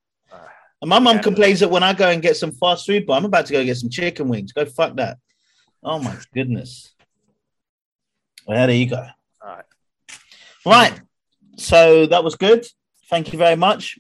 And 0.85 0.91
my 0.91 0.99
mum 0.99 1.21
complains 1.21 1.61
that 1.61 1.71
when 1.71 1.83
I 1.83 1.95
go 1.95 2.11
and 2.11 2.21
get 2.21 2.37
some 2.37 2.53
fast 2.53 2.85
food, 2.87 3.07
but 3.07 3.15
I'm 3.15 3.25
about 3.25 3.47
to 3.47 3.55
go 3.55 3.65
get 3.65 3.79
some 3.79 3.89
chicken 3.89 4.29
wings. 4.29 4.53
Go 4.53 4.67
fuck 4.67 4.97
that. 4.97 5.17
Oh 5.83 5.99
my 5.99 6.15
goodness. 6.35 6.93
Well, 8.47 8.67
there 8.67 8.77
you 8.77 8.91
go. 8.91 9.07
All 9.43 9.57
right. 9.57 9.65
Right. 10.67 11.01
So 11.57 12.07
that 12.07 12.25
was 12.25 12.35
good. 12.35 12.67
Thank 13.09 13.33
you 13.33 13.39
very 13.39 13.57
much. 13.57 13.99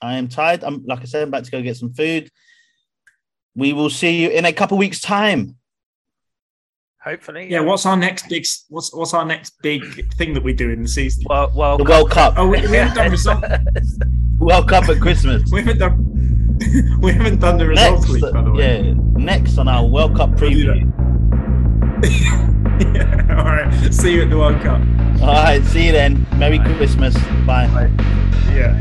I 0.00 0.16
am 0.16 0.28
tired. 0.28 0.64
I'm 0.64 0.84
like 0.86 1.00
I 1.00 1.04
said, 1.04 1.22
I'm 1.22 1.28
about 1.28 1.44
to 1.44 1.50
go 1.50 1.60
get 1.60 1.76
some 1.76 1.92
food. 1.92 2.30
We 3.54 3.72
will 3.72 3.90
see 3.90 4.22
you 4.22 4.30
in 4.30 4.44
a 4.44 4.52
couple 4.52 4.78
weeks' 4.78 5.00
time. 5.00 5.56
Hopefully. 7.02 7.50
Yeah. 7.50 7.60
What's 7.60 7.84
our 7.84 7.96
next 7.96 8.28
big? 8.28 8.46
What's 8.68 8.94
what's 8.94 9.12
our 9.12 9.24
next 9.24 9.54
big 9.62 9.82
thing 10.14 10.34
that 10.34 10.42
we 10.42 10.52
do 10.52 10.70
in 10.70 10.82
the 10.82 10.88
season? 10.88 11.24
Well, 11.28 11.50
well, 11.54 11.76
The 11.76 11.84
World 11.84 12.10
Cup. 12.10 12.34
Oh, 12.36 12.46
we, 12.46 12.60
we 12.68 12.76
haven't 12.76 12.94
done 12.94 13.10
results. 13.18 13.48
World 14.38 14.68
Cup 14.68 14.88
at 14.88 15.00
Christmas. 15.00 15.42
We 15.52 15.60
haven't 15.62 15.78
done. 15.78 16.98
we 17.00 17.12
haven't 17.12 17.40
done 17.40 17.58
the 17.58 17.66
results 17.66 18.02
Next, 18.08 18.22
league, 18.22 18.32
by 18.32 18.42
the 18.42 18.52
way. 18.52 18.82
yeah, 18.82 18.94
next 19.16 19.58
on 19.58 19.66
our 19.68 19.84
World 19.84 20.16
Cup 20.16 20.30
preview. 20.30 20.88
yeah. 22.94 23.36
All 23.36 23.44
right. 23.44 23.92
See 23.92 24.14
you 24.14 24.22
at 24.22 24.30
the 24.30 24.38
World 24.38 24.60
Cup. 24.62 24.80
All 25.20 25.28
right, 25.34 25.62
see 25.64 25.86
you 25.86 25.92
then. 25.92 26.24
Merry 26.36 26.58
Bye. 26.58 26.76
Christmas. 26.76 27.14
Bye. 27.46 27.90
Yeah. 28.52 28.80